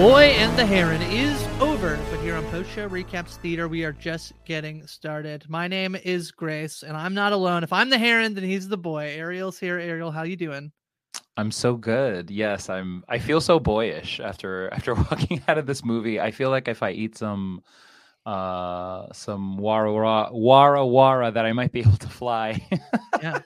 Boy 0.00 0.32
and 0.38 0.58
the 0.58 0.64
Heron 0.64 1.02
is 1.02 1.46
over, 1.60 1.98
but 2.10 2.20
here 2.20 2.34
on 2.34 2.42
Post 2.46 2.70
Show 2.70 2.88
Recaps 2.88 3.36
Theater, 3.36 3.68
we 3.68 3.84
are 3.84 3.92
just 3.92 4.32
getting 4.46 4.86
started. 4.86 5.44
My 5.46 5.68
name 5.68 5.94
is 5.94 6.30
Grace, 6.30 6.82
and 6.82 6.96
I'm 6.96 7.12
not 7.12 7.34
alone. 7.34 7.64
If 7.64 7.72
I'm 7.74 7.90
the 7.90 7.98
Heron, 7.98 8.32
then 8.32 8.44
he's 8.44 8.66
the 8.66 8.78
boy. 8.78 9.08
Ariel's 9.14 9.58
here. 9.58 9.78
Ariel, 9.78 10.10
how 10.10 10.22
you 10.22 10.36
doing? 10.36 10.72
I'm 11.36 11.50
so 11.50 11.74
good. 11.74 12.30
Yes, 12.30 12.70
I'm. 12.70 13.04
I 13.10 13.18
feel 13.18 13.42
so 13.42 13.60
boyish 13.60 14.20
after 14.20 14.70
after 14.72 14.94
walking 14.94 15.42
out 15.46 15.58
of 15.58 15.66
this 15.66 15.84
movie. 15.84 16.18
I 16.18 16.30
feel 16.30 16.48
like 16.48 16.66
if 16.66 16.82
I 16.82 16.92
eat 16.92 17.18
some 17.18 17.62
uh 18.24 19.12
some 19.12 19.58
wara 19.58 19.92
wara 19.92 20.32
wara 20.32 20.82
wara 20.90 21.34
that 21.34 21.44
I 21.44 21.52
might 21.52 21.72
be 21.72 21.80
able 21.80 21.98
to 21.98 22.08
fly. 22.08 22.66
Yeah. 23.22 23.40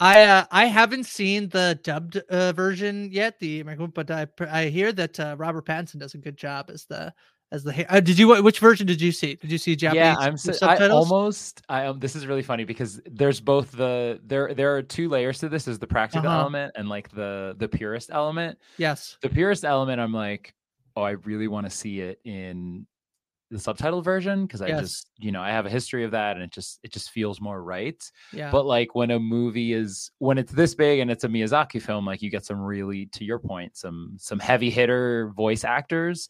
I 0.00 0.22
uh, 0.24 0.44
I 0.50 0.66
haven't 0.66 1.04
seen 1.04 1.48
the 1.48 1.78
dubbed 1.82 2.16
uh, 2.16 2.52
version 2.52 3.10
yet, 3.12 3.38
the 3.38 3.60
American, 3.60 3.88
but 3.88 4.10
I 4.10 4.26
I 4.50 4.66
hear 4.66 4.92
that 4.92 5.18
uh, 5.20 5.36
Robert 5.38 5.64
Pattinson 5.66 5.98
does 5.98 6.14
a 6.14 6.18
good 6.18 6.36
job 6.36 6.70
as 6.72 6.84
the 6.86 7.12
as 7.52 7.62
the. 7.62 7.86
Uh, 7.92 8.00
did 8.00 8.18
you 8.18 8.42
which 8.42 8.58
version 8.58 8.86
did 8.86 9.00
you 9.00 9.12
see? 9.12 9.36
Did 9.36 9.52
you 9.52 9.58
see 9.58 9.76
Japanese 9.76 10.00
yeah, 10.04 10.16
I'm. 10.18 10.36
So, 10.36 10.66
I 10.66 10.88
almost. 10.88 11.62
I 11.68 11.86
um, 11.86 12.00
this 12.00 12.16
is 12.16 12.26
really 12.26 12.42
funny 12.42 12.64
because 12.64 13.00
there's 13.06 13.40
both 13.40 13.70
the 13.70 14.20
there 14.24 14.52
there 14.52 14.74
are 14.76 14.82
two 14.82 15.08
layers 15.08 15.38
to 15.38 15.48
this. 15.48 15.68
is 15.68 15.78
the 15.78 15.86
practical 15.86 16.28
Uh-huh. 16.28 16.40
element 16.40 16.72
and 16.76 16.88
like 16.88 17.10
the 17.10 17.54
the 17.58 17.68
purist 17.68 18.10
element. 18.12 18.58
yes. 18.78 19.16
The 19.22 19.28
purist 19.28 19.64
element, 19.64 20.00
I'm 20.00 20.12
like, 20.12 20.54
oh, 20.96 21.02
I 21.02 21.10
really 21.10 21.46
want 21.48 21.66
to 21.66 21.70
see 21.70 22.00
it 22.00 22.18
in 22.24 22.86
the 23.54 23.60
subtitle 23.60 24.02
version 24.02 24.46
because 24.46 24.60
I 24.60 24.70
just 24.70 25.10
you 25.16 25.30
know 25.30 25.40
I 25.40 25.50
have 25.50 25.64
a 25.64 25.70
history 25.70 26.02
of 26.02 26.10
that 26.10 26.34
and 26.34 26.44
it 26.44 26.50
just 26.50 26.80
it 26.82 26.92
just 26.92 27.10
feels 27.10 27.40
more 27.40 27.62
right. 27.62 28.02
Yeah. 28.32 28.50
But 28.50 28.66
like 28.66 28.96
when 28.96 29.12
a 29.12 29.18
movie 29.20 29.72
is 29.72 30.10
when 30.18 30.38
it's 30.38 30.50
this 30.50 30.74
big 30.74 30.98
and 30.98 31.08
it's 31.08 31.22
a 31.22 31.28
Miyazaki 31.28 31.80
film, 31.80 32.04
like 32.04 32.20
you 32.20 32.30
get 32.30 32.44
some 32.44 32.60
really, 32.60 33.06
to 33.06 33.24
your 33.24 33.38
point, 33.38 33.76
some 33.76 34.16
some 34.18 34.40
heavy 34.40 34.70
hitter 34.70 35.32
voice 35.36 35.62
actors. 35.62 36.28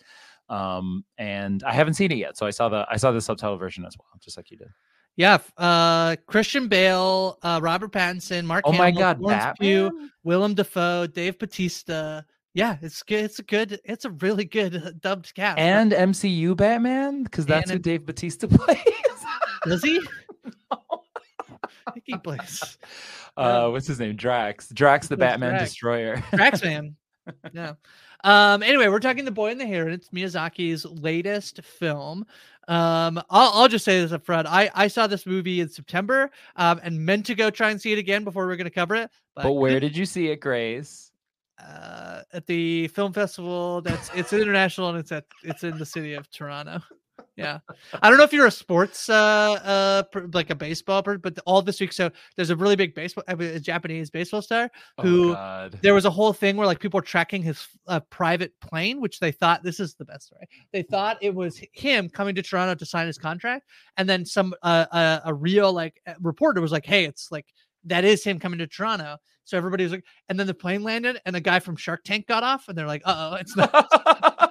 Um, 0.50 1.06
and 1.16 1.62
I 1.62 1.72
haven't 1.72 1.94
seen 1.94 2.12
it 2.12 2.18
yet, 2.18 2.36
so 2.36 2.44
I 2.44 2.50
saw 2.50 2.68
the 2.68 2.86
I 2.90 2.96
saw 2.98 3.10
the 3.10 3.22
subtitle 3.22 3.56
version 3.56 3.86
as 3.86 3.96
well, 3.98 4.08
just 4.20 4.36
like 4.36 4.50
you 4.50 4.58
did. 4.58 4.68
Yeah, 5.16 5.38
uh, 5.56 6.16
Christian 6.26 6.68
Bale, 6.68 7.38
uh, 7.42 7.60
Robert 7.62 7.92
Pattinson, 7.92 8.44
Mark. 8.44 8.64
Oh 8.66 8.72
my 8.72 8.90
God, 8.90 9.18
Florence 9.18 9.56
Pugh, 9.58 10.10
Willem 10.24 10.54
Dafoe, 10.54 11.06
Dave 11.06 11.38
Bautista. 11.38 12.26
Yeah, 12.54 12.76
it's 12.80 13.02
good. 13.02 13.24
It's 13.24 13.38
a 13.40 13.42
good. 13.42 13.80
It's 13.84 14.04
a 14.04 14.10
really 14.10 14.44
good 14.44 14.98
dubbed 15.00 15.34
cast. 15.34 15.58
And 15.58 15.92
MCU 15.92 16.56
Batman, 16.56 17.24
because 17.24 17.46
that's 17.46 17.70
And 17.70 17.78
who 17.78 17.82
Dave 17.82 18.06
Bautista 18.06 18.46
plays. 18.48 18.78
does 19.64 19.82
he? 19.82 20.00
I 21.86 21.90
think 21.90 22.04
he 22.06 22.16
plays 22.16 22.78
uh, 23.36 23.68
what's 23.68 23.86
his 23.86 23.98
name? 24.00 24.16
Drax. 24.16 24.68
Drax, 24.68 25.08
the 25.08 25.16
Batman 25.16 25.50
Drax. 25.50 25.64
Destroyer. 25.70 26.16
Draxman. 26.32 26.94
yeah. 27.52 27.74
Um. 28.22 28.62
Anyway, 28.62 28.88
we're 28.88 29.00
talking 29.00 29.24
The 29.24 29.30
Boy 29.30 29.50
and 29.50 29.60
the 29.60 29.66
Heron. 29.66 29.92
It's 29.92 30.08
Miyazaki's 30.10 30.84
latest 30.84 31.60
film. 31.62 32.24
Um. 32.68 33.18
I'll, 33.30 33.50
I'll 33.52 33.68
just 33.68 33.84
say 33.84 34.00
this 34.00 34.12
up 34.12 34.24
front. 34.24 34.46
I 34.46 34.70
I 34.74 34.86
saw 34.88 35.06
this 35.06 35.26
movie 35.26 35.60
in 35.60 35.68
September. 35.68 36.30
Um. 36.56 36.80
And 36.84 37.04
meant 37.04 37.26
to 37.26 37.34
go 37.34 37.50
try 37.50 37.70
and 37.70 37.80
see 37.80 37.92
it 37.92 37.98
again 37.98 38.22
before 38.24 38.46
we 38.46 38.52
are 38.52 38.56
going 38.56 38.64
to 38.66 38.70
cover 38.70 38.94
it. 38.94 39.10
but 39.34 39.54
where 39.54 39.80
did 39.80 39.96
you 39.96 40.06
see 40.06 40.28
it, 40.28 40.40
Grace? 40.40 41.10
Uh, 41.58 42.20
at 42.32 42.46
the 42.46 42.88
film 42.88 43.12
festival. 43.12 43.80
That's 43.82 44.10
it's 44.14 44.32
international 44.32 44.90
and 44.90 44.98
it's 44.98 45.12
at 45.12 45.24
it's 45.42 45.64
in 45.64 45.78
the 45.78 45.86
city 45.86 46.14
of 46.14 46.30
Toronto. 46.30 46.80
Yeah, 47.36 47.58
I 48.00 48.08
don't 48.08 48.18
know 48.18 48.24
if 48.24 48.32
you're 48.32 48.46
a 48.46 48.50
sports 48.50 49.08
uh 49.08 49.14
uh 49.14 50.02
like 50.32 50.50
a 50.50 50.54
baseball 50.54 51.02
person, 51.02 51.20
but 51.20 51.36
all 51.46 51.62
this 51.62 51.80
week. 51.80 51.92
So 51.92 52.10
there's 52.36 52.50
a 52.50 52.56
really 52.56 52.76
big 52.76 52.94
baseball, 52.94 53.24
a 53.26 53.58
Japanese 53.58 54.08
baseball 54.08 54.40
star 54.40 54.70
who 55.00 55.34
oh 55.34 55.68
there 55.82 55.94
was 55.94 56.04
a 56.04 56.10
whole 56.10 56.32
thing 56.32 56.56
where 56.56 56.66
like 56.66 56.78
people 56.78 56.98
were 56.98 57.02
tracking 57.02 57.42
his 57.42 57.66
uh, 57.88 58.00
private 58.10 58.52
plane, 58.60 59.00
which 59.00 59.18
they 59.18 59.32
thought 59.32 59.64
this 59.64 59.80
is 59.80 59.94
the 59.94 60.04
best 60.04 60.26
story. 60.26 60.46
They 60.72 60.82
thought 60.82 61.18
it 61.20 61.34
was 61.34 61.60
him 61.72 62.08
coming 62.08 62.36
to 62.36 62.42
Toronto 62.42 62.76
to 62.76 62.86
sign 62.86 63.08
his 63.08 63.18
contract, 63.18 63.66
and 63.96 64.08
then 64.08 64.24
some 64.24 64.54
uh, 64.62 64.86
a, 64.92 65.30
a 65.30 65.34
real 65.34 65.72
like 65.72 66.00
uh, 66.06 66.14
reporter 66.20 66.60
was 66.60 66.70
like, 66.70 66.86
"Hey, 66.86 67.04
it's 67.04 67.32
like 67.32 67.46
that 67.84 68.04
is 68.04 68.24
him 68.24 68.38
coming 68.38 68.58
to 68.58 68.66
Toronto." 68.66 69.16
So 69.44 69.56
everybody 69.58 69.84
was 69.84 69.92
like, 69.92 70.04
and 70.28 70.38
then 70.40 70.46
the 70.46 70.54
plane 70.54 70.82
landed, 70.82 71.20
and 71.26 71.36
a 71.36 71.40
guy 71.40 71.60
from 71.60 71.76
Shark 71.76 72.02
Tank 72.04 72.26
got 72.26 72.42
off, 72.42 72.68
and 72.68 72.76
they're 72.76 72.86
like, 72.86 73.02
"Uh 73.04 73.30
oh, 73.32 73.34
it's 73.36 73.56
not." 73.56 74.50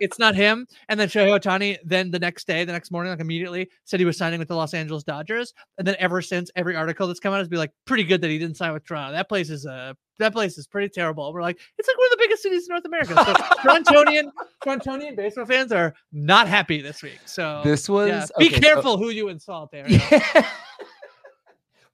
It's 0.00 0.18
not 0.18 0.34
him. 0.34 0.66
And 0.88 0.98
then 0.98 1.08
Shohei 1.08 1.38
Ohtani, 1.38 1.76
then 1.84 2.10
the 2.10 2.18
next 2.18 2.46
day, 2.46 2.64
the 2.64 2.72
next 2.72 2.90
morning, 2.90 3.10
like 3.12 3.20
immediately 3.20 3.68
said 3.84 4.00
he 4.00 4.06
was 4.06 4.16
signing 4.16 4.38
with 4.38 4.48
the 4.48 4.56
Los 4.56 4.72
Angeles 4.72 5.04
Dodgers. 5.04 5.52
And 5.76 5.86
then 5.86 5.94
ever 5.98 6.22
since, 6.22 6.50
every 6.56 6.74
article 6.74 7.06
that's 7.06 7.20
come 7.20 7.34
out 7.34 7.38
has 7.38 7.48
been 7.48 7.58
like, 7.58 7.72
pretty 7.84 8.04
good 8.04 8.22
that 8.22 8.30
he 8.30 8.38
didn't 8.38 8.56
sign 8.56 8.72
with 8.72 8.84
Toronto. 8.86 9.12
That 9.12 9.28
place 9.28 9.50
is 9.50 9.66
uh 9.66 9.92
that 10.18 10.32
place 10.32 10.56
is 10.56 10.66
pretty 10.66 10.88
terrible. 10.88 11.32
We're 11.34 11.42
like, 11.42 11.58
it's 11.78 11.86
like 11.86 11.98
one 11.98 12.06
of 12.06 12.10
the 12.12 12.16
biggest 12.18 12.42
cities 12.42 12.66
in 12.66 12.72
North 12.72 12.84
America. 12.86 13.14
So 13.14 13.34
Torontonian, 13.60 14.30
Torontonian 14.64 15.16
baseball 15.16 15.44
fans 15.44 15.70
are 15.70 15.94
not 16.12 16.48
happy 16.48 16.80
this 16.80 17.02
week. 17.02 17.20
So 17.26 17.60
This 17.62 17.86
was 17.88 18.08
yeah, 18.08 18.26
be 18.38 18.46
okay, 18.46 18.54
so- 18.54 18.60
careful 18.62 18.96
who 18.96 19.10
you 19.10 19.28
insult 19.28 19.70
there. 19.70 19.86
Yeah. 19.88 20.46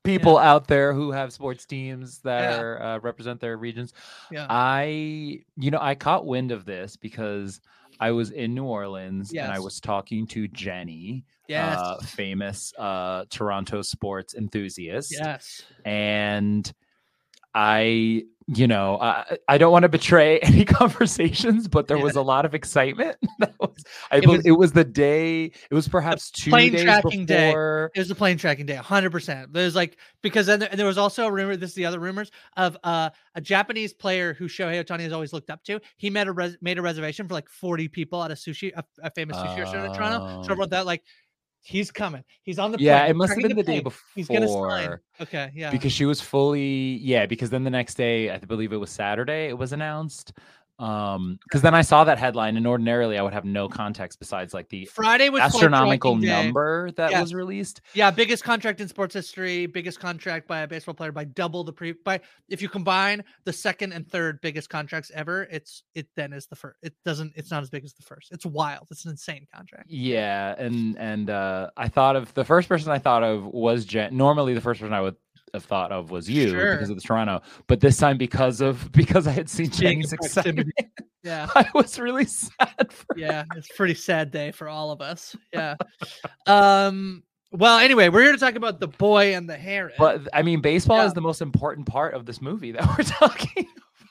People 0.07 0.39
out 0.39 0.67
there 0.67 0.93
who 0.95 1.11
have 1.13 1.33
sports 1.33 1.67
teams 1.67 2.19
that 2.21 2.41
Yeah. 2.53 2.61
are 2.61 2.83
uh, 2.83 2.99
represent 3.01 3.41
their 3.41 3.57
regions. 3.57 3.93
Yeah. 4.31 4.47
I, 4.49 5.41
you 5.57 5.71
know, 5.71 5.79
I 5.81 5.95
caught 5.95 6.25
wind 6.27 6.53
of 6.53 6.65
this 6.65 6.97
because 6.97 7.61
I 8.01 8.13
was 8.13 8.31
in 8.31 8.55
New 8.55 8.65
Orleans 8.65 9.33
and 9.33 9.51
I 9.51 9.59
was 9.59 9.81
talking 9.81 10.27
to 10.29 10.49
Jenny, 10.49 11.25
yes. 11.49 11.79
uh, 11.79 11.97
famous 12.03 12.73
uh, 12.79 13.25
Toronto 13.31 13.83
sports 13.83 14.35
enthusiast, 14.35 15.13
yes. 15.13 15.63
and 15.85 16.71
I, 17.55 18.25
you 18.49 18.69
know, 18.69 18.99
I, 19.01 19.39
I 19.49 19.59
don't 19.59 19.73
want 19.73 19.83
to 19.83 19.89
betray 19.89 20.39
any 20.43 20.65
conversations, 20.65 21.67
but 21.69 21.89
there 21.89 21.97
Yeah. 21.97 22.05
was 22.05 22.15
a 22.17 22.23
lot 22.23 22.45
of 22.45 22.55
excitement. 22.55 23.17
that 23.41 23.55
was, 23.59 23.85
I 24.11 24.19
It 24.19 24.23
believe 24.23 24.39
was- 24.39 24.47
it 24.47 24.51
was 24.53 24.73
the 24.73 24.85
day. 24.85 25.45
It 25.47 25.75
was 25.75 25.89
perhaps 25.89 26.31
two 26.31 26.51
plane 26.51 26.73
days 26.73 26.83
tracking 26.85 27.27
day. 27.27 27.51
It 27.51 27.99
was 27.99 28.09
the 28.09 28.15
plane 28.15 28.39
tracking 28.39 28.67
day, 28.67 28.77
hundred 28.77 29.11
percent. 29.11 29.53
There's 29.53 29.75
like 29.75 29.97
because 30.23 30.47
then 30.47 30.61
there, 30.61 30.69
and 30.71 30.79
there 30.79 30.87
was 30.87 30.99
also 30.99 31.27
a 31.27 31.33
rumor. 31.33 31.57
This 31.57 31.71
is 31.71 31.77
the 31.77 31.87
other 31.87 31.99
rumors 31.99 32.31
of 32.57 32.77
uh, 32.85 33.11
a 33.35 33.41
Japanese 33.41 33.93
player 33.93 34.33
who 34.35 34.47
Shohei 34.49 34.83
Ohtani 34.85 35.01
has 35.01 35.13
always 35.13 35.33
looked 35.33 35.51
up 35.51 35.65
to. 35.65 35.81
He 35.97 36.11
made 36.11 36.29
a 36.29 36.33
res- 36.33 36.57
made 36.61 36.79
a 36.79 36.83
reservation 36.83 37.27
for 37.27 37.35
like 37.35 37.49
forty 37.49 37.89
people 37.89 38.23
at 38.23 38.31
a 38.31 38.35
sushi, 38.35 38.73
a, 38.77 38.85
a 39.03 39.11
famous 39.11 39.37
sushi 39.37 39.59
restaurant 39.59 39.87
in 39.87 39.93
Toronto. 39.95 40.43
So 40.43 40.51
I 40.51 40.53
Oh. 40.55 40.59
wrote 40.59 40.71
that 40.71 40.87
like 40.87 41.03
he's 41.67 41.91
coming. 41.91 42.23
He's 42.43 42.59
on 42.59 42.71
the 42.73 42.79
Yeah, 42.79 43.01
plane, 43.01 43.11
it 43.11 43.17
must 43.17 43.35
have 43.35 43.43
been 43.43 43.57
the 43.57 43.63
day 43.63 43.81
before. 43.81 44.07
He's 44.15 44.29
gonna 44.29 44.49
sign. 44.49 44.99
Okay, 45.21 45.51
yeah. 45.55 45.71
because 45.71 45.93
she 45.93 46.05
was 46.05 46.21
fully 46.21 46.97
yeah 46.99 47.27
because 47.27 47.49
then 47.51 47.65
the 47.65 47.71
next 47.71 47.95
day 47.95 48.31
i 48.31 48.37
believe 48.39 48.73
it 48.73 48.77
was 48.77 48.91
saturday 48.91 49.49
it 49.49 49.57
was 49.57 49.73
announced 49.73 50.33
um 50.79 51.39
because 51.45 51.63
then 51.63 51.75
i 51.75 51.81
saw 51.81 52.05
that 52.05 52.19
headline 52.19 52.57
and 52.59 52.67
ordinarily 52.67 53.17
i 53.17 53.23
would 53.23 53.33
have 53.33 53.47
no 53.47 53.67
context 53.67 54.19
besides 54.19 54.53
like 54.53 54.69
the 54.69 54.85
Friday 54.85 55.31
was 55.31 55.41
astronomical 55.41 56.17
number 56.17 56.91
that 56.93 57.11
Yes. 57.11 57.23
was 57.23 57.35
released 57.35 57.81
Yeah, 57.95 58.11
biggest 58.11 58.45
contract 58.45 58.81
in 58.83 58.89
sports 58.89 59.15
history, 59.15 59.65
biggest 59.65 59.99
contract 60.01 60.47
by 60.47 60.61
a 60.61 60.67
baseball 60.69 60.95
player 60.95 61.13
by 61.13 61.25
double 61.25 61.65
the 61.65 61.73
pre 61.73 61.93
by 61.93 62.21
if 62.51 62.61
you 62.61 62.69
combine 62.69 63.25
the 63.45 63.53
second 63.55 63.93
and 63.93 64.07
third 64.07 64.41
biggest 64.43 64.69
contracts 64.69 65.11
ever, 65.15 65.45
it's 65.51 65.83
it 65.95 66.09
then 66.15 66.33
is 66.35 66.47
the 66.47 66.57
first. 66.57 66.77
It 66.83 66.95
doesn't 67.05 67.33
it's 67.37 67.51
not 67.51 67.63
as 67.63 67.71
big 67.71 67.85
as 67.85 67.95
the 67.95 68.03
first. 68.03 68.31
It's 68.33 68.45
wild. 68.45 68.87
It's 68.91 69.05
an 69.07 69.13
insane 69.13 69.47
contract. 69.55 69.87
yeah 69.89 70.55
and 70.59 70.99
and 70.99 71.31
uh 71.31 71.71
i 71.77 71.89
thought 71.89 72.17
of 72.17 72.35
the 72.35 72.45
first 72.45 72.69
person 72.69 72.91
i 72.93 72.99
thought 72.99 73.23
of 73.23 73.45
was 73.47 73.85
jen 73.87 74.15
normally 74.17 74.53
the 74.53 74.61
first 74.61 74.81
person 74.81 74.93
i 74.93 75.01
would 75.01 75.17
have 75.55 75.65
thought 75.65 75.93
of 75.93 76.11
was 76.11 76.29
you 76.29 76.51
Sure. 76.51 76.73
because 76.73 76.91
of 76.91 76.97
the 76.97 77.03
toronto 77.03 77.41
but 77.67 77.81
this 77.81 77.97
time 77.97 78.19
because 78.19 78.61
of 78.61 78.91
because 78.93 79.27
i 79.27 79.31
had 79.31 79.49
seen 79.49 79.71
jenny's 79.71 80.13
excitement 80.13 80.71
Yeah. 81.23 81.49
i 81.55 81.67
was 81.75 81.99
really 81.99 82.25
sad 82.27 82.91
Yeah, 83.17 83.45
it's 83.57 83.71
a 83.71 83.75
pretty 83.75 83.95
sad 83.95 84.31
day 84.31 84.53
for 84.53 84.69
all 84.69 84.91
of 84.93 85.01
us. 85.01 85.35
Yeah. 85.53 85.75
um 86.47 87.23
well, 87.53 87.79
anyway, 87.79 88.09
we're 88.11 88.23
here 88.23 88.33
to 88.33 88.39
talk 88.39 88.57
about 88.57 88.81
the 88.81 88.89
boy 88.89 89.35
and 89.35 89.49
the 89.49 89.57
heron. 89.57 89.95
But 89.99 90.29
I 90.35 90.43
mean, 90.43 90.61
baseball 90.61 90.99
Yeah. 90.99 91.07
is 91.07 91.15
the 91.15 91.21
most 91.23 91.41
important 91.41 91.87
part 91.87 92.13
of 92.15 92.27
this 92.27 92.43
movie 92.43 92.73
that 92.73 92.85
we're 92.99 93.05
talking 93.05 93.67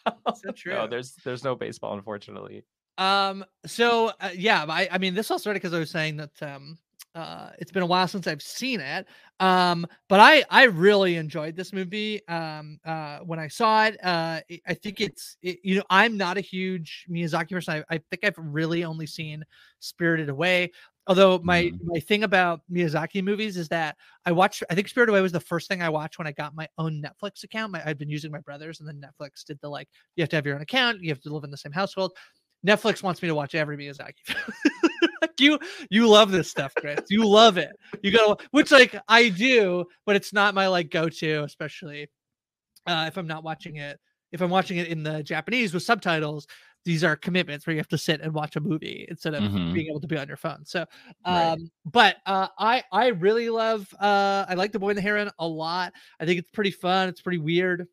about. 0.06 0.38
So 0.40 0.52
true. 0.52 0.74
No, 0.74 0.88
there's 0.88 1.14
there's 1.24 1.44
no 1.44 1.54
baseball, 1.54 1.94
unfortunately. 1.94 2.64
Um. 2.98 3.46
So 3.66 4.12
uh, 4.22 4.30
yeah, 4.36 4.66
I 4.68 4.88
I 4.90 4.98
mean 4.98 5.14
this 5.14 5.30
all 5.30 5.38
started 5.38 5.60
because 5.62 5.74
I 5.74 5.80
was 5.80 5.92
saying 5.92 6.16
that 6.18 6.42
um 6.42 6.78
uh 7.16 7.52
it's 7.60 7.72
been 7.72 7.84
a 7.84 7.86
while 7.88 8.08
since 8.08 8.28
I've 8.28 8.42
seen 8.42 8.80
it. 8.82 9.08
Um. 9.40 9.88
But 10.10 10.20
I 10.20 10.44
I 10.50 10.64
really 10.66 11.16
enjoyed 11.16 11.56
this 11.56 11.74
movie. 11.74 12.26
Um. 12.28 12.78
Uh. 12.86 13.20
When 13.20 13.40
I 13.40 13.48
saw 13.48 13.86
it, 13.86 13.98
uh, 14.04 14.42
I- 14.68 14.74
think 14.76 15.02
it's 15.02 15.38
it, 15.42 15.60
you 15.64 15.76
know 15.78 15.84
I'm 15.90 16.18
not 16.18 16.38
a 16.38 16.42
huge 16.42 17.06
Miyazaki 17.10 17.52
person. 17.52 17.84
I, 17.90 17.96
I 17.96 17.98
think 18.12 18.24
I've 18.24 18.38
really 18.38 18.84
only 18.84 19.08
seen 19.08 19.44
Spirited 19.80 20.30
Away. 20.30 20.72
Although 21.08 21.40
my 21.44 21.64
Mhm. 21.66 21.80
my 21.84 22.00
thing 22.00 22.24
about 22.24 22.62
Miyazaki 22.72 23.24
movies 23.24 23.58
is 23.58 23.68
that 23.70 23.96
I 24.26 24.32
watched. 24.32 24.64
I 24.70 24.76
think 24.76 24.88
Spirited 24.88 25.12
Away 25.14 25.22
was 25.22 25.32
the 25.32 25.40
first 25.40 25.68
thing 25.68 25.82
I 25.82 25.90
watched 25.90 26.18
when 26.18 26.28
I 26.28 26.32
got 26.32 26.56
my 26.56 26.68
own 26.78 27.02
Netflix 27.02 27.44
account. 27.44 27.72
My, 27.74 27.82
I'd 27.86 27.98
been 28.00 28.10
using 28.10 28.32
my 28.32 28.40
brother's, 28.40 28.80
and 28.80 28.88
then 28.90 29.00
Netflix 29.02 29.44
did 29.46 29.60
the 29.62 29.70
like 29.70 29.88
you 30.16 30.22
have 30.24 30.30
to 30.30 30.36
have 30.36 30.46
your 30.46 30.56
own 30.56 30.62
account. 30.62 31.02
You 31.02 31.10
have 31.10 31.22
to 31.22 31.34
live 31.34 31.44
in 31.44 31.52
the 31.52 31.58
same 31.58 31.72
household. 31.72 32.14
Netflix 32.66 33.04
wants 33.04 33.22
me 33.22 33.28
to 33.28 33.36
watch 33.36 33.54
every 33.54 33.78
Miyazaki 33.78 34.14
you 35.40 35.60
you 35.90 36.08
love 36.08 36.32
this 36.32 36.50
stuff, 36.50 36.74
Chris. 36.76 37.00
You 37.10 37.28
love 37.28 37.58
it. 37.58 37.72
You 38.04 38.12
gotta 38.12 38.44
which 38.52 38.72
like 38.72 38.96
I 39.08 39.30
do, 39.30 39.86
but 40.06 40.16
it's 40.16 40.34
not 40.34 40.56
my 40.56 40.68
like 40.68 40.90
go-to, 40.90 41.44
especially 41.44 42.10
uh 42.88 43.06
if 43.08 43.18
I'm 43.18 43.28
not 43.28 43.44
watching 43.44 43.78
it. 43.78 44.00
If 44.32 44.42
I'm 44.42 44.50
watching 44.50 44.78
it 44.78 44.88
in 44.88 45.04
the 45.04 45.24
Japanese 45.24 45.74
with 45.74 45.84
subtitles, 45.84 46.46
these 46.84 47.04
are 47.04 47.16
commitments 47.16 47.66
where 47.66 47.74
you 47.74 47.80
have 47.80 47.88
to 47.90 47.98
sit 47.98 48.22
and 48.22 48.34
watch 48.34 48.56
a 48.58 48.60
movie 48.60 49.06
instead 49.10 49.34
of 49.34 49.44
Mhm. 49.44 49.74
being 49.74 49.88
able 49.90 50.02
to 50.02 50.08
be 50.08 50.18
on 50.18 50.28
your 50.28 50.38
phone. 50.38 50.66
So 50.66 50.86
Right. 51.26 51.52
um 51.54 51.72
but 51.86 52.18
uh 52.26 52.48
I 52.60 52.84
I 52.92 53.08
really 53.08 53.50
love 53.50 53.88
uh 54.00 54.46
I 54.48 54.54
like 54.56 54.72
the 54.72 54.80
boy 54.80 54.90
and 54.90 54.98
the 54.98 55.02
heron 55.02 55.30
a 55.40 55.48
lot. 55.48 55.94
I 56.20 56.26
think 56.26 56.40
it's 56.40 56.52
pretty 56.52 56.72
fun, 56.72 57.10
it's 57.10 57.22
pretty 57.22 57.40
weird. 57.40 57.88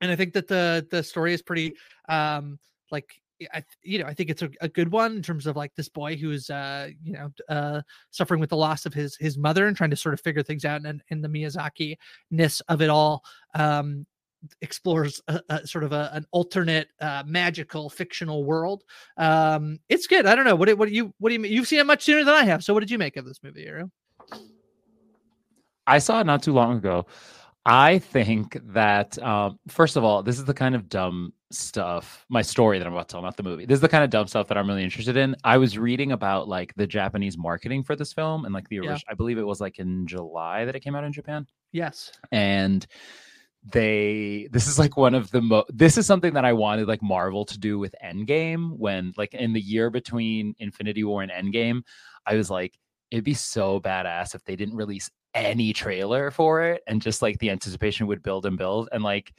And 0.00 0.10
I 0.10 0.16
think 0.16 0.32
that 0.34 0.48
the 0.48 0.86
the 0.90 1.02
story 1.02 1.34
is 1.34 1.42
pretty 1.42 1.74
um 2.08 2.58
like 2.90 3.20
I, 3.52 3.62
you 3.82 3.98
know, 3.98 4.06
I 4.06 4.14
think 4.14 4.30
it's 4.30 4.42
a, 4.42 4.50
a 4.60 4.68
good 4.68 4.90
one 4.90 5.16
in 5.16 5.22
terms 5.22 5.46
of 5.46 5.56
like 5.56 5.74
this 5.74 5.88
boy 5.88 6.16
who's, 6.16 6.50
uh, 6.50 6.88
you 7.02 7.12
know, 7.12 7.30
uh, 7.48 7.82
suffering 8.10 8.40
with 8.40 8.50
the 8.50 8.56
loss 8.56 8.86
of 8.86 8.94
his 8.94 9.16
his 9.16 9.38
mother 9.38 9.66
and 9.66 9.76
trying 9.76 9.90
to 9.90 9.96
sort 9.96 10.14
of 10.14 10.20
figure 10.20 10.42
things 10.42 10.64
out, 10.64 10.84
and 10.84 11.02
in 11.08 11.20
the 11.22 11.28
Miyazaki 11.28 11.96
ness 12.30 12.60
of 12.62 12.82
it 12.82 12.90
all, 12.90 13.22
um, 13.54 14.06
explores 14.60 15.20
a, 15.28 15.40
a 15.48 15.66
sort 15.66 15.84
of 15.84 15.92
a, 15.92 16.10
an 16.12 16.26
alternate, 16.30 16.88
uh, 17.00 17.22
magical, 17.26 17.88
fictional 17.90 18.44
world. 18.44 18.84
Um, 19.16 19.78
it's 19.88 20.06
good. 20.06 20.26
I 20.26 20.34
don't 20.34 20.44
know 20.44 20.56
what 20.56 20.76
what 20.76 20.88
do 20.88 20.94
you 20.94 21.14
what 21.18 21.30
do 21.30 21.36
you 21.36 21.44
you've 21.44 21.68
seen 21.68 21.80
it 21.80 21.86
much 21.86 22.02
sooner 22.02 22.24
than 22.24 22.34
I 22.34 22.44
have. 22.44 22.64
So 22.64 22.74
what 22.74 22.80
did 22.80 22.90
you 22.90 22.98
make 22.98 23.16
of 23.16 23.24
this 23.24 23.40
movie, 23.42 23.66
Ariel? 23.66 23.90
I 25.86 25.98
saw 25.98 26.20
it 26.20 26.26
not 26.26 26.42
too 26.42 26.52
long 26.52 26.76
ago. 26.76 27.06
I 27.64 27.98
think 27.98 28.58
that 28.72 29.18
um, 29.22 29.58
first 29.68 29.96
of 29.96 30.04
all, 30.04 30.22
this 30.22 30.38
is 30.38 30.44
the 30.44 30.54
kind 30.54 30.74
of 30.74 30.88
dumb 30.88 31.32
stuff. 31.50 32.24
My 32.28 32.42
story 32.42 32.78
that 32.78 32.86
I'm 32.86 32.92
about 32.92 33.08
to 33.08 33.12
tell, 33.14 33.22
not 33.22 33.36
the 33.36 33.42
movie. 33.42 33.66
This 33.66 33.76
is 33.76 33.80
the 33.80 33.88
kind 33.88 34.04
of 34.04 34.10
dumb 34.10 34.26
stuff 34.26 34.48
that 34.48 34.58
I'm 34.58 34.66
really 34.68 34.84
interested 34.84 35.16
in. 35.16 35.34
I 35.44 35.58
was 35.58 35.78
reading 35.78 36.12
about 36.12 36.48
like 36.48 36.74
the 36.74 36.86
Japanese 36.86 37.38
marketing 37.38 37.82
for 37.82 37.96
this 37.96 38.12
film, 38.12 38.44
and 38.44 38.54
like 38.54 38.68
the 38.68 38.80
Yeah. 38.82 38.98
I 39.08 39.14
believe 39.14 39.38
it 39.38 39.46
was 39.46 39.60
like 39.60 39.78
in 39.78 40.06
July 40.06 40.64
that 40.64 40.76
it 40.76 40.80
came 40.80 40.94
out 40.94 41.04
in 41.04 41.12
Japan. 41.12 41.46
Yes. 41.72 42.12
and 42.32 42.86
they 43.72 44.48
this 44.52 44.68
is 44.68 44.78
like 44.78 44.96
one 44.96 45.14
of 45.14 45.30
the 45.32 45.40
mo 45.42 45.64
this 45.68 45.98
is 45.98 46.06
something 46.06 46.32
that 46.32 46.44
i 46.44 46.52
wanted 46.52 46.86
like 46.86 47.02
marvel 47.02 47.44
to 47.44 47.58
do 47.58 47.76
with 47.76 47.94
endgame 48.04 48.70
when 48.78 49.12
like 49.16 49.34
in 49.34 49.52
the 49.52 49.60
year 49.60 49.90
between 49.90 50.54
infinity 50.60 51.02
war 51.02 51.22
and 51.22 51.32
endgame 51.32 51.82
i 52.24 52.36
was 52.36 52.50
like 52.50 52.78
it'd 53.10 53.24
be 53.24 53.34
so 53.34 53.80
badass 53.80 54.34
if 54.34 54.44
they 54.44 54.54
didn't 54.54 54.76
release 54.76 55.10
any 55.34 55.72
trailer 55.72 56.30
for 56.30 56.62
it 56.62 56.82
and 56.86 57.02
just 57.02 57.20
like 57.20 57.36
the 57.38 57.50
anticipation 57.50 58.06
would 58.06 58.22
build 58.22 58.46
and 58.46 58.56
build 58.56 58.88
and 58.92 59.02
like 59.02 59.34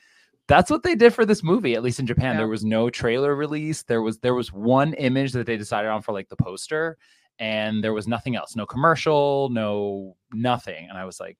that's 0.49 0.71
what 0.71 0.81
they 0.81 0.95
did 0.95 1.13
for 1.13 1.25
this 1.25 1.43
movie 1.43 1.75
at 1.75 1.83
least 1.83 1.99
in 1.99 2.07
japan. 2.07 2.33
Yeah. 2.33 2.37
there 2.37 2.47
was 2.47 2.65
no 2.65 2.89
trailer 2.89 3.35
release. 3.35 3.83
There 3.83 4.01
was 4.01 4.17
there 4.19 4.33
was 4.33 4.51
one 4.51 4.93
image 4.95 5.31
that 5.33 5.45
they 5.45 5.55
decided 5.55 5.89
on 5.89 6.01
for 6.01 6.11
like 6.11 6.27
the 6.27 6.35
poster 6.35 6.97
and 7.37 7.81
there 7.81 7.93
was 7.93 8.07
nothing 8.07 8.35
else. 8.35 8.55
No 8.55 8.65
commercial 8.65 9.49
no 9.51 10.17
nothing. 10.33 10.89
And 10.89 10.97
i 10.97 11.05
was 11.05 11.19
like 11.19 11.37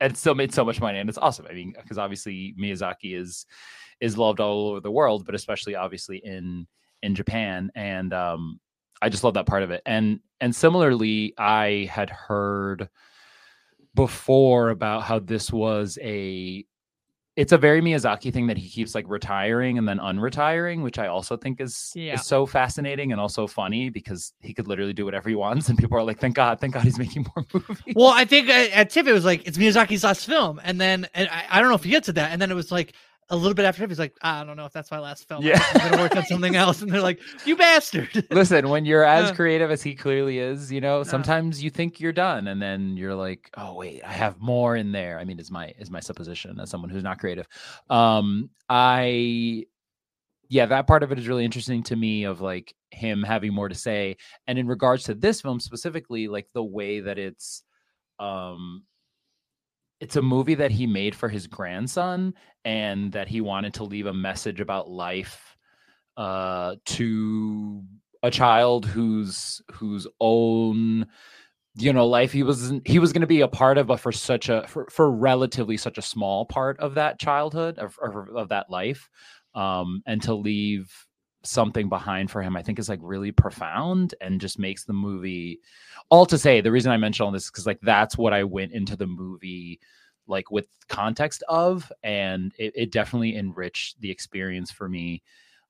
and 0.00 0.12
it 0.12 0.16
still 0.16 0.34
made 0.34 0.54
so 0.54 0.64
much 0.64 0.80
money 0.80 1.00
and 1.00 1.08
it's 1.08 1.18
awesome. 1.18 1.46
I 1.50 1.52
mean 1.52 1.74
because 1.76 1.98
obviously 1.98 2.54
miyazaki 2.58 3.18
is 3.18 3.44
is 4.00 4.16
loved 4.16 4.40
all 4.40 4.68
over 4.68 4.80
the 4.80 4.90
world 4.90 5.26
but 5.26 5.34
especially 5.34 5.74
obviously 5.74 6.18
in 6.18 6.66
in 7.02 7.14
japan. 7.16 7.72
And 7.74 8.14
um 8.14 8.60
i 9.02 9.08
just 9.08 9.24
love 9.24 9.34
that 9.34 9.46
part 9.46 9.64
of 9.64 9.72
it. 9.72 9.82
And 9.84 10.20
and 10.40 10.54
similarly 10.54 11.34
i 11.38 11.88
had 11.92 12.08
heard 12.08 12.88
before 13.96 14.70
about 14.70 15.02
how 15.02 15.18
this 15.18 15.52
was 15.52 15.98
a 16.00 16.64
it's 17.34 17.52
a 17.52 17.56
very 17.58 17.80
Miyazaki 17.80 18.30
thing 18.32 18.46
that 18.48 18.58
he 18.58 18.68
keeps 18.68 18.94
like 18.94 19.06
retiring 19.08 19.78
and 19.78 19.88
then 19.88 19.98
unretiring, 19.98 20.82
which 20.82 20.98
I 20.98 21.06
also 21.06 21.36
think 21.36 21.60
is, 21.62 21.90
Yeah. 21.94 22.14
is 22.14 22.26
so 22.26 22.44
fascinating 22.44 23.10
and 23.10 23.18
also 23.20 23.46
funny 23.46 23.88
because 23.88 24.34
he 24.42 24.52
could 24.52 24.68
literally 24.68 24.92
do 24.92 25.04
whatever 25.06 25.30
he 25.30 25.34
wants, 25.34 25.68
and 25.70 25.78
people 25.78 25.96
are 25.96 26.02
like, 26.02 26.20
"Thank 26.20 26.34
God, 26.34 26.60
thank 26.60 26.74
God 26.74 26.82
he's 26.84 26.98
making 26.98 27.26
more 27.34 27.46
movies." 27.54 27.94
Well, 27.96 28.08
I 28.14 28.26
think 28.26 28.48
uh, 28.50 28.52
at 28.74 28.90
TIFF 28.90 29.06
it 29.06 29.12
was 29.12 29.24
like 29.24 29.46
it's 29.46 29.56
Miyazaki's 29.56 30.04
last 30.04 30.26
film, 30.26 30.60
and 30.62 30.80
then 30.80 31.08
and 31.14 31.28
I, 31.30 31.46
I 31.50 31.60
don't 31.60 31.70
know 31.70 31.74
if 31.76 31.84
he 31.84 31.90
gets 31.90 32.06
to 32.06 32.12
that, 32.14 32.32
and 32.32 32.40
then 32.42 32.50
it 32.50 32.54
was 32.54 32.70
like 32.70 32.92
a 33.32 33.36
little 33.36 33.54
bit 33.54 33.64
after 33.64 33.86
he's 33.88 33.98
like, 33.98 34.14
I 34.22 34.44
don't 34.44 34.56
know 34.56 34.66
if 34.66 34.72
that's 34.72 34.90
my 34.90 35.00
last 35.00 35.26
film. 35.26 35.42
Yeah. 35.42 35.60
I'm 35.74 35.90
gonna 35.90 36.02
work 36.02 36.14
on 36.14 36.24
something 36.26 36.54
else, 36.54 36.82
and 36.82 36.92
they're 36.92 37.00
like, 37.00 37.18
you 37.46 37.56
bastard. 37.56 38.26
Listen, 38.30 38.68
when 38.68 38.84
you're 38.84 39.04
as 39.04 39.30
Yeah. 39.30 39.34
creative 39.34 39.70
as 39.70 39.82
he 39.82 39.94
clearly 39.94 40.38
is, 40.38 40.70
you 40.70 40.80
know, 40.80 41.02
sometimes 41.02 41.64
you 41.64 41.70
think 41.70 41.98
you're 41.98 42.12
done, 42.12 42.46
and 42.48 42.60
then 42.62 42.96
you're 42.96 43.14
like, 43.14 43.50
"Oh 43.56 43.74
wait, 43.74 44.02
I 44.04 44.12
have 44.12 44.38
more 44.40 44.76
in 44.76 44.92
there." 44.92 45.18
I 45.18 45.24
mean, 45.24 45.40
is 45.40 45.50
my 45.50 45.72
is 45.78 45.90
my 45.90 46.00
supposition 46.00 46.60
as 46.60 46.70
someone 46.70 46.90
who's 46.90 47.02
not 47.02 47.18
creative. 47.18 47.48
Um, 47.90 48.50
I 48.68 49.64
yeah, 50.48 50.66
that 50.66 50.86
part 50.86 51.02
of 51.02 51.10
it 51.10 51.18
is 51.18 51.26
really 51.28 51.46
interesting 51.46 51.82
to 51.84 51.96
me 51.96 52.24
of 52.24 52.42
like 52.42 52.74
him 52.90 53.22
having 53.22 53.54
more 53.54 53.70
to 53.70 53.74
say. 53.74 54.18
And 54.46 54.58
in 54.58 54.66
regards 54.66 55.04
to 55.04 55.14
this 55.14 55.40
film 55.40 55.58
specifically, 55.60 56.28
like 56.28 56.48
the 56.52 56.62
way 56.62 57.00
that 57.00 57.18
it's 57.18 57.62
um 58.18 58.84
it's 60.02 60.16
a 60.16 60.22
movie 60.22 60.56
that 60.56 60.72
he 60.72 60.84
made 60.84 61.14
for 61.14 61.28
his 61.28 61.46
grandson 61.46 62.34
and 62.64 63.12
that 63.12 63.28
he 63.28 63.40
wanted 63.40 63.72
to 63.74 63.84
leave 63.84 64.06
a 64.06 64.12
message 64.12 64.60
about 64.60 64.90
life 64.90 65.56
uh 66.16 66.74
to 66.84 67.82
a 68.24 68.30
child 68.30 68.84
whose 68.84 69.62
whose 69.70 70.08
own 70.20 71.06
you 71.76 71.92
know 71.92 72.06
life 72.06 72.32
he 72.32 72.42
was 72.42 72.72
he 72.84 72.98
was 72.98 73.12
going 73.12 73.20
to 73.20 73.28
be 73.28 73.42
a 73.42 73.48
part 73.48 73.78
of 73.78 73.86
but 73.86 74.00
for 74.00 74.10
such 74.10 74.48
a 74.48 74.66
for, 74.66 74.88
for 74.90 75.08
relatively 75.08 75.76
such 75.76 75.98
a 75.98 76.02
small 76.02 76.44
part 76.46 76.78
of 76.80 76.96
that 76.96 77.20
childhood 77.20 77.78
of, 77.78 77.96
of, 78.02 78.28
of 78.36 78.48
that 78.48 78.68
life 78.68 79.08
um 79.54 80.02
and 80.04 80.20
to 80.20 80.34
leave 80.34 80.92
something 81.44 81.88
behind 81.88 82.30
for 82.30 82.42
him 82.42 82.56
i 82.56 82.62
think 82.62 82.78
is 82.78 82.88
like 82.88 83.00
really 83.02 83.32
profound 83.32 84.14
and 84.20 84.40
just 84.40 84.58
makes 84.58 84.84
the 84.84 84.92
movie 84.92 85.58
all 86.08 86.24
to 86.26 86.38
say 86.38 86.60
the 86.60 86.70
reason 86.70 86.92
i 86.92 86.96
mentioned 86.96 87.24
all 87.24 87.32
this 87.32 87.44
is 87.44 87.50
because 87.50 87.66
like 87.66 87.80
that's 87.82 88.16
what 88.16 88.32
i 88.32 88.44
went 88.44 88.72
into 88.72 88.96
the 88.96 89.06
movie 89.06 89.80
like 90.26 90.50
with 90.50 90.66
context 90.88 91.42
of 91.48 91.90
and 92.02 92.52
it, 92.58 92.72
it 92.76 92.92
definitely 92.92 93.36
enriched 93.36 94.00
the 94.00 94.10
experience 94.10 94.70
for 94.70 94.88
me 94.88 95.22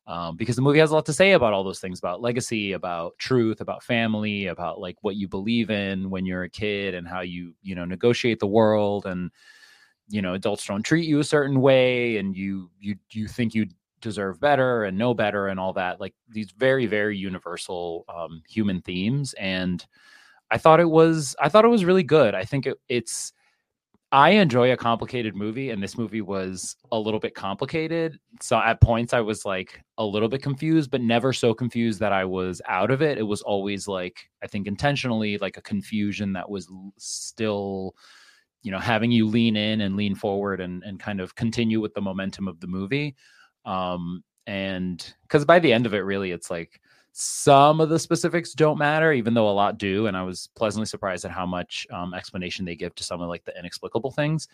um, 0.07 0.37
because 0.37 0.57
the 0.57 0.63
movie 0.63 0.81
has 0.81 0.91
a 0.91 0.95
lot 0.95 1.07
to 1.07 1.13
say 1.13 1.33
about 1.33 1.53
all 1.53 1.63
those 1.63 1.79
things 1.79 1.99
about 1.99 2.21
legacy 2.21 2.73
about 2.73 3.17
truth 3.19 3.61
about 3.61 3.83
family 3.85 4.47
about 4.47 4.81
like 4.81 4.97
what 5.03 5.17
you 5.17 5.29
believe 5.29 5.71
in 5.71 6.11
when 6.11 6.27
you're 6.27 6.43
a 6.43 6.51
kid 6.51 6.95
and 6.95 7.07
how 7.07 7.21
you 7.21 7.55
you 7.63 7.75
know 7.75 7.85
negotiate 7.85 8.41
the 8.41 8.47
world 8.47 9.07
and 9.07 9.31
you 10.09 10.21
know 10.21 10.35
adults 10.35 10.67
don't 10.67 10.83
treat 10.83 11.07
you 11.07 11.21
a 11.21 11.25
certain 11.25 11.61
way 11.61 12.17
and 12.17 12.37
you 12.37 12.69
you 12.81 12.97
you 13.13 13.29
think 13.29 13.55
you 13.55 13.67
deserve 14.03 14.39
better 14.41 14.85
and 14.85 14.99
know 14.99 15.15
better 15.15 15.49
and 15.49 15.59
all 15.59 15.73
that 15.73 16.01
like 16.01 16.15
these 16.29 16.51
very 16.53 16.87
very 16.87 17.17
universal 17.17 18.05
um, 18.15 18.43
human 18.49 18.83
themes 18.83 19.35
and 19.35 19.87
i 20.51 20.59
thought 20.59 20.81
it 20.81 20.91
was 20.91 21.35
i 21.41 21.49
thought 21.49 21.65
it 21.65 21.69
was 21.69 21.85
really 21.85 22.03
good 22.03 22.35
i 22.35 22.45
think 22.45 22.67
it, 22.67 22.77
it's 22.89 23.33
I 24.15 24.31
enjoy 24.33 24.73
a 24.73 24.77
complicated 24.77 25.35
movie, 25.35 25.71
and 25.71 25.83
this 25.83 25.97
movie 25.97 26.21
was 26.21 26.77
a 26.93 26.99
little 26.99 27.19
bit 27.19 27.35
complicated. 27.35 28.19
So 28.43 28.59
at 28.59 28.79
points, 28.83 29.15
I 29.15 29.21
was 29.21 29.47
like 29.47 29.83
a 29.97 30.05
little 30.05 30.29
bit 30.29 30.43
confused, 30.43 30.91
but 30.91 31.01
never 31.01 31.33
so 31.33 31.55
confused 31.55 31.99
that 32.01 32.13
I 32.13 32.27
was 32.27 32.61
out 32.69 32.91
of 32.91 33.01
it. 33.01 33.17
It 33.17 33.23
was 33.23 33.41
always 33.41 33.89
like, 33.89 34.29
I 34.43 34.47
think 34.49 34.67
intentionally, 34.67 35.39
like 35.39 35.57
a 35.57 35.63
confusion 35.63 36.35
that 36.35 36.51
was 36.51 36.71
still, 36.99 37.95
you 38.63 38.71
know, 38.71 38.79
having 38.79 39.11
you 39.11 39.27
lean 39.27 39.57
in 39.57 39.81
and 39.81 39.97
lean 39.97 40.15
forward 40.15 40.61
and, 40.61 40.83
and 40.83 41.01
kind 41.01 41.19
of 41.19 41.35
continue 41.35 41.81
with 41.81 41.95
the 41.95 42.03
momentum 42.03 42.49
of 42.49 42.61
the 42.61 42.67
movie. 42.67 43.17
Um, 43.65 44.25
and 44.47 45.15
because 45.23 45.45
by 45.45 45.59
the 45.59 45.73
end 45.73 45.87
of 45.87 45.95
it, 45.95 46.01
really, 46.01 46.33
it's 46.33 46.51
like, 46.51 46.81
some 47.13 47.81
of 47.81 47.91
the 47.91 47.99
specifics 47.99 48.55
don't 48.55 48.79
matter, 48.79 49.13
even 49.13 49.35
though 49.35 49.49
a 49.49 49.53
lot 49.53 49.79
do. 49.79 50.07
And 50.07 50.17
I 50.17 50.23
was 50.23 50.49
pleasantly 50.57 50.87
surprised 50.87 51.25
at 51.25 51.31
how 51.31 51.45
much 51.45 51.87
um, 51.91 52.15
explanation 52.15 52.65
they 52.65 52.75
give 52.75 52.95
to 52.95 53.05
some 53.05 53.21
of 53.21 53.29
like 53.29 53.45
the 53.45 53.57
inexplicable 53.59 54.11
things. 54.11 54.49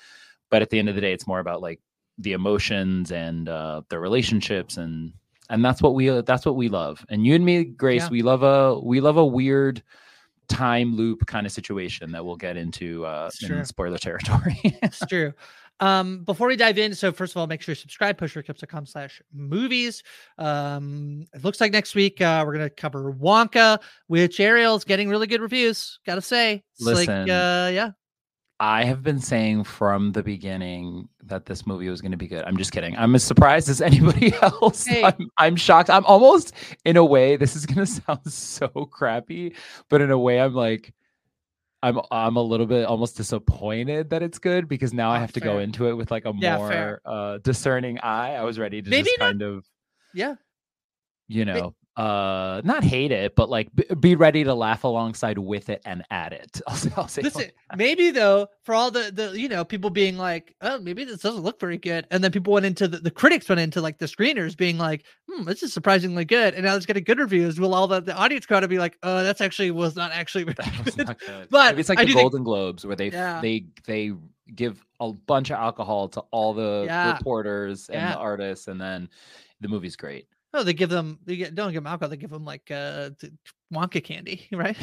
But 0.50 0.62
at 0.62 0.70
the 0.70 0.78
end 0.78 0.88
of 0.88 0.96
the 0.96 1.00
day, 1.00 1.12
it's 1.12 1.26
more 1.26 1.38
about 1.38 1.62
like 1.62 1.80
the 2.18 2.32
emotions 2.32 3.12
and 3.12 3.48
uh, 3.48 3.82
the 3.88 3.98
relationships 3.98 4.76
and 4.76 5.12
and 5.50 5.64
that's 5.64 5.80
what 5.80 5.94
we 5.94 6.10
uh, 6.10 6.22
that's 6.22 6.44
what 6.44 6.56
we 6.56 6.68
love. 6.68 7.04
And 7.08 7.24
you 7.24 7.34
and 7.34 7.44
me, 7.44 7.64
Grace, 7.64 8.02
yeah. 8.02 8.08
we 8.10 8.22
love 8.22 8.42
a 8.42 8.78
we 8.78 9.00
love 9.00 9.16
a 9.16 9.24
weird 9.24 9.82
time 10.48 10.96
loop 10.96 11.26
kind 11.26 11.46
of 11.46 11.52
situation 11.52 12.10
that 12.12 12.24
we'll 12.24 12.36
get 12.36 12.56
into 12.56 13.06
uh, 13.06 13.30
in 13.48 13.64
spoiler 13.64 13.98
territory. 13.98 14.58
it's 14.64 15.00
true. 15.06 15.32
Um, 15.80 16.24
before 16.24 16.48
we 16.48 16.56
dive 16.56 16.78
in, 16.78 16.94
so 16.94 17.12
first 17.12 17.32
of 17.32 17.36
all, 17.36 17.46
make 17.46 17.62
sure 17.62 17.72
you 17.72 17.76
subscribe, 17.76 18.18
postshowrecaps.com 18.18 18.86
slash 18.86 19.22
movies. 19.32 20.02
Um, 20.38 21.26
it 21.34 21.44
looks 21.44 21.60
like 21.60 21.72
next 21.72 21.94
week 21.94 22.20
uh, 22.20 22.42
we're 22.46 22.54
gonna 22.54 22.70
cover 22.70 23.12
Wonka, 23.12 23.80
which 24.06 24.40
Ariel's 24.40 24.84
getting 24.84 25.08
really 25.08 25.26
good 25.26 25.40
reviews, 25.40 26.00
gotta 26.04 26.22
say. 26.22 26.64
It's 26.74 26.82
Listen, 26.82 27.20
like 27.26 27.30
uh 27.30 27.70
yeah. 27.72 27.90
I 28.60 28.84
have 28.84 29.04
been 29.04 29.20
saying 29.20 29.64
from 29.64 30.12
the 30.12 30.22
beginning 30.22 31.08
that 31.22 31.46
this 31.46 31.64
movie 31.64 31.88
was 31.88 32.00
going 32.00 32.10
to 32.10 32.18
be 32.18 32.26
good. 32.26 32.44
I'm 32.44 32.56
just 32.56 32.72
kidding. 32.72 32.96
I'm 32.96 33.14
as 33.14 33.22
surprised 33.22 33.68
as 33.68 33.80
anybody 33.80 34.34
else. 34.42 34.84
Hey. 34.84 35.04
I'm, 35.04 35.30
I'm, 35.38 35.56
shocked. 35.56 35.90
I'm 35.90 36.04
almost, 36.06 36.52
in 36.84 36.96
a 36.96 37.04
way, 37.04 37.36
this 37.36 37.54
is 37.54 37.66
going 37.66 37.78
to 37.86 37.86
sound 37.86 38.32
so 38.32 38.68
crappy, 38.68 39.54
but 39.88 40.00
in 40.00 40.10
a 40.10 40.18
way, 40.18 40.40
I'm 40.40 40.54
like, 40.54 40.92
I'm 41.82 42.00
I'm 42.10 42.36
a 42.36 42.42
little 42.42 42.66
bit 42.66 42.86
almost 42.86 43.16
disappointed 43.16 44.10
that 44.10 44.22
it's 44.22 44.38
good 44.38 44.68
because 44.68 44.92
now 44.92 45.10
I 45.10 45.18
have 45.18 45.32
to 45.32 45.40
fair. 45.40 45.52
go 45.52 45.58
into 45.58 45.88
it 45.88 45.94
with 45.94 46.10
like 46.10 46.24
a 46.24 46.32
yeah, 46.36 46.56
more 46.56 47.00
uh 47.04 47.38
discerning 47.38 47.98
eye. 48.00 48.34
I 48.34 48.42
was 48.42 48.58
ready 48.58 48.82
to 48.82 48.90
Maybe 48.90 49.04
just 49.04 49.18
not, 49.18 49.26
kind 49.26 49.42
of 49.42 49.64
yeah, 50.12 50.34
you 51.28 51.44
know, 51.44 51.74
uh 51.98 52.62
not 52.64 52.84
hate 52.84 53.10
it 53.10 53.34
but 53.34 53.50
like 53.50 53.68
b- 53.74 53.84
be 53.98 54.14
ready 54.14 54.44
to 54.44 54.54
laugh 54.54 54.84
alongside 54.84 55.36
with 55.36 55.68
it 55.68 55.82
and 55.84 56.04
at 56.12 56.32
it 56.32 56.60
i'll 56.68 56.76
say, 56.76 56.90
I'll 56.96 57.08
say 57.08 57.22
Listen, 57.22 57.50
maybe 57.76 58.12
though 58.12 58.46
for 58.62 58.72
all 58.72 58.92
the 58.92 59.10
the 59.12 59.38
you 59.38 59.48
know 59.48 59.64
people 59.64 59.90
being 59.90 60.16
like 60.16 60.54
oh 60.60 60.78
maybe 60.78 61.02
this 61.02 61.22
doesn't 61.22 61.42
look 61.42 61.58
very 61.58 61.76
good 61.76 62.06
and 62.12 62.22
then 62.22 62.30
people 62.30 62.52
went 62.52 62.66
into 62.66 62.86
the, 62.86 62.98
the 62.98 63.10
critics 63.10 63.48
went 63.48 63.60
into 63.60 63.80
like 63.80 63.98
the 63.98 64.06
screeners 64.06 64.56
being 64.56 64.78
like 64.78 65.04
hmm 65.28 65.42
this 65.42 65.64
is 65.64 65.72
surprisingly 65.72 66.24
good 66.24 66.54
and 66.54 66.64
now 66.64 66.76
it's 66.76 66.86
getting 66.86 67.02
good 67.02 67.18
reviews 67.18 67.58
will 67.58 67.74
all 67.74 67.88
the, 67.88 68.00
the 68.00 68.14
audience 68.14 68.46
crowd 68.46 68.60
to 68.60 68.68
be 68.68 68.78
like 68.78 68.96
oh 69.02 69.24
that's 69.24 69.40
actually 69.40 69.72
was 69.72 69.96
not 69.96 70.12
actually 70.12 70.44
good. 70.44 70.56
Not 70.98 71.18
good. 71.18 71.48
but 71.50 71.76
it's 71.80 71.88
like 71.88 71.98
I 71.98 72.04
the 72.04 72.14
golden 72.14 72.38
think... 72.38 72.44
globes 72.44 72.86
where 72.86 72.94
they 72.94 73.10
yeah. 73.10 73.40
they 73.40 73.66
they 73.86 74.12
give 74.54 74.84
a 75.00 75.12
bunch 75.12 75.50
of 75.50 75.56
alcohol 75.56 76.08
to 76.10 76.20
all 76.30 76.54
the 76.54 76.84
yeah. 76.86 77.14
reporters 77.14 77.88
and 77.88 78.00
yeah. 78.00 78.12
the 78.12 78.18
artists 78.18 78.68
and 78.68 78.80
then 78.80 79.08
the 79.60 79.66
movie's 79.66 79.96
great 79.96 80.28
no, 80.58 80.64
they 80.64 80.74
give 80.74 80.90
them. 80.90 81.18
They 81.24 81.36
get, 81.36 81.54
don't 81.54 81.72
give 81.72 81.82
them 81.82 81.86
alcohol. 81.86 82.10
They 82.10 82.16
give 82.16 82.30
them 82.30 82.44
like 82.44 82.70
uh, 82.70 83.10
Wonka 83.72 84.02
candy, 84.02 84.46
right? 84.52 84.76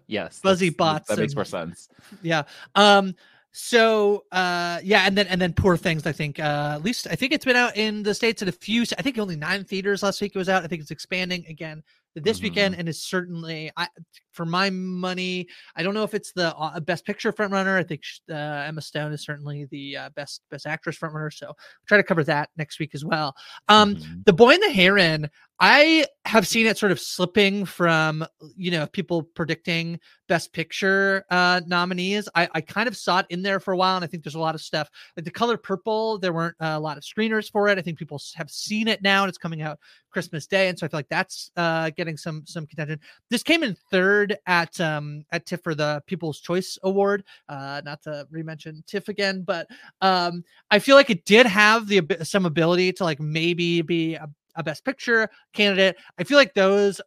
yes, 0.06 0.38
fuzzy 0.40 0.70
bots. 0.70 1.08
That 1.08 1.18
makes 1.18 1.34
more 1.34 1.44
sense. 1.44 1.88
Yeah. 2.22 2.42
Um. 2.74 3.14
So, 3.56 4.24
uh, 4.32 4.80
yeah, 4.82 5.06
and 5.06 5.16
then 5.16 5.26
and 5.28 5.40
then 5.40 5.52
Poor 5.52 5.76
Things. 5.76 6.06
I 6.06 6.12
think 6.12 6.38
uh, 6.40 6.72
at 6.74 6.82
least 6.82 7.06
I 7.10 7.14
think 7.14 7.32
it's 7.32 7.44
been 7.44 7.56
out 7.56 7.76
in 7.76 8.02
the 8.02 8.14
states 8.14 8.42
in 8.42 8.48
a 8.48 8.52
few. 8.52 8.82
I 8.98 9.02
think 9.02 9.18
only 9.18 9.36
nine 9.36 9.64
theaters 9.64 10.02
last 10.02 10.20
week 10.20 10.32
it 10.34 10.38
was 10.38 10.48
out. 10.48 10.64
I 10.64 10.66
think 10.66 10.82
it's 10.82 10.90
expanding 10.90 11.46
again 11.48 11.82
this 12.14 12.38
mm-hmm. 12.38 12.44
weekend 12.44 12.74
and 12.76 12.88
is 12.88 13.02
certainly 13.02 13.70
I, 13.76 13.88
for 14.32 14.44
my 14.46 14.70
money 14.70 15.46
i 15.76 15.82
don't 15.82 15.94
know 15.94 16.02
if 16.04 16.14
it's 16.14 16.32
the 16.32 16.54
uh, 16.56 16.78
best 16.80 17.04
picture 17.04 17.32
frontrunner 17.32 17.78
i 17.78 17.82
think 17.82 18.02
uh, 18.30 18.34
emma 18.34 18.80
stone 18.80 19.12
is 19.12 19.24
certainly 19.24 19.66
the 19.70 19.96
uh, 19.96 20.10
best 20.10 20.42
best 20.50 20.66
actress 20.66 20.98
frontrunner 20.98 21.32
so 21.32 21.48
I'll 21.48 21.56
try 21.86 21.96
to 21.96 22.04
cover 22.04 22.24
that 22.24 22.50
next 22.56 22.78
week 22.78 22.94
as 22.94 23.04
well 23.04 23.34
um 23.68 23.96
mm-hmm. 23.96 24.20
the 24.26 24.32
boy 24.32 24.50
and 24.52 24.62
the 24.62 24.72
heron 24.72 25.28
I 25.60 26.06
have 26.24 26.48
seen 26.48 26.66
it 26.66 26.76
sort 26.76 26.90
of 26.90 26.98
slipping 26.98 27.64
from, 27.64 28.26
you 28.56 28.72
know, 28.72 28.86
people 28.88 29.22
predicting 29.22 30.00
best 30.26 30.52
picture 30.52 31.24
uh, 31.30 31.60
nominees. 31.66 32.28
I, 32.34 32.48
I 32.54 32.60
kind 32.60 32.88
of 32.88 32.96
saw 32.96 33.20
it 33.20 33.26
in 33.30 33.42
there 33.42 33.60
for 33.60 33.72
a 33.72 33.76
while, 33.76 33.94
and 33.94 34.04
I 34.04 34.08
think 34.08 34.24
there's 34.24 34.34
a 34.34 34.40
lot 34.40 34.56
of 34.56 34.60
stuff 34.60 34.90
like 35.16 35.24
the 35.24 35.30
color 35.30 35.56
purple. 35.56 36.18
There 36.18 36.32
weren't 36.32 36.56
a 36.58 36.80
lot 36.80 36.96
of 36.96 37.04
screeners 37.04 37.50
for 37.50 37.68
it. 37.68 37.78
I 37.78 37.82
think 37.82 37.98
people 37.98 38.20
have 38.34 38.50
seen 38.50 38.88
it 38.88 39.00
now, 39.00 39.22
and 39.22 39.28
it's 39.28 39.38
coming 39.38 39.62
out 39.62 39.78
Christmas 40.10 40.46
Day, 40.48 40.68
and 40.68 40.78
so 40.78 40.86
I 40.86 40.88
feel 40.88 40.98
like 40.98 41.08
that's 41.08 41.52
uh, 41.56 41.90
getting 41.90 42.16
some 42.16 42.42
some 42.46 42.66
contention. 42.66 42.98
This 43.30 43.44
came 43.44 43.62
in 43.62 43.76
third 43.92 44.36
at 44.46 44.80
um, 44.80 45.24
at 45.30 45.46
TIFF 45.46 45.62
for 45.62 45.74
the 45.76 46.02
People's 46.06 46.40
Choice 46.40 46.78
Award. 46.82 47.22
Uh, 47.48 47.80
not 47.84 48.02
to 48.02 48.26
remention 48.30 48.82
TIFF 48.88 49.08
again, 49.08 49.42
but 49.42 49.68
um, 50.00 50.42
I 50.70 50.80
feel 50.80 50.96
like 50.96 51.10
it 51.10 51.24
did 51.24 51.46
have 51.46 51.86
the 51.86 52.02
some 52.24 52.44
ability 52.44 52.92
to 52.94 53.04
like 53.04 53.20
maybe 53.20 53.82
be 53.82 54.16
a 54.16 54.28
a 54.56 54.62
best 54.62 54.84
picture 54.84 55.28
candidate. 55.52 55.96
I 56.18 56.24
feel 56.24 56.38
like 56.38 56.54
those 56.54 57.00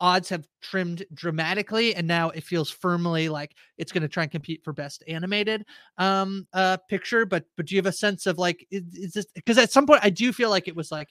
odds 0.00 0.28
have 0.28 0.46
trimmed 0.60 1.04
dramatically 1.14 1.94
and 1.94 2.06
now 2.06 2.30
it 2.30 2.44
feels 2.44 2.70
firmly 2.70 3.28
like 3.28 3.54
it's 3.78 3.90
going 3.90 4.02
to 4.02 4.08
try 4.08 4.22
and 4.22 4.32
compete 4.32 4.62
for 4.62 4.72
best 4.72 5.02
animated 5.08 5.64
um 5.98 6.46
uh 6.52 6.76
picture 6.88 7.26
but 7.26 7.44
but 7.56 7.66
do 7.66 7.74
you 7.74 7.78
have 7.78 7.86
a 7.86 7.92
sense 7.92 8.26
of 8.26 8.38
like 8.38 8.66
is, 8.70 8.82
is 8.94 9.12
this 9.12 9.26
because 9.34 9.58
at 9.58 9.72
some 9.72 9.86
point 9.86 10.00
i 10.04 10.10
do 10.10 10.32
feel 10.32 10.50
like 10.50 10.68
it 10.68 10.76
was 10.76 10.92
like 10.92 11.08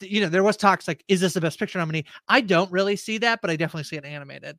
you 0.00 0.20
know 0.20 0.28
there 0.28 0.44
was 0.44 0.56
talks 0.56 0.86
like 0.86 1.04
is 1.08 1.20
this 1.20 1.34
the 1.34 1.40
best 1.40 1.58
picture 1.58 1.78
nominee 1.78 2.04
i 2.28 2.40
don't 2.40 2.70
really 2.70 2.96
see 2.96 3.18
that 3.18 3.40
but 3.40 3.50
i 3.50 3.56
definitely 3.56 3.84
see 3.84 3.96
it 3.96 4.04
animated 4.04 4.58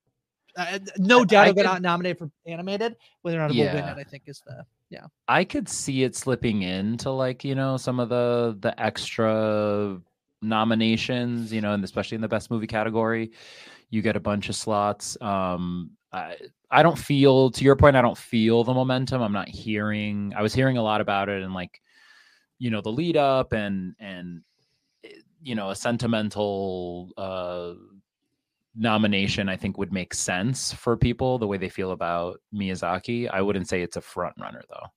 uh, 0.58 0.80
no 0.98 1.24
doubt 1.24 1.58
I, 1.58 1.62
I 1.62 1.64
not 1.64 1.82
nominated 1.82 2.20
for 2.20 2.30
animated 2.46 2.98
whether 3.22 3.38
or 3.38 3.42
not 3.42 3.52
it 3.52 3.56
yeah. 3.56 3.74
will 3.74 3.82
win 3.82 3.98
it 3.98 4.02
i 4.02 4.04
think 4.04 4.24
is 4.28 4.42
the 4.46 4.66
yeah 4.90 5.06
i 5.30 5.46
could 5.46 5.70
see 5.70 6.04
it 6.04 6.14
slipping 6.16 6.64
into 6.64 7.10
like 7.10 7.46
you 7.46 7.56
know 7.56 7.78
some 7.78 8.02
of 8.02 8.10
the 8.10 8.58
the 8.60 8.78
extra 8.82 9.98
nominations, 10.42 11.54
you 11.54 11.62
know, 11.62 11.74
and 11.74 11.84
especially 11.84 12.16
in 12.16 12.22
the 12.22 12.28
best 12.28 12.50
movie 12.52 12.68
category, 12.68 13.32
you 13.90 14.02
get 14.02 14.16
a 14.16 14.20
bunch 14.20 14.50
of 14.50 14.56
slots. 14.56 15.18
Um, 15.22 15.92
I, 16.12 16.38
I 16.70 16.84
don't 16.84 16.98
feel, 16.98 17.52
to 17.52 17.64
your 17.64 17.76
point, 17.76 17.96
I 17.96 18.02
don't 18.02 18.18
feel 18.18 18.64
the 18.64 18.74
momentum. 18.74 19.22
I'm 19.22 19.34
not 19.34 19.50
hearing, 19.50 20.34
I 20.36 20.42
was 20.42 20.54
hearing 20.54 20.78
a 20.78 20.84
lot 20.84 21.02
about 21.02 21.30
it 21.30 21.44
and 21.44 21.54
like, 21.54 21.82
you 22.60 22.70
know, 22.70 22.82
the 22.82 22.92
lead 22.92 23.18
up 23.18 23.54
and, 23.54 23.96
and, 24.00 24.42
eh, 25.04 25.10
you 25.42 25.56
know, 25.56 25.70
a 25.70 25.76
sentimental, 25.76 27.12
uh, 27.18 27.74
nomination 28.76 29.50
I 29.50 29.58
think 29.58 29.78
would 29.78 29.92
make 29.92 30.14
sense 30.14 30.72
for 30.72 30.96
people 30.96 31.38
the 31.38 31.48
way 31.48 31.58
they 31.58 31.70
feel 31.70 31.92
about 31.92 32.40
Miyazaki. 32.54 33.30
I 33.30 33.42
wouldn't 33.42 33.68
say 33.68 33.82
it's 33.82 33.98
a 33.98 34.02
front 34.02 34.36
runner 34.40 34.62
though. 34.70 34.88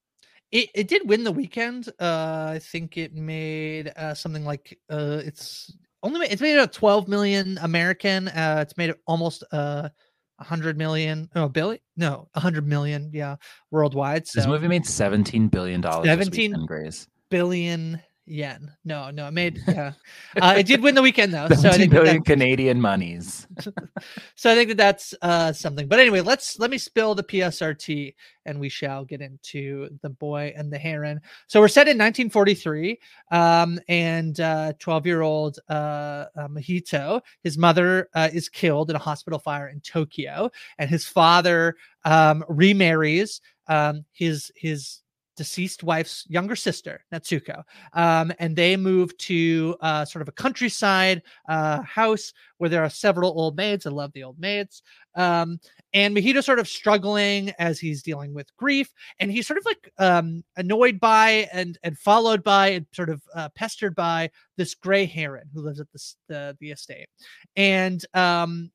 It 0.55 0.71
it 0.73 0.89
did 0.89 1.09
win 1.09 1.25
the 1.25 1.33
weekend. 1.33 1.89
Uh, 2.01 2.53
I 2.55 2.61
think 2.61 2.97
it 2.97 3.13
made 3.13 3.93
uh, 3.97 4.15
something 4.15 4.45
like 4.45 4.79
uh, 4.89 5.21
it's 5.25 5.77
only 6.05 6.21
made, 6.21 6.31
it's 6.31 6.41
made 6.41 6.55
about 6.55 6.73
12 6.73 7.09
million 7.09 7.59
American. 7.61 8.29
Uh, 8.29 8.61
it's 8.63 8.77
made 8.77 8.95
almost 9.07 9.43
uh 9.51 9.89
100 10.37 10.79
million. 10.79 11.29
No, 11.35 11.49
billion? 11.49 11.81
No, 11.97 12.29
100 12.35 12.67
million. 12.69 13.11
Yeah, 13.13 13.35
worldwide. 13.73 14.29
So. 14.29 14.41
This 14.41 14.47
movie 14.47 14.69
made 14.69 14.87
17 14.87 15.49
billion 15.49 15.81
dollars. 15.81 16.07
17 16.07 16.67
Grace. 16.67 17.09
billion 17.31 18.01
yen. 18.27 18.73
No, 18.85 19.11
no, 19.11 19.29
it 19.29 19.31
made 19.35 19.61
yeah. 19.69 19.93
Uh, 20.41 20.55
it 20.59 20.67
did 20.67 20.83
win 20.83 20.95
the 20.95 21.03
weekend 21.03 21.33
though, 21.33 21.49
so 21.49 21.69
I 21.69 21.73
17 21.73 21.91
think 21.91 22.25
that- 22.25 22.25
Canadian 22.25 22.81
monies. 22.81 23.47
so 24.35 24.51
I 24.51 24.55
think 24.55 24.69
that 24.69 24.77
that's 24.77 25.15
uh, 25.23 25.53
something. 25.53 25.89
But 25.89 26.01
anyway, 26.01 26.21
let's 26.21 26.59
let 26.59 26.71
me 26.71 26.79
spill 26.79 27.15
the 27.15 27.23
PSRT, 27.23 28.15
and 28.47 28.59
we 28.59 28.69
shall 28.69 29.05
get 29.05 29.21
into 29.21 29.89
the 30.03 30.11
boy 30.11 30.53
and 30.57 30.73
the 30.73 30.79
heron. 30.79 31.21
So 31.47 31.61
we're 31.61 31.69
set 31.69 31.87
in 31.87 31.99
1943, 31.99 32.99
um, 33.31 33.79
and 33.89 34.37
twelve-year-old 34.79 35.59
uh, 35.69 35.73
uh, 35.73 36.49
Mahito, 36.49 37.21
his 37.43 37.59
mother 37.59 38.09
uh, 38.15 38.29
is 38.33 38.49
killed 38.49 38.91
in 38.91 38.97
a 38.97 39.01
hospital 39.01 39.39
fire 39.39 39.69
in 39.69 39.81
Tokyo, 39.81 40.51
and 40.79 40.91
his 40.91 41.07
father 41.07 41.77
um, 42.05 42.45
remarries 42.49 43.41
um, 43.69 44.05
his 44.13 44.53
his 44.57 45.01
deceased 45.37 45.83
wife's 45.83 46.25
younger 46.29 46.57
sister, 46.57 47.05
Natsuko. 47.13 47.63
Um, 47.93 48.33
and 48.39 48.55
they 48.55 48.77
move 48.77 49.17
to 49.19 49.77
uh, 49.81 50.05
sort 50.05 50.23
of 50.23 50.29
a 50.29 50.33
countryside 50.33 51.23
uh, 51.49 51.83
house 51.83 52.33
where 52.59 52.71
there 52.71 52.85
are 52.85 52.91
several 52.91 53.39
old 53.39 53.57
maids. 53.57 53.87
I 53.87 53.91
love 53.91 54.13
the 54.13 54.23
old 54.23 54.39
maids. 54.39 54.83
Um, 55.15 55.61
and 55.93 56.17
Mahito's 56.17 56.47
sort 56.47 56.59
of 56.59 56.69
struggling 56.69 57.51
as 57.59 57.79
he's 57.79 58.03
dealing 58.03 58.35
with 58.35 58.55
grief, 58.57 58.93
and 59.21 59.31
he's 59.31 59.47
sort 59.47 59.59
of 59.59 59.65
like 59.65 59.93
um, 59.99 60.43
annoyed 60.57 60.99
by 60.99 61.49
and 61.53 61.79
and 61.85 61.99
followed 61.99 62.43
by 62.43 62.69
and 62.69 62.87
sort 62.93 63.11
of 63.11 63.23
uh, 63.35 63.49
pestered 63.55 63.95
by 63.95 64.31
this 64.57 64.75
gray 64.75 65.05
heron 65.05 65.49
who 65.53 65.63
lives 65.63 65.81
at 65.81 65.91
this, 65.93 66.17
the 66.29 66.57
the 66.61 66.73
estate, 66.73 67.09
and 67.55 68.05
um, 68.15 68.71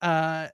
uh, 0.00 0.48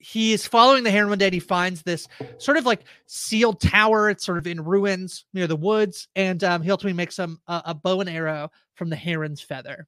he 0.00 0.32
is 0.32 0.46
following 0.46 0.82
the 0.82 0.90
heron 0.90 1.10
one 1.10 1.18
day 1.18 1.26
and 1.26 1.34
he 1.34 1.40
finds 1.40 1.82
this 1.82 2.08
sort 2.38 2.56
of 2.56 2.66
like 2.66 2.84
sealed 3.06 3.60
tower. 3.60 4.10
It's 4.10 4.24
sort 4.24 4.38
of 4.38 4.46
in 4.46 4.64
ruins 4.64 5.26
near 5.34 5.46
the 5.46 5.56
woods, 5.56 6.08
and 6.16 6.42
um, 6.42 6.62
he 6.62 6.70
ultimately 6.70 6.96
makes 6.96 7.14
some 7.14 7.38
a 7.46 7.74
bow 7.74 8.00
and 8.00 8.10
arrow 8.10 8.50
from 8.74 8.88
the 8.88 8.96
heron's 8.96 9.42
feather. 9.42 9.86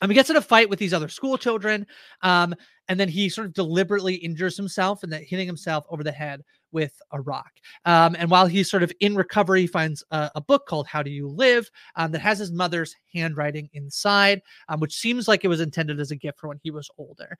Um, 0.00 0.10
he 0.10 0.14
gets 0.14 0.30
in 0.30 0.36
a 0.36 0.40
fight 0.40 0.68
with 0.68 0.78
these 0.78 0.94
other 0.94 1.08
school 1.08 1.38
children, 1.38 1.86
um, 2.22 2.54
and 2.88 2.98
then 2.98 3.08
he 3.08 3.28
sort 3.28 3.46
of 3.46 3.52
deliberately 3.52 4.14
injures 4.14 4.56
himself 4.56 5.02
and 5.02 5.12
that 5.12 5.24
hitting 5.24 5.46
himself 5.46 5.84
over 5.90 6.04
the 6.04 6.12
head 6.12 6.42
with 6.70 7.00
a 7.12 7.20
rock. 7.20 7.50
Um, 7.84 8.14
and 8.18 8.30
while 8.30 8.46
he's 8.46 8.70
sort 8.70 8.82
of 8.82 8.92
in 9.00 9.16
recovery, 9.16 9.62
he 9.62 9.66
finds 9.66 10.04
a, 10.10 10.30
a 10.36 10.40
book 10.40 10.66
called 10.66 10.86
"How 10.86 11.02
Do 11.02 11.10
You 11.10 11.28
Live" 11.28 11.70
um, 11.96 12.12
that 12.12 12.20
has 12.20 12.38
his 12.38 12.52
mother's 12.52 12.94
handwriting 13.12 13.68
inside, 13.72 14.42
um, 14.68 14.80
which 14.80 14.94
seems 14.94 15.28
like 15.28 15.44
it 15.44 15.48
was 15.48 15.60
intended 15.60 16.00
as 16.00 16.10
a 16.10 16.16
gift 16.16 16.38
for 16.38 16.48
when 16.48 16.60
he 16.62 16.70
was 16.70 16.90
older. 16.98 17.36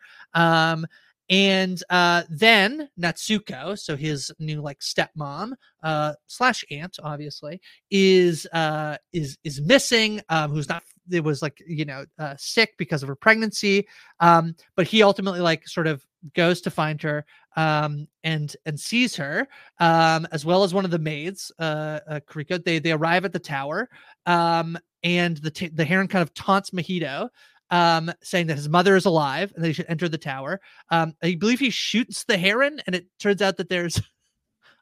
And 1.30 1.82
uh, 1.90 2.22
then 2.30 2.88
Natsuko, 2.98 3.78
so 3.78 3.96
his 3.96 4.32
new 4.38 4.62
like 4.62 4.80
stepmom 4.80 5.52
uh, 5.82 6.14
slash 6.26 6.64
aunt, 6.70 6.98
obviously, 7.02 7.60
is 7.90 8.46
uh, 8.52 8.96
is 9.12 9.36
is 9.44 9.60
missing. 9.60 10.22
Um, 10.30 10.50
who's 10.52 10.68
not? 10.68 10.82
It 11.10 11.24
was 11.24 11.42
like 11.42 11.62
you 11.66 11.84
know 11.84 12.06
uh, 12.18 12.34
sick 12.38 12.74
because 12.78 13.02
of 13.02 13.08
her 13.08 13.14
pregnancy. 13.14 13.86
Um, 14.20 14.54
but 14.74 14.86
he 14.86 15.02
ultimately 15.02 15.40
like 15.40 15.68
sort 15.68 15.86
of 15.86 16.02
goes 16.34 16.60
to 16.62 16.70
find 16.70 17.00
her 17.02 17.24
um, 17.56 18.06
and 18.24 18.56
and 18.64 18.78
sees 18.78 19.16
her 19.16 19.48
um, 19.80 20.26
as 20.32 20.44
well 20.44 20.64
as 20.64 20.72
one 20.72 20.84
of 20.84 20.90
the 20.90 20.98
maids, 20.98 21.52
uh, 21.58 22.00
uh, 22.08 22.20
Kariko. 22.20 22.62
They 22.62 22.78
they 22.78 22.92
arrive 22.92 23.24
at 23.24 23.32
the 23.32 23.38
tower, 23.38 23.90
um, 24.26 24.78
and 25.02 25.36
the 25.38 25.50
t- 25.50 25.68
the 25.68 25.84
heron 25.84 26.08
kind 26.08 26.22
of 26.22 26.32
taunts 26.34 26.70
Mahito 26.70 27.28
um, 27.70 28.12
saying 28.22 28.46
that 28.48 28.56
his 28.56 28.68
mother 28.68 28.96
is 28.96 29.04
alive 29.04 29.52
and 29.54 29.64
they 29.64 29.72
should 29.72 29.86
enter 29.88 30.08
the 30.08 30.18
tower. 30.18 30.60
Um, 30.90 31.14
I 31.22 31.34
believe 31.34 31.60
he 31.60 31.70
shoots 31.70 32.24
the 32.24 32.38
heron, 32.38 32.80
and 32.86 32.94
it 32.94 33.06
turns 33.18 33.42
out 33.42 33.56
that 33.58 33.68
there's 33.68 34.00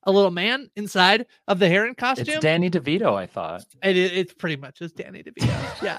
a 0.05 0.13
little 0.13 0.31
man 0.31 0.71
inside 0.77 1.27
of 1.49 1.59
the 1.59 1.69
heron 1.69 1.95
costume. 1.95 2.27
It's 2.29 2.41
Danny 2.41 2.71
DeVito, 2.71 3.15
I 3.15 3.27
thought. 3.27 3.65
It, 3.83 3.97
it's 3.97 4.33
pretty 4.33 4.57
much 4.57 4.79
just 4.79 4.97
Danny 4.97 5.23
DeVito. 5.23 5.83
yeah. 5.83 5.99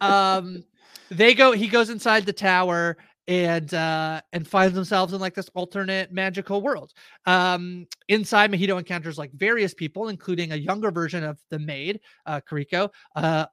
um, 0.00 0.64
they 1.10 1.34
go. 1.34 1.52
He 1.52 1.68
goes 1.68 1.90
inside 1.90 2.26
the 2.26 2.32
tower 2.32 2.96
and 3.28 3.74
uh 3.74 4.20
and 4.32 4.46
finds 4.48 4.74
themselves 4.74 5.12
in 5.12 5.20
like 5.20 5.34
this 5.34 5.48
alternate 5.54 6.10
magical 6.10 6.62
world 6.62 6.92
um 7.26 7.86
inside 8.08 8.50
mahito 8.50 8.76
encounters 8.76 9.18
like 9.18 9.30
various 9.34 9.72
people 9.72 10.08
including 10.08 10.50
a 10.52 10.56
younger 10.56 10.90
version 10.90 11.22
of 11.22 11.38
the 11.50 11.58
maid 11.58 12.00
uh 12.26 12.40
kariko 12.40 12.88
uh 13.14 13.46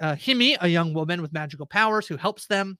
uh, 0.00 0.14
Himi, 0.14 0.56
a 0.60 0.68
young 0.68 0.94
woman 0.94 1.22
with 1.22 1.32
magical 1.32 1.66
powers 1.66 2.06
who 2.06 2.16
helps 2.16 2.46
them. 2.46 2.78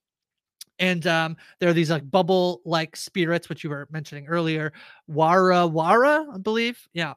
And 0.78 1.06
um, 1.06 1.36
there 1.60 1.68
are 1.68 1.74
these 1.74 1.90
like 1.90 2.10
bubble 2.10 2.60
like 2.64 2.96
spirits, 2.96 3.48
which 3.48 3.62
you 3.62 3.70
were 3.70 3.86
mentioning 3.90 4.26
earlier, 4.26 4.72
Wara 5.08 5.70
Wara, 5.70 6.34
I 6.34 6.38
believe. 6.38 6.78
Yeah. 6.92 7.14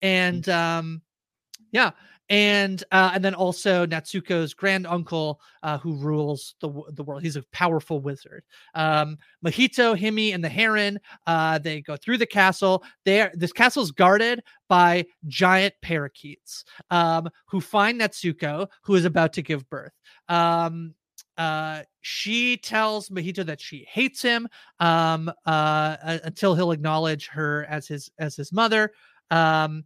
And 0.00 0.48
um, 0.48 1.02
yeah. 1.72 1.90
And 2.30 2.82
uh, 2.92 3.10
and 3.14 3.24
then 3.24 3.34
also 3.34 3.84
Natsuko's 3.86 4.54
grand 4.54 4.86
uncle, 4.86 5.40
uh, 5.64 5.78
who 5.78 5.96
rules 5.96 6.54
the 6.60 6.70
the 6.92 7.02
world. 7.02 7.22
He's 7.22 7.34
a 7.34 7.42
powerful 7.52 8.00
wizard. 8.00 8.44
Um, 8.76 9.18
Mahito, 9.44 9.98
Himi, 9.98 10.32
and 10.32 10.42
the 10.42 10.48
Heron. 10.48 11.00
Uh, 11.26 11.58
they 11.58 11.80
go 11.80 11.96
through 11.96 12.18
the 12.18 12.26
castle. 12.26 12.84
There, 13.04 13.32
this 13.34 13.52
castle 13.52 13.82
is 13.82 13.90
guarded 13.90 14.44
by 14.68 15.06
giant 15.26 15.74
parakeets, 15.82 16.64
um, 16.90 17.28
who 17.46 17.60
find 17.60 18.00
Natsuko, 18.00 18.68
who 18.82 18.94
is 18.94 19.04
about 19.04 19.32
to 19.32 19.42
give 19.42 19.68
birth. 19.68 19.92
Um, 20.28 20.94
uh, 21.36 21.82
she 22.00 22.56
tells 22.58 23.08
Mahito 23.08 23.44
that 23.44 23.60
she 23.60 23.86
hates 23.90 24.22
him 24.22 24.46
um, 24.78 25.32
uh, 25.46 25.96
until 26.24 26.54
he'll 26.54 26.70
acknowledge 26.70 27.26
her 27.28 27.66
as 27.68 27.88
his 27.88 28.08
as 28.18 28.36
his 28.36 28.52
mother. 28.52 28.92
Um, 29.32 29.84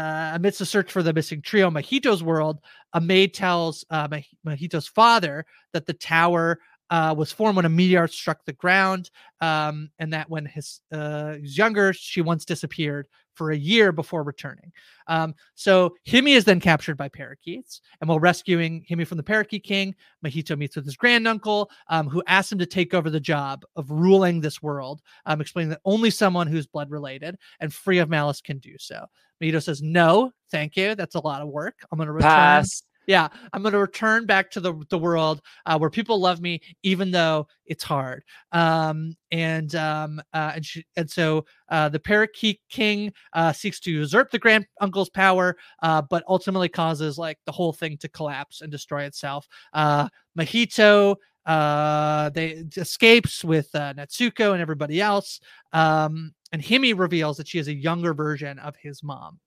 uh, 0.00 0.30
amidst 0.34 0.58
the 0.58 0.66
search 0.66 0.90
for 0.90 1.02
the 1.02 1.12
missing 1.12 1.42
trio, 1.42 1.70
Mahito's 1.70 2.22
world, 2.22 2.60
a 2.94 3.00
maid 3.00 3.34
tells 3.34 3.84
uh, 3.90 4.08
father 4.88 5.44
that 5.72 5.86
the 5.86 5.92
tower 5.92 6.58
uh, 6.90 7.14
was 7.16 7.32
formed 7.32 7.56
when 7.56 7.64
a 7.64 7.70
meteor 7.70 8.08
struck 8.08 8.44
the 8.44 8.52
ground, 8.52 9.10
um, 9.40 9.90
and 9.98 10.12
that 10.12 10.28
when 10.28 10.44
his 10.44 10.80
uh, 10.92 11.36
younger, 11.40 11.92
she 11.92 12.20
once 12.20 12.44
disappeared 12.44 13.08
for 13.34 13.52
a 13.52 13.56
year 13.56 13.92
before 13.92 14.22
returning. 14.22 14.72
Um, 15.06 15.34
so 15.54 15.94
Himi 16.06 16.36
is 16.36 16.44
then 16.44 16.60
captured 16.60 16.96
by 16.96 17.08
parakeets, 17.08 17.80
and 18.00 18.08
while 18.08 18.18
rescuing 18.18 18.84
Himi 18.90 19.06
from 19.06 19.16
the 19.16 19.22
parakeet 19.22 19.64
king, 19.64 19.94
Mahito 20.24 20.58
meets 20.58 20.76
with 20.76 20.84
his 20.84 20.96
granduncle, 20.96 21.70
um, 21.88 22.08
who 22.08 22.22
asks 22.26 22.52
him 22.52 22.58
to 22.58 22.66
take 22.66 22.92
over 22.92 23.08
the 23.08 23.20
job 23.20 23.64
of 23.76 23.90
ruling 23.90 24.40
this 24.40 24.60
world, 24.60 25.00
um, 25.26 25.40
explaining 25.40 25.70
that 25.70 25.80
only 25.84 26.10
someone 26.10 26.48
who's 26.48 26.66
blood 26.66 26.90
related 26.90 27.36
and 27.60 27.72
free 27.72 27.98
of 27.98 28.10
malice 28.10 28.40
can 28.40 28.58
do 28.58 28.74
so. 28.78 29.06
Mahito 29.40 29.62
says, 29.62 29.80
"No, 29.80 30.32
thank 30.50 30.76
you. 30.76 30.94
That's 30.94 31.14
a 31.14 31.20
lot 31.20 31.40
of 31.40 31.48
work. 31.48 31.76
I'm 31.90 31.98
going 31.98 32.08
to 32.08 32.12
return." 32.12 32.30
Pass. 32.30 32.82
Yeah, 33.06 33.28
I'm 33.52 33.62
going 33.62 33.72
to 33.72 33.78
return 33.78 34.26
back 34.26 34.50
to 34.52 34.60
the 34.60 34.74
the 34.88 34.98
world 34.98 35.40
uh, 35.66 35.78
where 35.78 35.90
people 35.90 36.20
love 36.20 36.40
me, 36.40 36.60
even 36.82 37.10
though 37.10 37.46
it's 37.66 37.82
hard. 37.82 38.22
Um, 38.52 39.16
and 39.32 39.74
um, 39.74 40.20
uh, 40.32 40.52
and 40.56 40.66
she, 40.66 40.84
and 40.96 41.10
so 41.10 41.44
uh, 41.70 41.88
the 41.88 41.98
Parakeet 41.98 42.60
King 42.68 43.12
uh, 43.32 43.52
seeks 43.52 43.80
to 43.80 43.90
usurp 43.90 44.30
the 44.30 44.38
Grand 44.38 44.66
Uncle's 44.80 45.10
power, 45.10 45.56
uh, 45.82 46.02
but 46.02 46.24
ultimately 46.28 46.68
causes 46.68 47.18
like 47.18 47.38
the 47.46 47.52
whole 47.52 47.72
thing 47.72 47.96
to 47.98 48.08
collapse 48.08 48.60
and 48.60 48.70
destroy 48.70 49.04
itself. 49.04 49.48
Uh, 49.72 50.08
Mahito 50.38 51.16
they 52.34 52.64
escapes 52.76 53.42
with 53.44 53.72
Natsuko 53.72 54.52
and 54.52 54.60
everybody 54.60 55.00
else 55.00 55.40
um 55.72 56.32
and 56.52 56.62
Himi 56.62 56.96
reveals 56.96 57.38
that 57.38 57.48
she 57.48 57.58
is 57.58 57.66
a 57.66 57.74
younger 57.74 58.14
version 58.14 58.58
of 58.60 58.76
his 58.76 59.02
mom 59.02 59.40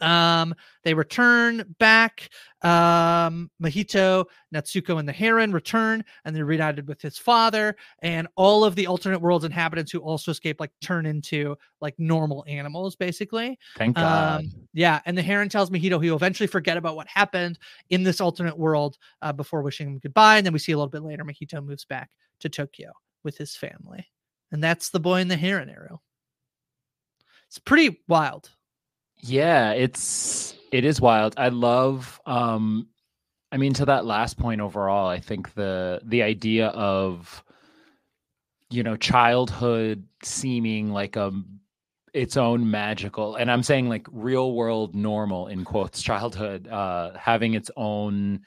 um 0.00 0.54
they 0.82 0.94
return 0.94 1.64
back 1.78 2.28
um 2.62 3.50
mahito 3.62 4.24
natsuko 4.54 4.98
and 4.98 5.08
the 5.08 5.12
heron 5.12 5.52
return 5.52 6.04
and 6.24 6.34
they're 6.34 6.44
reunited 6.44 6.86
with 6.86 7.00
his 7.00 7.16
father 7.16 7.74
and 8.02 8.28
all 8.36 8.64
of 8.64 8.74
the 8.74 8.86
alternate 8.86 9.20
worlds 9.20 9.44
inhabitants 9.44 9.90
who 9.90 9.98
also 9.98 10.30
escape 10.30 10.60
like 10.60 10.72
turn 10.80 11.06
into 11.06 11.56
like 11.80 11.94
normal 11.98 12.44
animals 12.46 12.96
basically 12.96 13.58
Thank 13.76 13.96
God. 13.96 14.40
um, 14.40 14.52
yeah, 14.72 15.00
and 15.04 15.16
the 15.16 15.22
Heron 15.22 15.48
tells 15.48 15.70
Mahito 15.70 16.02
he'll 16.02 16.16
eventually 16.16 16.46
forget 16.46 16.76
about 16.76 16.96
what 16.96 17.08
happened 17.08 17.58
in 17.88 18.02
this 18.02 18.20
alternate 18.20 18.58
world 18.58 18.98
uh, 19.22 19.32
before 19.32 19.62
wishing 19.62 19.88
him 19.88 19.98
goodbye. 19.98 20.36
And 20.36 20.46
then 20.46 20.52
we 20.52 20.58
see 20.58 20.72
a 20.72 20.76
little 20.76 20.88
bit 20.88 21.02
later, 21.02 21.24
Mahito 21.24 21.64
moves 21.64 21.84
back 21.84 22.10
to 22.40 22.48
Tokyo 22.48 22.92
with 23.24 23.36
his 23.36 23.56
family. 23.56 24.06
And 24.52 24.62
that's 24.62 24.90
the 24.90 25.00
boy 25.00 25.20
in 25.20 25.28
the 25.28 25.36
Heron 25.36 25.70
arrow. 25.70 26.00
It's 27.48 27.58
pretty 27.58 28.02
wild. 28.08 28.50
Yeah, 29.22 29.72
it's 29.72 30.54
it 30.72 30.84
is 30.84 31.00
wild. 31.00 31.34
I 31.36 31.48
love 31.48 32.20
um 32.26 32.88
I 33.52 33.56
mean 33.58 33.74
to 33.74 33.86
that 33.86 34.06
last 34.06 34.38
point 34.38 34.60
overall, 34.60 35.08
I 35.08 35.20
think 35.20 35.54
the 35.54 36.00
the 36.04 36.22
idea 36.22 36.68
of 36.68 37.44
you 38.70 38.82
know 38.82 38.96
childhood 38.96 40.04
seeming 40.22 40.90
like 40.92 41.16
a 41.16 41.32
its 42.14 42.36
own 42.36 42.70
magical 42.70 43.36
and 43.36 43.50
I'm 43.50 43.62
saying 43.62 43.88
like 43.88 44.06
real 44.10 44.54
world 44.54 44.94
normal 44.94 45.48
in 45.48 45.64
quotes 45.64 46.02
childhood 46.02 46.68
uh 46.68 47.12
having 47.16 47.54
its 47.54 47.70
own 47.76 48.40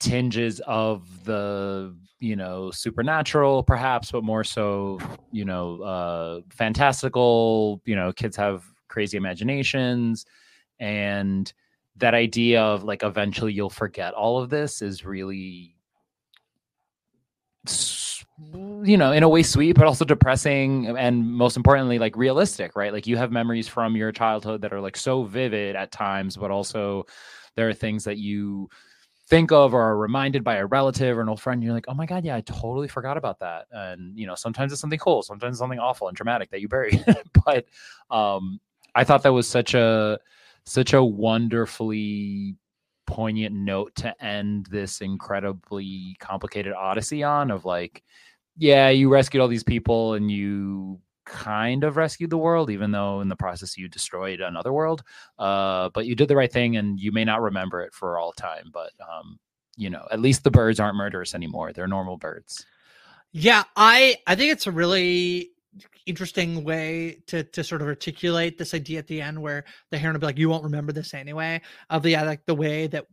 tinges 0.00 0.60
of 0.66 1.24
the 1.24 1.96
you 2.20 2.36
know 2.36 2.70
supernatural 2.72 3.62
perhaps 3.64 4.12
but 4.12 4.24
more 4.24 4.44
so 4.44 4.98
you 5.32 5.44
know 5.44 5.82
uh 5.82 6.40
fantastical 6.50 7.82
you 7.86 7.96
know 7.96 8.12
kids 8.12 8.36
have 8.36 8.64
crazy 8.96 9.18
imaginations. 9.18 10.24
And 10.80 11.52
that 11.96 12.14
idea 12.14 12.62
of 12.62 12.82
like 12.82 13.02
eventually 13.02 13.52
you'll 13.52 13.68
forget 13.68 14.14
all 14.14 14.42
of 14.42 14.48
this 14.48 14.80
is 14.80 15.04
really 15.04 15.76
you 18.84 18.96
know 18.96 19.12
in 19.12 19.22
a 19.22 19.28
way 19.28 19.42
sweet 19.42 19.74
but 19.74 19.86
also 19.86 20.04
depressing 20.04 20.86
and 20.96 21.30
most 21.30 21.56
importantly 21.56 21.98
like 21.98 22.16
realistic 22.16 22.74
right? 22.74 22.92
Like 22.92 23.06
you 23.06 23.18
have 23.18 23.30
memories 23.30 23.68
from 23.68 23.96
your 23.96 24.12
childhood 24.12 24.62
that 24.62 24.72
are 24.72 24.80
like 24.80 24.96
so 24.96 25.24
vivid 25.24 25.76
at 25.76 25.92
times 25.92 26.38
but 26.38 26.50
also 26.50 27.04
there 27.54 27.68
are 27.68 27.74
things 27.74 28.04
that 28.04 28.16
you 28.16 28.70
think 29.28 29.52
of 29.52 29.74
or 29.74 29.82
are 29.82 29.98
reminded 29.98 30.42
by 30.42 30.56
a 30.56 30.66
relative 30.66 31.18
or 31.18 31.20
an 31.20 31.28
old 31.28 31.40
friend 31.40 31.62
you're 31.62 31.74
like 31.74 31.86
oh 31.88 31.94
my 31.94 32.06
god 32.06 32.24
yeah 32.24 32.36
i 32.36 32.40
totally 32.42 32.88
forgot 32.88 33.18
about 33.18 33.40
that. 33.40 33.66
And 33.72 34.18
you 34.18 34.26
know 34.26 34.36
sometimes 34.36 34.72
it's 34.72 34.80
something 34.80 34.98
cool 34.98 35.22
sometimes 35.22 35.54
it's 35.54 35.58
something 35.58 35.78
awful 35.78 36.08
and 36.08 36.16
dramatic 36.16 36.50
that 36.50 36.62
you 36.62 36.68
bury 36.68 37.02
but 37.44 37.66
um 38.10 38.60
i 38.96 39.04
thought 39.04 39.22
that 39.22 39.32
was 39.32 39.46
such 39.46 39.74
a 39.74 40.18
such 40.64 40.92
a 40.92 41.04
wonderfully 41.04 42.56
poignant 43.06 43.54
note 43.54 43.94
to 43.94 44.24
end 44.24 44.66
this 44.66 45.00
incredibly 45.00 46.16
complicated 46.18 46.72
odyssey 46.72 47.22
on 47.22 47.50
of 47.50 47.64
like 47.64 48.02
yeah 48.56 48.88
you 48.88 49.08
rescued 49.08 49.40
all 49.40 49.48
these 49.48 49.62
people 49.62 50.14
and 50.14 50.30
you 50.30 51.00
kind 51.24 51.84
of 51.84 51.96
rescued 51.96 52.30
the 52.30 52.38
world 52.38 52.70
even 52.70 52.90
though 52.92 53.20
in 53.20 53.28
the 53.28 53.36
process 53.36 53.76
you 53.76 53.88
destroyed 53.88 54.40
another 54.40 54.72
world 54.72 55.02
uh 55.38 55.88
but 55.94 56.06
you 56.06 56.14
did 56.14 56.28
the 56.28 56.36
right 56.36 56.52
thing 56.52 56.76
and 56.76 57.00
you 57.00 57.12
may 57.12 57.24
not 57.24 57.42
remember 57.42 57.80
it 57.80 57.92
for 57.92 58.18
all 58.18 58.32
time 58.32 58.70
but 58.72 58.90
um 59.08 59.38
you 59.76 59.90
know 59.90 60.06
at 60.10 60.20
least 60.20 60.42
the 60.42 60.50
birds 60.50 60.80
aren't 60.80 60.96
murderous 60.96 61.34
anymore. 61.34 61.72
They're 61.72 61.86
normal 61.86 62.16
birds. 62.16 62.64
Yeah, 63.32 63.64
I 63.76 64.16
I 64.26 64.34
think 64.34 64.52
it's 64.52 64.66
a 64.66 64.72
really 64.72 65.50
interesting 66.06 66.64
way 66.64 67.18
to 67.26 67.44
to 67.44 67.64
sort 67.64 67.82
of 67.82 67.88
articulate 67.88 68.58
this 68.58 68.74
idea 68.74 68.98
at 68.98 69.06
the 69.06 69.20
end 69.20 69.40
where 69.40 69.64
the 69.90 69.98
heron 69.98 70.14
will 70.14 70.20
be 70.20 70.26
like, 70.26 70.38
"You 70.38 70.48
won't 70.48 70.64
remember 70.64 70.92
this 70.92 71.14
anyway." 71.14 71.60
Of 71.90 72.02
the 72.02 72.16
like 72.16 72.44
the 72.46 72.54
way 72.54 72.86
that 72.88 73.06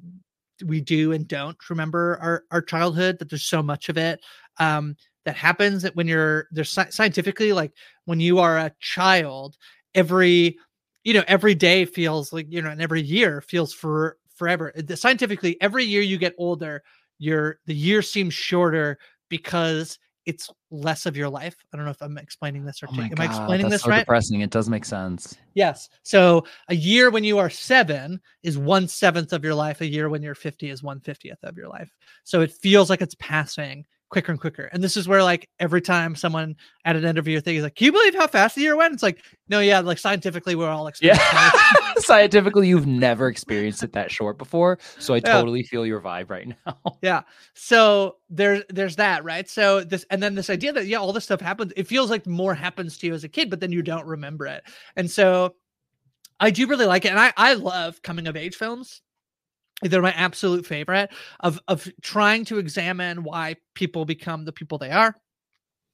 we 0.65 0.81
do 0.81 1.11
and 1.11 1.27
don't 1.27 1.57
remember 1.69 2.17
our 2.21 2.43
our 2.51 2.61
childhood. 2.61 3.19
That 3.19 3.29
there's 3.29 3.45
so 3.45 3.63
much 3.63 3.89
of 3.89 3.97
it 3.97 4.19
um, 4.59 4.95
that 5.25 5.35
happens 5.35 5.83
that 5.83 5.95
when 5.95 6.07
you're 6.07 6.47
there's 6.51 6.71
scientifically 6.89 7.53
like 7.53 7.71
when 8.05 8.19
you 8.19 8.39
are 8.39 8.57
a 8.57 8.71
child, 8.79 9.57
every 9.95 10.57
you 11.03 11.13
know 11.13 11.23
every 11.27 11.55
day 11.55 11.85
feels 11.85 12.33
like 12.33 12.47
you 12.49 12.61
know, 12.61 12.69
and 12.69 12.81
every 12.81 13.01
year 13.01 13.41
feels 13.41 13.73
for 13.73 14.17
forever. 14.35 14.73
Scientifically, 14.95 15.57
every 15.61 15.83
year 15.85 16.01
you 16.01 16.17
get 16.17 16.35
older, 16.37 16.83
your 17.19 17.59
the 17.65 17.75
year 17.75 18.01
seems 18.01 18.33
shorter 18.33 18.97
because 19.29 19.97
it's 20.25 20.49
less 20.71 21.05
of 21.05 21.17
your 21.17 21.29
life. 21.29 21.55
I 21.73 21.77
don't 21.77 21.85
know 21.85 21.91
if 21.91 22.01
I'm 22.01 22.17
explaining 22.17 22.65
this 22.65 22.81
or 22.81 22.87
oh 22.89 22.95
my 22.95 23.05
am 23.05 23.19
I 23.19 23.25
explaining 23.25 23.69
this 23.69 23.83
so 23.83 23.89
right? 23.89 23.99
depressing 23.99 24.41
it 24.41 24.49
does 24.49 24.69
make 24.69 24.85
sense 24.85 25.35
Yes. 25.53 25.89
So 26.01 26.45
a 26.69 26.75
year 26.75 27.11
when 27.11 27.23
you 27.23 27.37
are 27.37 27.49
seven 27.49 28.19
is 28.41 28.57
one 28.57 28.87
seventh 28.87 29.33
of 29.33 29.43
your 29.43 29.53
life. 29.53 29.81
A 29.81 29.87
year 29.87 30.09
when 30.09 30.21
you're 30.21 30.35
50 30.35 30.69
is 30.69 30.81
one 30.81 30.99
fiftieth 30.99 31.43
of 31.43 31.57
your 31.57 31.67
life. 31.67 31.93
So 32.23 32.41
it 32.41 32.51
feels 32.51 32.89
like 32.89 33.01
it's 33.01 33.15
passing 33.19 33.85
quicker 34.13 34.31
and 34.31 34.39
quicker. 34.39 34.69
And 34.71 34.81
this 34.83 34.95
is 34.95 35.07
where 35.07 35.21
like 35.23 35.49
every 35.59 35.81
time 35.81 36.15
someone 36.15 36.55
at 36.85 36.95
an 36.95 37.03
interview 37.03 37.41
thing 37.41 37.55
is 37.57 37.63
like, 37.63 37.75
Can 37.75 37.85
you 37.85 37.91
believe 37.91 38.15
how 38.15 38.27
fast 38.27 38.55
the 38.55 38.61
year 38.61 38.75
went? 38.77 38.93
It's 38.93 39.03
like, 39.03 39.23
no, 39.49 39.59
yeah, 39.59 39.79
like 39.81 39.97
scientifically 39.97 40.55
we're 40.55 40.69
all 40.69 40.89
yeah 41.01 41.13
experiencing 41.13 41.95
it. 41.97 42.03
scientifically 42.03 42.67
you've 42.69 42.87
never 42.87 43.27
experienced 43.27 43.83
it 43.83 43.91
that 43.93 44.09
short 44.11 44.37
before 44.37 44.79
so 44.99 45.13
i 45.13 45.17
Yeah. 45.17 45.21
totally 45.33 45.63
feel 45.63 45.85
your 45.85 46.01
vibe 46.01 46.29
right 46.29 46.47
now 46.65 46.77
yeah. 47.01 47.21
So 47.53 48.15
there's 48.29 48.63
there's 48.69 48.95
that, 48.95 49.23
right? 49.23 49.47
So 49.49 49.83
this 49.83 50.05
and 50.09 50.23
then 50.23 50.33
this 50.35 50.49
idea 50.49 50.73
that 50.73 50.87
yeah, 50.87 50.97
all 50.97 51.13
this 51.13 51.23
stuff 51.25 51.41
happens, 51.41 51.71
it 51.75 51.87
feels 51.87 52.09
like 52.09 52.25
more 52.25 52.55
happens 52.55 52.97
to 52.99 53.07
you 53.07 53.13
as 53.13 53.23
a 53.23 53.29
kid, 53.29 53.49
but 53.49 53.59
then 53.59 53.71
you 53.71 53.81
don't 53.81 54.07
remember 54.07 54.47
it. 54.47 54.63
And 54.95 55.09
so 55.11 55.55
I 56.39 56.49
do 56.49 56.65
really 56.67 56.87
like 56.87 57.05
it. 57.05 57.09
And 57.09 57.19
I, 57.19 57.31
I 57.37 57.53
love 57.53 58.01
coming 58.01 58.27
of 58.27 58.35
age 58.35 58.55
films. 58.55 59.01
They're 59.83 60.01
my 60.01 60.13
absolute 60.13 60.65
favorite 60.65 61.11
of 61.41 61.59
of 61.67 61.89
trying 62.01 62.45
to 62.45 62.57
examine 62.57 63.23
why 63.23 63.55
people 63.73 64.05
become 64.05 64.45
the 64.45 64.51
people 64.51 64.77
they 64.77 64.91
are. 64.91 65.15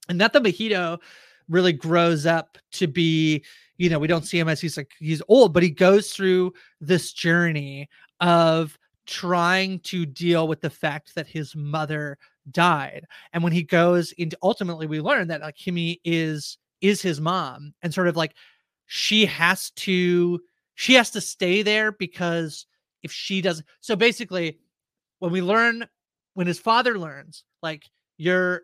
And 0.07 0.19
that 0.21 0.33
the 0.33 0.41
Mahito 0.41 0.99
really 1.47 1.73
grows 1.73 2.25
up 2.25 2.57
to 2.73 2.87
be, 2.87 3.43
you 3.77 3.89
know, 3.89 3.99
we 3.99 4.07
don't 4.07 4.25
see 4.25 4.39
him 4.39 4.49
as 4.49 4.61
he's 4.61 4.77
like 4.77 4.91
he's 4.99 5.21
old, 5.27 5.53
but 5.53 5.63
he 5.63 5.69
goes 5.69 6.11
through 6.11 6.53
this 6.79 7.13
journey 7.13 7.89
of 8.19 8.77
trying 9.07 9.79
to 9.79 10.05
deal 10.05 10.47
with 10.47 10.61
the 10.61 10.69
fact 10.69 11.15
that 11.15 11.27
his 11.27 11.55
mother 11.55 12.17
died. 12.51 13.05
And 13.33 13.43
when 13.43 13.53
he 13.53 13.63
goes 13.63 14.11
into 14.13 14.37
ultimately 14.43 14.87
we 14.87 15.01
learn 15.01 15.27
that 15.29 15.41
like 15.41 15.57
Himi 15.57 15.99
is 16.03 16.57
is 16.81 17.01
his 17.01 17.19
mom 17.19 17.73
and 17.81 17.93
sort 17.93 18.07
of 18.07 18.15
like 18.15 18.35
she 18.85 19.25
has 19.25 19.71
to 19.71 20.39
she 20.75 20.93
has 20.93 21.11
to 21.11 21.21
stay 21.21 21.61
there 21.61 21.91
because 21.91 22.65
if 23.03 23.11
she 23.11 23.41
doesn't 23.41 23.65
so 23.81 23.95
basically 23.95 24.59
when 25.19 25.31
we 25.31 25.41
learn 25.41 25.85
when 26.33 26.47
his 26.47 26.59
father 26.59 26.97
learns 26.97 27.43
like 27.61 27.83
your 28.17 28.61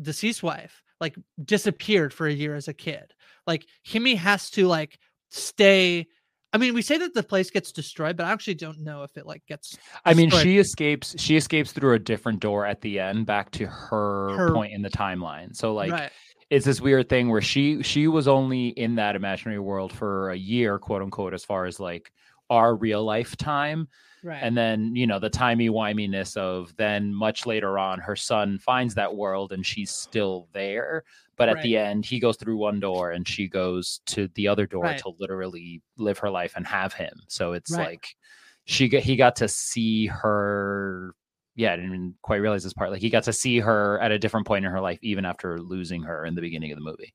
deceased 0.00 0.42
wife 0.42 0.82
like 1.00 1.16
disappeared 1.44 2.12
for 2.12 2.26
a 2.26 2.32
year 2.32 2.54
as 2.54 2.68
a 2.68 2.74
kid 2.74 3.12
like 3.46 3.66
himi 3.86 4.16
has 4.16 4.50
to 4.50 4.66
like 4.66 4.98
stay 5.30 6.06
i 6.52 6.58
mean 6.58 6.74
we 6.74 6.82
say 6.82 6.98
that 6.98 7.14
the 7.14 7.22
place 7.22 7.50
gets 7.50 7.72
destroyed 7.72 8.16
but 8.16 8.26
i 8.26 8.32
actually 8.32 8.54
don't 8.54 8.80
know 8.80 9.02
if 9.02 9.16
it 9.16 9.26
like 9.26 9.42
gets 9.46 9.76
I 10.04 10.14
mean, 10.14 10.30
she 10.30 10.58
escapes. 10.58 11.14
She 11.18 11.36
escapes 11.36 11.72
through 11.72 11.94
a 11.94 11.98
different 11.98 12.40
door 12.40 12.66
at 12.66 12.82
the 12.82 13.00
end, 13.00 13.24
back 13.24 13.50
to 13.52 13.66
her, 13.66 14.36
Her- 14.36 14.52
point 14.52 14.74
in 14.74 14.82
the 14.82 14.90
timeline. 14.90 15.56
So, 15.56 15.72
like, 15.72 15.92
right 15.92 16.10
it's 16.50 16.66
this 16.66 16.80
weird 16.80 17.08
thing 17.08 17.28
where 17.30 17.40
she 17.40 17.82
she 17.82 18.06
was 18.08 18.28
only 18.28 18.68
in 18.68 18.96
that 18.96 19.16
imaginary 19.16 19.58
world 19.58 19.92
for 19.92 20.30
a 20.30 20.36
year, 20.36 20.78
quote 20.78 21.02
unquote, 21.02 21.34
as 21.34 21.44
far 21.44 21.66
as 21.66 21.80
like 21.80 22.12
our 22.50 22.74
real 22.76 23.04
life 23.04 23.36
time. 23.36 23.88
right 24.22 24.40
And 24.40 24.56
then 24.56 24.94
you 24.96 25.06
know 25.06 25.18
the 25.18 25.30
timey 25.30 25.70
wiminess 25.70 26.36
of 26.36 26.76
then 26.76 27.14
much 27.14 27.46
later 27.46 27.78
on, 27.78 28.00
her 28.00 28.16
son 28.16 28.58
finds 28.58 28.94
that 28.94 29.14
world 29.16 29.52
and 29.52 29.64
she's 29.64 29.92
still 29.92 30.48
there. 30.52 31.04
But 31.36 31.48
at 31.48 31.60
the 31.62 31.76
end, 31.76 32.04
he 32.04 32.20
goes 32.20 32.36
through 32.36 32.56
one 32.58 32.80
door 32.80 33.10
and 33.10 33.26
she 33.26 33.48
goes 33.48 34.00
to 34.06 34.28
the 34.34 34.48
other 34.48 34.66
door 34.66 34.82
Right. 34.82 34.96
to 34.96 35.12
literally 35.18 35.82
live 35.96 36.18
her 36.18 36.30
life 36.30 36.54
and 36.56 36.66
have 36.66 36.92
him. 36.94 37.22
So 37.28 37.52
it's 37.52 37.76
Right. 37.76 37.78
like 37.78 38.16
she 38.64 38.88
got 38.88 39.02
he 39.02 39.16
got 39.16 39.36
to 39.36 39.48
see 39.48 40.06
her 40.06 41.14
yeah 41.54 41.72
i 41.72 41.76
didn't 41.76 41.90
even 41.90 42.14
quite 42.22 42.36
realize 42.36 42.64
this 42.64 42.72
part 42.72 42.90
like 42.90 43.00
he 43.00 43.10
got 43.10 43.22
to 43.24 43.32
see 43.32 43.58
her 43.60 44.00
at 44.00 44.10
a 44.10 44.18
different 44.18 44.46
point 44.46 44.64
in 44.64 44.70
her 44.72 44.80
life 44.80 44.98
even 45.02 45.24
after 45.24 45.60
losing 45.60 46.02
her 46.02 46.24
in 46.24 46.34
the 46.34 46.40
beginning 46.40 46.72
of 46.72 46.78
the 46.78 46.84
movie 46.84 47.14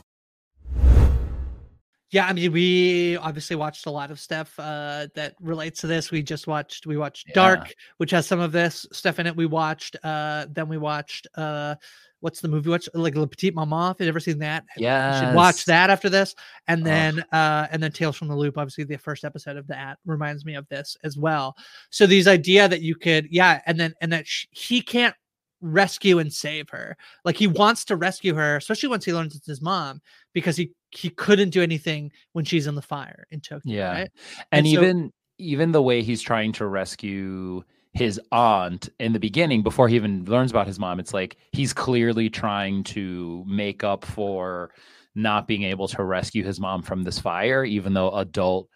Yeah, 2.11 2.27
I 2.27 2.33
mean, 2.33 2.51
we 2.51 3.17
obviously 3.17 3.55
watched 3.55 3.85
a 3.85 3.91
lot 3.91 4.11
of 4.11 4.19
stuff 4.19 4.53
uh, 4.59 5.07
that 5.15 5.35
relates 5.39 5.79
to 5.81 5.87
this. 5.87 6.11
We 6.11 6.21
just 6.21 6.45
watched, 6.45 6.85
we 6.85 6.97
watched 6.97 7.29
Yeah. 7.29 7.35
Dark, 7.35 7.73
which 7.97 8.11
has 8.11 8.27
some 8.27 8.39
of 8.41 8.51
this 8.51 8.85
stuff 8.91 9.17
in 9.19 9.27
it. 9.27 9.35
We 9.35 9.45
watched, 9.45 9.95
uh, 10.03 10.47
then 10.49 10.67
we 10.67 10.77
watched, 10.77 11.27
uh, 11.35 11.75
what's 12.19 12.41
the 12.41 12.49
movie? 12.49 12.69
Watch 12.69 12.89
like 12.93 13.15
Le 13.15 13.27
Petit 13.27 13.51
Maman. 13.51 13.91
If 13.91 14.01
you've 14.01 14.09
ever 14.09 14.19
seen 14.19 14.39
that, 14.39 14.65
yeah 14.77 15.19
should 15.19 15.35
watch 15.35 15.65
that 15.65 15.89
after 15.89 16.09
this. 16.09 16.35
And 16.67 16.85
then, 16.85 17.21
uh, 17.31 17.67
and 17.71 17.81
then 17.81 17.91
Tales 17.91 18.17
from 18.17 18.27
the 18.27 18.35
Loop. 18.35 18.57
Obviously, 18.57 18.83
the 18.83 18.97
first 18.97 19.23
episode 19.23 19.57
of 19.57 19.67
that 19.67 19.97
reminds 20.05 20.45
me 20.45 20.55
of 20.55 20.67
this 20.67 20.97
as 21.03 21.17
well. 21.17 21.55
So 21.89 22.05
these 22.05 22.27
idea 22.27 22.67
that 22.67 22.81
you 22.81 22.95
could, 22.95 23.27
yeah, 23.31 23.61
and 23.65 23.79
then 23.79 23.93
and 24.01 24.13
that 24.13 24.27
sh- 24.27 24.47
he 24.51 24.81
can't 24.81 25.15
rescue 25.61 26.19
and 26.19 26.31
save 26.31 26.69
her. 26.69 26.97
Like 27.23 27.37
he 27.37 27.47
wants 27.47 27.85
to 27.85 27.95
rescue 27.95 28.35
her, 28.35 28.57
especially 28.57 28.89
once 28.89 29.05
he 29.05 29.13
learns 29.13 29.35
it's 29.35 29.47
his 29.47 29.61
mom, 29.61 30.01
because 30.33 30.57
he 30.57 30.71
he 30.91 31.09
couldn't 31.09 31.49
do 31.49 31.61
anything 31.61 32.11
when 32.33 32.45
she's 32.45 32.67
in 32.67 32.75
the 32.75 32.81
fire 32.81 33.25
in 33.31 33.39
Tokyo. 33.41 33.73
Yeah. 33.73 33.91
right? 33.91 34.09
and, 34.51 34.65
so- 34.65 34.71
even 34.71 35.11
even 35.37 35.71
the 35.71 35.81
way 35.81 36.03
he's 36.03 36.21
trying 36.21 36.51
to 36.51 36.67
rescue 36.67 37.63
his 37.93 38.21
aunt 38.31 38.87
in 38.99 39.11
the 39.11 39.19
beginning 39.19 39.63
before 39.63 39.87
he 39.89 39.95
even 39.95 40.23
learns 40.25 40.51
about 40.51 40.65
his 40.67 40.79
mom 40.79 40.97
it's 40.99 41.13
like 41.13 41.35
he's 41.51 41.73
clearly 41.73 42.29
trying 42.29 42.83
to 42.83 43.43
make 43.47 43.83
up 43.83 44.05
for 44.05 44.71
not 45.15 45.45
being 45.47 45.63
able 45.63 45.87
to 45.89 46.03
rescue 46.03 46.41
his 46.43 46.57
mom 46.59 46.81
from 46.81 47.03
this 47.03 47.19
fire 47.19 47.65
even 47.65 47.93
though 47.93 48.11
adult 48.11 48.69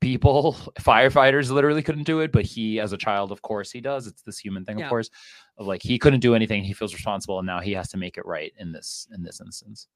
people 0.00 0.52
firefighters 0.78 1.50
literally 1.50 1.82
couldn't 1.82 2.04
do 2.04 2.20
it 2.20 2.30
but 2.30 2.44
he 2.44 2.78
as 2.78 2.92
a 2.92 2.96
child 2.96 3.32
of 3.32 3.42
course 3.42 3.70
he 3.72 3.80
does 3.80 4.06
it's 4.06 4.22
this 4.22 4.38
human 4.38 4.64
thing 4.64 4.78
Yeah. 4.78 4.84
of 4.84 4.90
course 4.90 5.10
of 5.56 5.66
like 5.66 5.82
he 5.82 5.98
couldn't 5.98 6.20
do 6.20 6.34
anything 6.36 6.62
he 6.62 6.72
feels 6.74 6.94
responsible 6.94 7.38
and 7.38 7.46
now 7.46 7.60
he 7.60 7.72
has 7.72 7.88
to 7.88 7.96
make 7.96 8.18
it 8.18 8.26
right 8.26 8.52
in 8.58 8.70
this 8.72 9.08
in 9.12 9.22
this 9.24 9.40
instance 9.40 9.88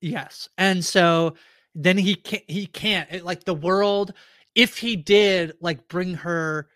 Yes. 0.00 0.48
And 0.58 0.84
so 0.84 1.34
then 1.74 1.98
he 1.98 2.14
can't 2.14 2.44
he 2.48 2.66
can't 2.66 3.08
it- 3.10 3.24
like 3.24 3.44
the 3.44 3.54
world 3.54 4.12
if 4.54 4.76
he 4.78 4.96
did 4.96 5.52
like 5.60 5.86
bring 5.88 6.14
her 6.14 6.68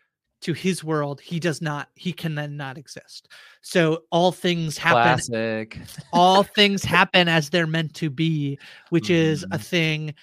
to 0.43 0.53
his 0.53 0.83
world, 0.83 1.21
he 1.21 1.39
does 1.39 1.63
not 1.63 1.89
he 1.95 2.13
can 2.13 2.35
then 2.35 2.57
not 2.57 2.79
exist. 2.79 3.29
So 3.61 4.05
all 4.11 4.33
things 4.33 4.77
happen 4.77 5.03
classic 5.03 5.79
all 6.13 6.43
things 6.55 6.85
happen 6.85 7.29
as 7.29 7.51
they're 7.51 7.67
meant 7.67 7.95
to 7.95 8.11
be, 8.11 8.59
which 8.91 9.11
is 9.11 9.45
a 9.53 9.59
thing. 9.59 10.15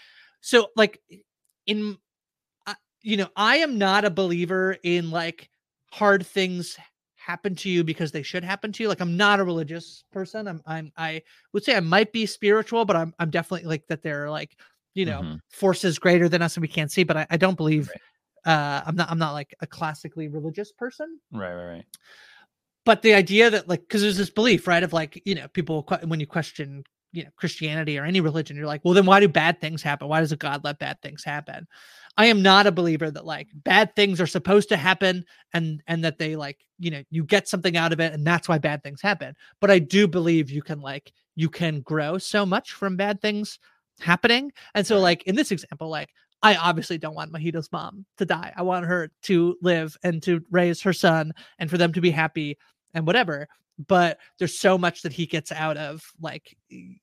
So 0.42 0.68
like 0.76 1.02
in 1.66 1.98
uh, 2.68 2.74
you 3.02 3.18
know, 3.18 3.30
I 3.36 3.58
am 3.58 3.78
not 3.78 4.06
a 4.06 4.10
believer 4.10 4.78
in 4.84 5.12
like 5.12 5.50
hard 5.92 6.26
things 6.26 6.78
happen 7.20 7.56
to 7.56 7.70
you 7.70 7.84
because 7.84 8.12
they 8.12 8.24
should 8.24 8.44
happen 8.44 8.72
to 8.72 8.84
you. 8.84 8.90
Like 8.90 9.02
I'm 9.02 9.18
not 9.18 9.40
a 9.40 9.44
religious 9.44 10.04
person. 10.12 10.48
I'm 10.48 10.62
I'm 10.66 10.92
I 10.98 11.22
would 11.54 11.64
say 11.64 11.76
I 11.76 11.82
might 11.82 12.12
be 12.12 12.26
spiritual, 12.26 12.86
but 12.86 12.96
I'm 12.96 13.14
I'm 13.20 13.30
definitely 13.30 13.68
like 13.68 13.86
that 13.88 14.02
there 14.02 14.26
are 14.26 14.32
like, 14.32 14.56
you 14.94 15.06
know, 15.06 15.22
Mhm. 15.22 15.40
forces 15.52 16.00
greater 16.00 16.30
than 16.30 16.42
us 16.42 16.56
and 16.56 16.62
we 16.62 16.68
can't 16.68 16.92
see, 16.92 17.04
but 17.04 17.18
I, 17.18 17.28
I 17.30 17.38
don't 17.38 17.58
believe 17.58 17.92
uh 18.46 18.82
I'm 18.86 18.96
not 18.96 19.12
I'm 19.12 19.20
not 19.20 19.34
like 19.34 19.54
a 19.60 19.68
classically 19.68 20.30
religious 20.30 20.72
person 20.72 21.20
right 21.34 21.54
right 21.54 21.66
right 21.66 21.86
but 22.86 23.02
the 23.02 23.14
idea 23.14 23.50
that 23.50 23.68
like 23.68 23.82
because 23.82 24.02
there's 24.02 24.18
this 24.18 24.30
belief 24.30 24.66
right 24.66 24.82
of 24.82 24.94
like 24.94 25.22
you 25.26 25.36
know 25.36 25.48
people 25.50 25.86
when 26.06 26.20
you 26.22 26.26
question 26.28 26.84
you 27.12 27.24
know 27.24 27.30
christianity 27.36 27.98
or 27.98 28.06
any 28.06 28.22
religion 28.22 28.56
you're 28.56 28.68
like 28.68 28.82
well 28.84 28.94
then 28.94 29.06
why 29.06 29.20
do 29.20 29.28
bad 29.28 29.60
things 29.60 29.82
happen? 29.82 30.08
Why 30.08 30.20
does 30.20 30.32
a 30.32 30.38
god 30.38 30.64
let 30.64 30.80
bad 30.80 31.02
things 31.02 31.24
happen? 31.24 31.68
I 32.18 32.26
am 32.26 32.42
not 32.42 32.68
a 32.68 32.72
believer 32.72 33.10
that 33.10 33.26
like 33.26 33.48
bad 33.54 33.96
things 33.96 34.20
are 34.20 34.28
supposed 34.28 34.70
to 34.70 34.78
happen 34.78 35.26
and 35.54 35.82
and 35.88 36.04
that 36.04 36.20
they 36.20 36.36
like 36.36 36.60
you 36.78 36.92
know 36.92 37.04
you 37.10 37.24
get 37.24 37.48
something 37.48 37.78
out 37.78 37.94
of 37.94 38.00
it 38.00 38.14
and 38.14 38.26
that's 38.26 38.50
why 38.50 38.58
bad 38.58 38.84
things 38.84 39.02
happen. 39.02 39.36
But 39.60 39.72
i 39.72 39.80
do 39.80 40.08
believe 40.08 40.50
you 40.50 40.62
can 40.62 40.82
like 40.82 41.14
you 41.36 41.50
can 41.50 41.82
grow 41.82 42.18
so 42.18 42.46
much 42.46 42.74
from 42.74 42.98
bad 42.98 43.22
things 43.22 43.60
happening. 44.00 44.52
And 44.76 44.86
so 44.86 45.00
like 45.00 45.24
in 45.24 45.36
this 45.36 45.52
example 45.52 45.90
like 45.90 46.10
I 46.42 46.56
obviously 46.56 46.98
don't 46.98 47.16
want 47.16 47.34
Mahito's 47.34 47.72
mom 47.72 48.06
to 48.18 48.26
die. 48.26 48.54
I 48.56 48.62
want 48.62 48.86
her 48.86 49.12
to 49.24 49.58
live 49.62 49.98
and 50.04 50.24
to 50.24 50.42
raise 50.52 50.82
her 50.82 50.94
son 50.94 51.34
and 51.58 51.70
for 51.70 51.78
them 51.78 51.92
to 51.94 52.02
be 52.02 52.12
happy 52.12 52.58
and 52.94 53.06
whatever. 53.06 53.48
But 53.88 54.20
there's 54.38 54.60
so 54.60 54.78
much 54.78 55.02
that 55.04 55.14
he 55.14 55.26
gets 55.26 55.52
out 55.52 55.78
of 55.78 56.04
like 56.20 56.58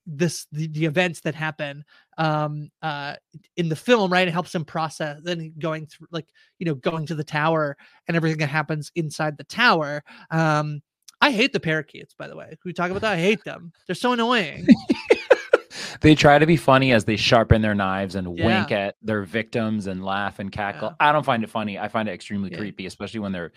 this 0.07 0.47
the, 0.53 0.69
the 0.69 0.85
events 0.85 1.21
that 1.21 1.35
happen 1.35 1.85
um 2.19 2.71
uh 2.83 3.15
in 3.57 3.69
the 3.69 3.77
film, 3.77 4.13
right? 4.13 4.29
It 4.29 4.33
helps 4.33 4.55
him 4.55 4.65
process 4.65 5.21
then 5.23 5.55
going 5.59 5.87
through 5.87 6.09
like 6.11 6.27
you 6.59 6.67
know 6.67 6.75
going 6.75 7.07
to 7.07 7.15
the 7.15 7.25
tower 7.25 7.77
and 8.07 8.17
everything 8.17 8.39
that 8.41 8.49
happens 8.49 8.93
inside 8.95 9.37
the 9.39 9.45
tower. 9.45 10.03
Um 10.31 10.83
I 11.21 11.31
hate 11.31 11.53
the 11.55 11.61
parakeets, 11.61 12.15
by 12.15 12.29
the 12.29 12.37
way. 12.37 12.49
Can 12.49 12.59
we 12.67 12.73
talk 12.75 12.91
about 12.91 13.01
that? 13.03 13.15
I 13.15 13.19
hate 13.19 13.43
them. 13.45 13.73
They're 13.87 13.95
so 13.95 14.13
annoying. 14.13 14.67
they 16.01 16.15
try 16.15 16.39
to 16.39 16.47
be 16.47 16.57
funny 16.57 16.93
as 16.93 17.05
they 17.05 17.17
sharpen 17.17 17.63
their 17.63 17.75
knives 17.75 18.15
and 18.15 18.29
wink 18.29 18.71
at 18.71 18.97
their 19.03 19.23
victims 19.23 19.87
and 19.87 20.05
laugh 20.05 20.39
and 20.39 20.53
cackle. 20.53 20.95
I 21.01 21.13
don't 21.13 21.25
find 21.25 21.43
it 21.43 21.51
funny. 21.51 21.79
I 21.79 21.89
find 21.89 22.09
it 22.09 22.13
extremely 22.13 22.51
Yeah. 22.51 22.59
creepy, 22.59 22.87
especially 22.87 23.21
when 23.21 23.33
they're 23.33 23.53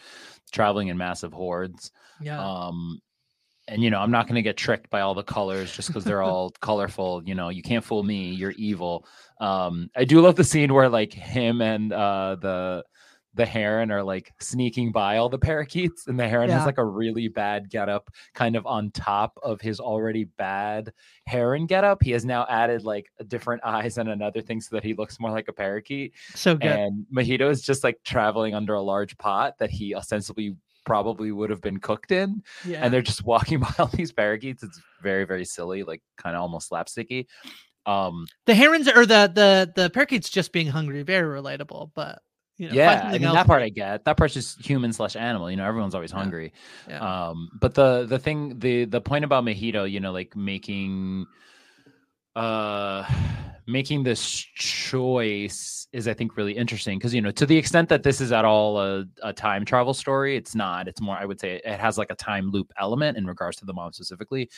traveling 0.51 0.87
in 0.87 0.97
massive 0.97 1.33
hordes. 1.33 1.91
Yeah. 2.21 2.39
Um, 2.39 2.99
and 3.69 3.83
you 3.83 3.89
know, 3.89 3.99
I'm 3.99 4.11
not 4.11 4.25
going 4.27 4.35
to 4.35 4.41
get 4.41 4.57
tricked 4.57 4.89
by 4.89 5.01
all 5.01 5.13
the 5.13 5.23
colors 5.23 5.71
just 5.73 5.87
because 5.89 6.03
they're 6.03 6.21
all 6.23 6.51
colorful. 6.59 7.21
You 7.25 7.35
know, 7.35 7.49
you 7.49 7.61
can't 7.61 7.83
fool 7.83 8.03
me. 8.03 8.31
You're 8.31 8.51
evil. 8.51 9.05
Um, 9.39 9.89
I 9.95 10.03
do 10.05 10.19
love 10.21 10.35
the 10.35 10.43
scene 10.43 10.73
where 10.73 10.89
like 10.89 11.13
him 11.13 11.61
and 11.61 11.93
uh, 11.93 12.35
the 12.41 12.83
the 13.35 13.45
heron 13.45 13.91
are 13.91 14.03
like 14.03 14.33
sneaking 14.39 14.91
by 14.91 15.17
all 15.17 15.29
the 15.29 15.37
parakeets, 15.37 16.07
and 16.07 16.19
the 16.19 16.27
heron 16.27 16.49
Yeah. 16.49 16.57
has 16.57 16.65
like 16.65 16.79
a 16.79 16.83
really 16.85 17.27
bad 17.27 17.69
getup, 17.69 18.09
kind 18.33 18.55
of 18.55 18.65
on 18.65 18.89
top 18.91 19.37
of 19.43 19.61
his 19.61 19.79
already 19.79 20.23
bad 20.23 20.91
heron 21.27 21.67
getup. 21.67 22.01
He 22.01 22.11
has 22.11 22.25
now 22.25 22.47
added 22.49 22.83
like 22.83 23.05
different 23.27 23.63
eyes 23.63 23.97
and 23.99 24.09
another 24.09 24.41
thing 24.41 24.59
so 24.59 24.75
that 24.75 24.83
he 24.83 24.95
looks 24.95 25.19
more 25.19 25.31
like 25.31 25.47
a 25.47 25.53
parakeet. 25.53 26.13
So 26.33 26.55
good. 26.57 26.71
And 26.71 27.05
Mahito 27.15 27.49
is 27.49 27.61
just 27.61 27.83
like 27.83 27.99
traveling 28.03 28.55
under 28.55 28.73
a 28.73 28.81
large 28.81 29.15
pot 29.19 29.59
that 29.59 29.69
he 29.69 29.93
ostensibly 29.93 30.55
probably 30.85 31.31
would 31.31 31.49
have 31.49 31.61
been 31.61 31.79
cooked 31.79 32.11
in. 32.11 32.43
Yeah. 32.65 32.83
And 32.83 32.93
they're 32.93 33.01
just 33.01 33.23
walking 33.25 33.59
by 33.59 33.73
all 33.79 33.87
these 33.87 34.11
parakeets. 34.11 34.63
It's 34.63 34.81
very, 35.01 35.25
very 35.25 35.45
silly, 35.45 35.83
like 35.83 36.01
kind 36.17 36.35
of 36.35 36.41
almost 36.41 36.69
slapsticky. 36.69 37.25
Um, 37.85 38.27
the 38.45 38.53
herons 38.53 38.87
or 38.87 39.05
the 39.05 39.31
the 39.33 39.71
the 39.75 39.89
parakeets 39.89 40.29
just 40.29 40.51
being 40.51 40.67
hungry, 40.67 41.01
very 41.01 41.41
relatable. 41.41 41.91
But 41.95 42.21
you 42.57 42.67
know, 42.67 42.75
yeah, 42.75 43.03
I 43.05 43.13
mean 43.13 43.23
else 43.23 43.35
that 43.35 43.47
part 43.47 43.63
I 43.63 43.69
get. 43.69 44.05
That 44.05 44.17
part's 44.17 44.33
just 44.33 44.63
human 44.63 44.91
slash 44.93 45.15
animal. 45.15 45.49
You 45.49 45.57
know, 45.57 45.65
everyone's 45.65 45.95
always 45.95 46.11
hungry. 46.11 46.53
Yeah. 46.87 47.29
Um, 47.29 47.49
but 47.59 47.73
the 47.73 48.05
the 48.05 48.19
thing 48.19 48.59
the 48.59 48.85
the 48.85 49.01
point 49.01 49.25
about 49.25 49.45
Mahito, 49.45 49.89
you 49.89 49.99
know, 49.99 50.11
like 50.11 50.35
making 50.35 51.25
uh 52.35 53.03
making 53.67 54.01
this 54.03 54.27
choice 54.55 55.87
is 55.93 56.07
I 56.07 56.13
think 56.13 56.37
really 56.37 56.53
interesting 56.53 56.97
because 56.97 57.13
you 57.13 57.21
know 57.21 57.31
to 57.31 57.45
the 57.45 57.55
extent 57.57 57.87
that 57.89 58.01
this 58.03 58.19
is 58.19 58.31
at 58.31 58.43
all 58.45 58.79
a, 58.79 59.05
a 59.23 59.31
time 59.33 59.63
travel 59.65 59.93
story, 59.93 60.35
it's 60.35 60.55
not. 60.55 60.87
It's 60.87 61.01
more 61.01 61.15
I 61.15 61.25
would 61.25 61.39
say 61.39 61.61
it 61.63 61.79
has 61.79 61.97
like 61.97 62.09
a 62.11 62.15
time 62.15 62.49
loop 62.51 62.71
element 62.79 63.17
in 63.17 63.25
regards 63.27 63.57
to 63.57 63.65
the 63.65 63.73
mom 63.73 63.93
specifically. 63.93 64.49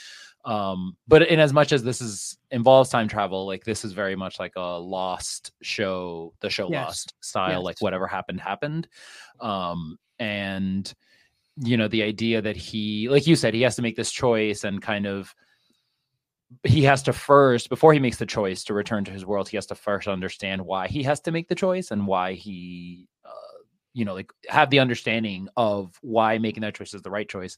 Um, 0.46 0.96
but 1.08 1.24
in 1.28 1.40
as 1.40 1.54
much 1.54 1.72
as 1.72 1.84
this 1.84 2.02
is 2.02 2.38
involves 2.52 2.90
time 2.90 3.08
travel, 3.08 3.46
like 3.46 3.64
this 3.64 3.84
is 3.86 3.92
very 3.94 4.16
much 4.16 4.40
like 4.40 4.54
a 4.56 4.80
lost 4.80 5.52
show, 5.62 6.34
the 6.40 6.50
show 6.50 6.70
Yes. 6.72 6.86
Lost 6.88 7.14
style, 7.22 7.60
Yes. 7.60 7.64
like 7.66 7.82
whatever 7.82 8.08
happened 8.08 8.40
happened. 8.42 8.88
Um, 9.40 9.98
and 10.20 10.94
you 11.58 11.76
know 11.78 11.88
the 11.90 12.04
idea 12.04 12.42
that 12.42 12.56
he 12.56 13.10
like 13.10 13.28
you 13.28 13.36
said 13.36 13.54
he 13.54 13.62
has 13.62 13.76
to 13.76 13.82
make 13.82 13.96
this 13.98 14.12
choice 14.12 14.64
and 14.64 14.82
kind 14.82 15.06
of 15.06 15.34
he 16.64 16.84
has 16.84 17.04
to 17.04 17.14
first 17.14 17.70
before 17.70 17.94
he 17.94 18.00
makes 18.00 18.18
the 18.18 18.26
choice 18.26 18.64
to 18.64 18.74
return 18.74 19.04
to 19.06 19.12
his 19.12 19.26
world 19.26 19.48
he 19.48 19.58
has 19.58 19.66
to 19.66 19.76
first 19.76 20.08
understand 20.08 20.62
why 20.62 20.88
he 20.88 21.04
has 21.04 21.20
to 21.22 21.32
make 21.32 21.48
the 21.48 21.56
choice 21.56 21.92
and 21.92 22.06
why 22.06 22.34
he 22.34 23.08
uh, 23.26 23.30
you 23.94 24.06
know 24.06 24.14
like 24.14 24.32
have 24.50 24.70
the 24.70 24.80
understanding 24.80 25.48
of 25.58 25.98
why 26.02 26.38
making 26.38 26.62
that 26.62 26.76
choice 26.76 26.94
is 26.94 27.02
the 27.02 27.10
right 27.12 27.30
choice 27.30 27.58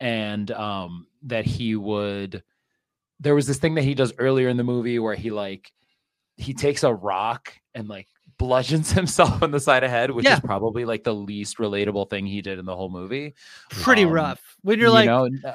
and 0.00 0.50
um 0.52 1.06
that 1.22 1.44
he 1.44 1.76
would 1.76 2.42
there 3.20 3.34
was 3.34 3.46
this 3.46 3.58
thing 3.58 3.74
that 3.74 3.82
he 3.84 3.94
does 3.94 4.12
earlier 4.18 4.48
in 4.48 4.56
the 4.56 4.64
movie 4.64 4.98
where 4.98 5.14
he 5.14 5.30
like 5.30 5.72
he 6.36 6.54
takes 6.54 6.82
a 6.84 6.92
rock 6.94 7.52
and 7.74 7.88
like 7.88 8.06
bludgeons 8.38 8.92
himself 9.00 9.42
on 9.42 9.50
the 9.50 9.58
side 9.60 9.82
of 9.84 9.90
head 9.90 10.10
which 10.10 10.26
Yeah. 10.26 10.34
is 10.34 10.40
probably 10.40 10.84
like 10.84 11.02
the 11.04 11.14
least 11.14 11.58
relatable 11.58 12.08
thing 12.10 12.26
he 12.26 12.42
did 12.42 12.58
in 12.58 12.64
the 12.64 12.76
whole 12.76 12.90
movie 12.90 13.34
pretty 13.70 14.04
Um, 14.04 14.10
rough. 14.12 14.56
When 14.62 14.78
you're 14.78 14.88
you 14.88 14.94
like, 14.94 15.06
know, 15.06 15.28
uh, 15.44 15.52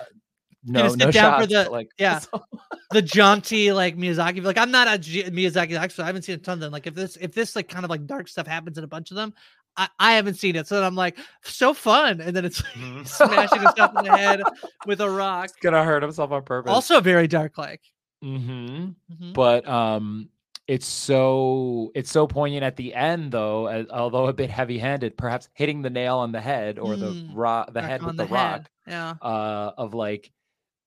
no 0.65 0.87
sit 0.89 0.99
no 0.99 1.11
down 1.11 1.13
shots, 1.13 1.41
for 1.43 1.47
the 1.47 1.69
like 1.69 1.89
yeah 1.97 2.19
the 2.91 3.01
jaunty 3.01 3.71
like 3.71 3.97
Miyazaki. 3.97 4.43
Like 4.43 4.57
I'm 4.57 4.71
not 4.71 4.87
a 4.93 4.97
G- 4.97 5.23
Miyazaki 5.23 5.77
expert. 5.79 6.03
I 6.03 6.05
haven't 6.07 6.21
seen 6.23 6.35
a 6.35 6.39
ton 6.39 6.53
of 6.55 6.59
them. 6.61 6.71
Like 6.71 6.87
if 6.87 6.95
this 6.95 7.17
if 7.19 7.33
this 7.33 7.55
like 7.55 7.67
kind 7.69 7.83
of 7.85 7.89
like 7.89 8.05
dark 8.05 8.27
stuff 8.27 8.47
happens 8.47 8.77
in 8.77 8.83
a 8.83 8.87
bunch 8.87 9.11
of 9.11 9.15
them, 9.17 9.33
I, 9.75 9.87
I 9.99 10.13
haven't 10.13 10.35
seen 10.35 10.55
it. 10.55 10.67
So 10.67 10.75
then 10.75 10.83
I'm 10.83 10.95
like 10.95 11.17
so 11.43 11.73
fun, 11.73 12.21
and 12.21 12.35
then 12.35 12.45
it's 12.45 12.63
like, 12.63 12.73
Mm-hmm. 12.73 13.03
smashing 13.05 13.61
himself 13.61 13.91
in 13.97 14.05
the 14.05 14.15
head 14.17 14.41
with 14.85 15.01
a 15.01 15.09
rock. 15.09 15.49
gonna 15.61 15.83
hurt 15.83 16.03
himself 16.03 16.31
on 16.31 16.43
purpose. 16.43 16.71
Also 16.71 17.01
very 17.01 17.27
dark 17.27 17.57
like. 17.57 17.81
hmm 18.21 18.89
Mhm. 19.11 19.33
but 19.33 19.67
um 19.67 20.29
it's 20.65 20.87
so 20.87 21.91
it's 21.93 22.09
so 22.09 22.25
poignant 22.25 22.63
at 22.63 22.77
the 22.77 22.93
end 22.93 23.33
though 23.33 23.67
as, 23.67 23.85
although 23.89 24.27
a 24.27 24.33
bit 24.33 24.49
heavy-handed 24.49 25.17
perhaps 25.17 25.49
hitting 25.55 25.81
the 25.81 25.89
nail 25.89 26.19
on 26.19 26.31
the 26.31 26.39
head 26.39 26.79
or 26.79 26.95
the 26.95 27.07
Mm, 27.07 27.31
rock 27.33 27.73
the 27.73 27.81
head 27.81 28.01
with 28.01 28.15
the 28.15 28.23
the, 28.25 28.33
rock 28.33 28.69
yeah. 28.87 29.13
uh 29.21 29.71
of 29.77 29.93
like 29.93 30.31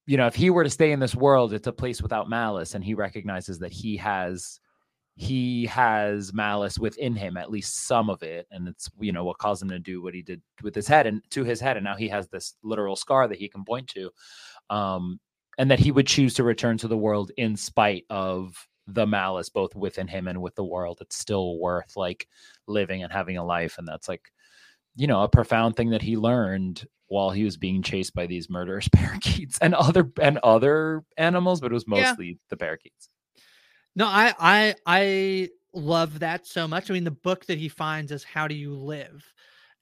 you 0.06 0.16
know 0.16 0.26
if 0.26 0.34
he 0.34 0.50
were 0.50 0.64
to 0.64 0.70
stay 0.70 0.92
in 0.92 1.00
this 1.00 1.14
world 1.14 1.52
it's 1.52 1.66
a 1.66 1.72
place 1.72 2.00
without 2.02 2.28
malice 2.28 2.74
and 2.74 2.84
he 2.84 2.94
recognizes 2.94 3.58
that 3.58 3.72
he 3.72 3.96
has 3.96 4.60
he 5.16 5.64
has 5.66 6.32
malice 6.34 6.78
within 6.78 7.14
him 7.14 7.36
at 7.36 7.50
least 7.50 7.86
some 7.86 8.10
of 8.10 8.22
it 8.22 8.46
and 8.50 8.68
it's 8.68 8.90
you 9.00 9.12
know 9.12 9.24
what 9.24 9.38
caused 9.38 9.62
him 9.62 9.70
to 9.70 9.78
do 9.78 10.02
what 10.02 10.14
he 10.14 10.22
did 10.22 10.42
with 10.62 10.74
his 10.74 10.86
head 10.86 11.06
and 11.06 11.22
to 11.30 11.42
his 11.42 11.60
head 11.60 11.76
and 11.76 11.84
now 11.84 11.96
he 11.96 12.08
has 12.08 12.28
this 12.28 12.54
literal 12.62 12.96
scar 12.96 13.26
that 13.26 13.38
he 13.38 13.48
can 13.48 13.64
point 13.64 13.88
to 13.88 14.10
um 14.70 15.18
and 15.58 15.70
that 15.70 15.78
he 15.78 15.90
would 15.90 16.06
choose 16.06 16.34
to 16.34 16.44
return 16.44 16.76
to 16.78 16.88
the 16.88 16.96
world 16.96 17.30
in 17.36 17.56
spite 17.56 18.04
of 18.10 18.68
the 18.86 19.06
malice 19.06 19.48
both 19.48 19.74
within 19.74 20.06
him 20.06 20.28
and 20.28 20.40
with 20.40 20.54
the 20.54 20.64
world. 20.64 20.98
It's 21.00 21.18
still 21.18 21.58
worth 21.58 21.96
like 21.96 22.28
living 22.66 23.02
and 23.02 23.12
having 23.12 23.36
a 23.36 23.44
life 23.44 23.78
and 23.78 23.86
that's 23.86 24.08
like 24.08 24.30
you 24.94 25.06
know 25.06 25.22
a 25.22 25.28
profound 25.28 25.76
thing 25.76 25.90
that 25.90 26.02
he 26.02 26.16
learned 26.16 26.86
while 27.08 27.30
he 27.30 27.44
was 27.44 27.56
being 27.56 27.82
chased 27.82 28.14
by 28.14 28.26
these 28.26 28.50
murderous 28.50 28.88
parakeets 28.92 29.58
and 29.60 29.74
other 29.74 30.10
and 30.20 30.38
other 30.38 31.04
animals 31.16 31.60
but 31.60 31.70
it 31.70 31.74
was 31.74 31.84
Yeah. 31.88 32.02
mostly 32.10 32.38
the 32.50 32.56
parakeets 32.56 33.08
No, 33.94 34.06
I 34.06 34.34
I 34.38 34.74
I 34.86 35.48
love 35.72 36.18
that 36.20 36.46
so 36.46 36.66
much. 36.66 36.90
I 36.90 36.94
mean, 36.94 37.04
the 37.04 37.10
book 37.10 37.44
that 37.46 37.58
he 37.58 37.68
finds 37.68 38.10
is 38.12 38.24
How 38.24 38.48
Do 38.48 38.54
You 38.54 38.74
Live? 38.74 39.24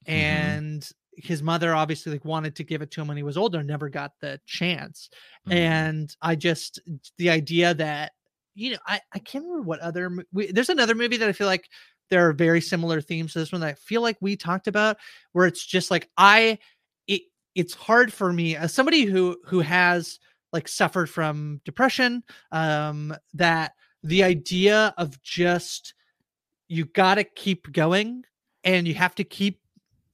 Mm-hmm. 0.07 0.13
And 0.13 0.89
his 1.17 1.43
mother 1.43 1.75
obviously 1.75 2.13
like 2.13 2.25
wanted 2.25 2.57
to 2.57 2.65
give 2.65 2.83
it 2.83 2.91
to 2.93 3.01
him 3.01 3.07
when 3.09 3.17
he 3.17 3.23
was 3.23 3.37
older, 3.37 3.63
never 3.63 3.89
got 3.89 4.13
the 4.21 4.41
chance. 4.47 5.09
Mm-hmm. 5.49 5.59
And 5.59 6.17
I 6.21 6.35
just 6.35 6.81
the 7.19 7.31
idea 7.31 7.75
that 7.75 8.13
you 8.55 8.73
know, 8.73 8.79
I 8.87 9.01
I 9.13 9.19
can't 9.21 9.45
remember 9.45 9.63
what 9.63 9.81
other 9.81 10.11
we, 10.33 10.51
there's 10.53 10.69
another 10.69 10.95
movie 10.95 11.17
that 11.17 11.29
I 11.29 11.33
feel 11.33 11.47
like 11.49 11.69
there 12.11 12.29
are 12.29 12.33
very 12.33 12.61
similar 12.61 13.01
themes 13.01 13.33
to 13.33 13.39
this 13.41 13.51
one 13.51 13.61
that 13.63 13.69
I 13.71 13.75
feel 13.75 14.03
like 14.03 14.17
we 14.21 14.37
talked 14.37 14.69
about 14.69 14.97
where 15.33 15.47
it's 15.47 15.65
just 15.65 15.91
like 15.91 16.09
I 16.17 16.59
it's 17.55 17.75
hard 17.75 18.13
for 18.13 18.33
me 18.33 18.57
as 18.57 18.73
somebody 18.73 19.05
who 19.05 19.37
who 19.45 19.61
has 19.61 20.19
like 20.53 20.69
suffered 20.69 21.09
from 21.09 21.61
depression 21.65 22.23
um 22.53 23.15
that 23.33 23.73
the 24.03 24.23
idea 24.23 24.95
of 24.99 25.21
just 25.23 25.95
you 26.69 26.85
got 26.85 27.17
to 27.17 27.25
keep 27.25 27.73
going 27.73 28.23
and 28.65 28.87
you 28.87 28.95
have 28.95 29.15
to 29.15 29.25
keep 29.25 29.61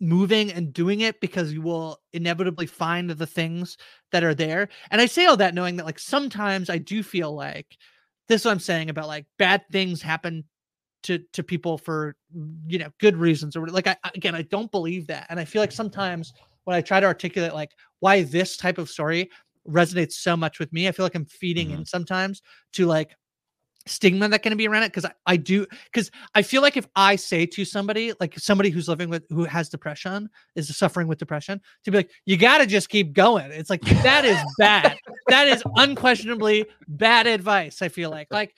moving 0.01 0.51
and 0.51 0.73
doing 0.73 1.01
it 1.01 1.21
because 1.21 1.53
you 1.53 1.61
will 1.61 1.99
inevitably 2.13 2.67
find 2.67 3.11
the 3.11 3.27
things 3.27 3.77
that 4.13 4.25
are 4.25 4.35
there. 4.35 4.69
And 4.91 5.01
I 5.01 5.07
say 5.07 5.27
all 5.27 5.37
that 5.37 5.55
knowing 5.55 5.77
that 5.77 5.87
like 5.87 5.99
sometimes 5.99 6.71
I 6.71 6.79
do 6.79 7.03
feel 7.03 7.35
like 7.35 7.77
this 8.29 8.43
is 8.43 8.45
what 8.47 8.53
I'm 8.53 8.61
saying 8.61 8.89
about 8.89 9.09
like 9.09 9.27
bad 9.39 9.63
things 9.71 10.01
happen 10.01 10.45
to 11.03 11.19
to 11.33 11.43
people 11.43 11.79
for 11.79 12.15
you 12.67 12.79
know 12.79 12.91
good 12.99 13.17
reasons 13.17 13.57
or 13.57 13.67
like 13.69 13.87
I 13.87 13.97
again 14.15 14.35
I 14.35 14.43
don't 14.43 14.71
believe 14.71 15.07
that. 15.09 15.27
And 15.29 15.39
I 15.39 15.45
feel 15.45 15.63
like 15.63 15.73
sometimes 15.73 16.33
when 16.65 16.77
I 16.77 16.81
try 16.81 17.01
to 17.01 17.07
articulate 17.07 17.55
like 17.55 17.71
why 18.01 18.23
this 18.23 18.57
type 18.57 18.79
of 18.79 18.91
story 18.91 19.31
resonates 19.69 20.13
so 20.13 20.37
much 20.37 20.59
with 20.59 20.73
me, 20.73 20.89
I 20.89 20.93
feel 20.93 21.05
like 21.05 21.15
I'm 21.15 21.27
feeding 21.27 21.71
in 21.71 21.85
sometimes 21.85 22.43
to 22.75 22.87
like 22.87 23.17
stigma 23.87 24.29
that 24.29 24.43
can 24.43 24.57
be 24.57 24.69
around 24.69 24.83
it 24.83 24.89
because 24.89 25.07
I, 25.07 25.13
I 25.27 25.37
do 25.37 25.67
because 25.87 26.11
I 26.35 26.43
feel 26.43 26.61
like 26.61 26.77
if 26.77 26.87
I 26.97 27.17
say 27.17 27.47
to 27.47 27.65
somebody 27.65 28.13
like 28.21 28.39
somebody 28.39 28.69
who's 28.71 28.89
living 28.89 29.09
with 29.09 29.25
who 29.31 29.45
has 29.45 29.69
depression 29.71 30.29
is 30.55 30.75
suffering 30.77 31.09
with 31.09 31.19
depression 31.19 31.61
to 31.85 31.91
be 31.91 31.97
like 31.99 32.11
you 32.27 32.37
got 32.37 32.59
to 32.59 32.67
just 32.67 32.89
keep 32.91 33.13
going. 33.15 33.51
It's 33.51 33.71
like 33.71 33.81
that 34.03 34.25
is 34.25 34.37
bad. 34.59 34.97
That 35.29 35.49
is 35.49 35.65
unquestionably 35.77 36.67
bad 36.89 37.27
advice 37.27 37.81
I 37.83 37.89
feel 37.89 38.11
like. 38.11 38.29
Like 38.31 38.55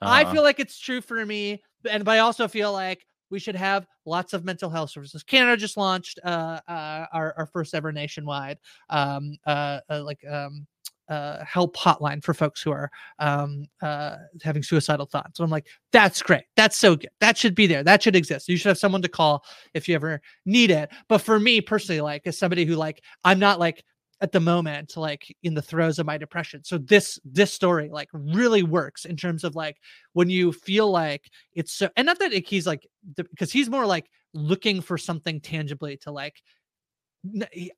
I 0.00 0.22
Uh-huh. 0.22 0.32
feel 0.32 0.42
like 0.42 0.58
it's 0.58 0.78
true 0.78 1.00
for 1.00 1.24
me 1.24 1.62
and 1.88 2.04
but 2.04 2.12
I 2.12 2.18
also 2.20 2.48
feel 2.48 2.72
like 2.72 3.04
we 3.32 3.40
should 3.40 3.56
have 3.56 3.86
lots 4.04 4.32
of 4.32 4.44
mental 4.44 4.70
health 4.70 4.90
services 4.90 5.22
Canada 5.24 5.56
just 5.56 5.76
launched 5.76 6.20
uh, 6.24 6.60
uh 6.68 7.06
our, 7.12 7.34
our 7.36 7.46
first 7.46 7.74
ever 7.74 7.90
nationwide 7.90 8.58
um 8.90 9.36
uh, 9.46 9.80
uh 9.90 10.02
like 10.04 10.20
um 10.30 10.66
uh 11.08 11.44
help 11.44 11.76
hotline 11.76 12.22
for 12.22 12.32
folks 12.32 12.62
who 12.62 12.70
are 12.70 12.90
um 13.18 13.66
uh 13.82 14.16
having 14.42 14.62
suicidal 14.62 15.04
thoughts. 15.04 15.40
I'm 15.40 15.50
like, 15.50 15.66
that's 15.90 16.22
great. 16.22 16.44
That's 16.56 16.76
so 16.76 16.94
good. 16.94 17.10
That 17.20 17.36
should 17.36 17.54
be 17.54 17.66
there. 17.66 17.82
That 17.82 18.02
should 18.02 18.14
exist. 18.14 18.48
You 18.48 18.56
should 18.56 18.68
have 18.68 18.78
someone 18.78 19.02
to 19.02 19.08
call 19.08 19.44
if 19.74 19.88
you 19.88 19.94
ever 19.94 20.20
need 20.46 20.70
it. 20.70 20.90
But 21.08 21.18
for 21.18 21.40
me 21.40 21.60
personally, 21.60 22.00
like 22.00 22.26
as 22.26 22.38
somebody 22.38 22.64
who 22.64 22.76
like 22.76 23.02
I'm 23.24 23.38
not 23.38 23.58
like 23.58 23.84
at 24.22 24.32
the 24.32 24.40
moment 24.40 24.96
like 24.96 25.36
in 25.42 25.52
the 25.52 25.60
throes 25.60 25.98
of 25.98 26.06
my 26.06 26.16
depression. 26.16 26.62
So 26.64 26.78
this 26.78 27.18
this 27.24 27.52
story 27.52 27.88
like 27.90 28.08
really 28.12 28.62
works 28.62 29.04
in 29.04 29.16
terms 29.16 29.42
of 29.44 29.54
like 29.56 29.76
when 30.14 30.30
you 30.30 30.52
feel 30.52 30.90
like 30.90 31.28
it's 31.52 31.72
so 31.74 31.90
and 31.96 32.06
not 32.06 32.18
that 32.20 32.32
it- 32.32 32.48
he's 32.48 32.66
like 32.66 32.86
because 33.16 33.52
he's 33.52 33.68
more 33.68 33.84
like 33.84 34.06
looking 34.32 34.80
for 34.80 34.96
something 34.96 35.40
tangibly 35.40 35.96
to 35.98 36.10
like 36.12 36.40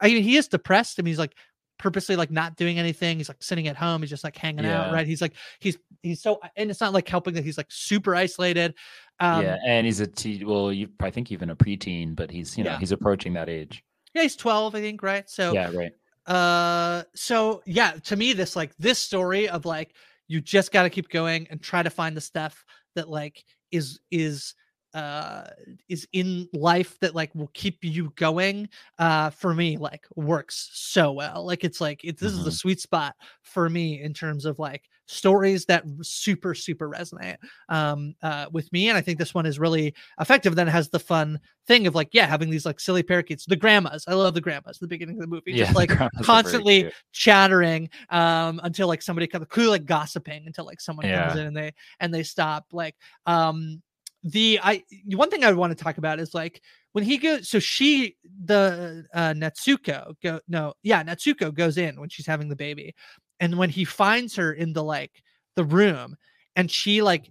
I 0.00 0.06
mean, 0.08 0.22
he 0.22 0.36
is 0.36 0.48
depressed. 0.48 0.98
I 0.98 1.02
mean, 1.02 1.10
he's 1.12 1.18
like 1.18 1.34
purposely 1.78 2.16
like 2.16 2.30
not 2.30 2.56
doing 2.56 2.78
anything. 2.78 3.18
He's 3.18 3.28
like 3.28 3.42
sitting 3.42 3.68
at 3.68 3.76
home. 3.76 4.00
He's 4.00 4.10
just 4.10 4.24
like 4.24 4.36
hanging 4.36 4.64
out, 4.64 4.92
right? 4.92 5.06
He's 5.06 5.20
like 5.20 5.34
he's 5.60 5.76
he's 6.02 6.22
so 6.22 6.40
and 6.56 6.70
it's 6.70 6.80
not 6.80 6.92
like 6.94 7.08
helping 7.08 7.34
that 7.34 7.44
he's 7.44 7.58
like 7.58 7.66
super 7.70 8.14
isolated. 8.14 8.74
Um, 9.20 9.42
yeah 9.42 9.56
and 9.66 9.86
he's 9.86 10.00
a 10.00 10.08
well 10.44 10.72
you 10.72 10.88
i 11.00 11.08
think 11.08 11.30
even 11.30 11.48
a 11.48 11.54
preteen 11.54 12.16
but 12.16 12.32
he's 12.32 12.58
you 12.58 12.64
know 12.64 12.72
Yeah. 12.72 12.78
he's 12.80 12.90
approaching 12.90 13.34
that 13.34 13.48
age 13.48 13.84
yeah, 14.12 14.22
he's 14.22 14.34
twelve, 14.34 14.74
I 14.74 14.80
think, 14.80 15.02
right? 15.04 15.28
So 15.30 15.52
yeah 15.52 15.70
right 15.72 15.92
uh 16.26 17.02
so 17.14 17.62
yeah 17.66 17.92
to 18.02 18.16
me 18.16 18.32
this 18.32 18.56
like 18.56 18.74
this 18.78 18.98
story 18.98 19.48
of 19.48 19.64
like 19.66 19.94
you 20.26 20.40
just 20.40 20.72
got 20.72 20.84
to 20.84 20.90
keep 20.90 21.08
going 21.10 21.46
and 21.50 21.60
try 21.62 21.82
to 21.82 21.90
find 21.90 22.16
the 22.16 22.20
stuff 22.20 22.64
that 22.94 23.08
like 23.10 23.44
is 23.72 24.00
is 24.10 24.54
uh 24.94 25.44
is 25.88 26.06
in 26.12 26.48
life 26.54 26.98
that 27.00 27.14
like 27.14 27.34
will 27.34 27.50
keep 27.52 27.84
you 27.84 28.10
going 28.16 28.68
uh 28.98 29.28
for 29.30 29.52
me 29.52 29.76
like 29.76 30.06
works 30.16 30.70
so 30.72 31.12
well 31.12 31.44
like 31.44 31.64
it's 31.64 31.80
like 31.80 32.02
it, 32.04 32.18
this 32.18 32.32
is 32.32 32.44
the 32.44 32.50
Mhm. 32.50 32.56
sweet 32.56 32.80
spot 32.80 33.14
for 33.42 33.68
me 33.68 34.00
in 34.00 34.14
terms 34.14 34.44
of 34.46 34.58
like 34.58 34.84
stories 35.06 35.66
that 35.66 35.84
super 36.02 36.54
super 36.54 36.88
resonate 36.88 37.36
um 37.68 38.14
uh 38.22 38.46
with 38.52 38.72
me 38.72 38.88
and 38.88 38.96
i 38.96 39.00
think 39.00 39.18
this 39.18 39.34
one 39.34 39.44
is 39.44 39.58
really 39.58 39.94
effective 40.18 40.54
then 40.54 40.68
it 40.68 40.70
has 40.70 40.88
the 40.88 40.98
fun 40.98 41.38
thing 41.66 41.86
of 41.86 41.94
like 41.94 42.08
yeah 42.12 42.26
having 42.26 42.48
these 42.48 42.64
like 42.64 42.80
silly 42.80 43.02
parakeets 43.02 43.44
the 43.44 43.56
grandmas 43.56 44.04
i 44.08 44.14
love 44.14 44.34
the 44.34 44.40
grandmas 44.40 44.78
the 44.78 44.86
beginning 44.86 45.16
of 45.16 45.20
the 45.20 45.26
movie 45.26 45.52
Yeah, 45.52 45.64
just 45.64 45.74
like 45.76 45.88
grandmas 45.88 46.10
are 46.14 46.24
very 46.24 46.24
constantly 46.26 46.90
chattering 47.12 47.88
um 48.10 48.60
until 48.62 48.88
like 48.88 49.02
somebody 49.02 49.26
comes 49.26 49.46
clearly 49.48 49.72
like 49.72 49.84
gossiping 49.84 50.44
until 50.46 50.64
like 50.64 50.80
someone 50.80 51.06
comes 51.06 51.38
in 51.38 51.46
and 51.46 51.56
they 51.56 51.72
and 52.00 52.12
they 52.12 52.22
stop 52.22 52.66
like 52.72 52.94
um 53.26 53.82
the 54.24 54.58
i 54.62 54.82
one 55.08 55.30
thing 55.30 55.44
i 55.44 55.52
want 55.52 55.76
to 55.76 55.84
talk 55.84 55.98
about 55.98 56.18
is 56.18 56.32
like 56.32 56.62
when 56.92 57.04
he 57.04 57.18
goes 57.18 57.48
so 57.48 57.58
she 57.58 58.16
the 58.44 59.04
uh 59.12 59.34
natsuko 59.34 60.14
go 60.22 60.40
no 60.48 60.72
yeah 60.82 61.02
natsuko 61.04 61.52
goes 61.52 61.76
in 61.76 62.00
when 62.00 62.08
she's 62.08 62.26
having 62.26 62.48
the 62.48 62.56
baby 62.56 62.94
and 63.40 63.58
when 63.58 63.70
he 63.70 63.84
finds 63.84 64.34
her 64.36 64.52
in 64.52 64.72
the 64.72 64.82
like 64.82 65.22
the 65.56 65.64
room 65.64 66.16
and 66.56 66.70
she 66.70 67.02
like 67.02 67.30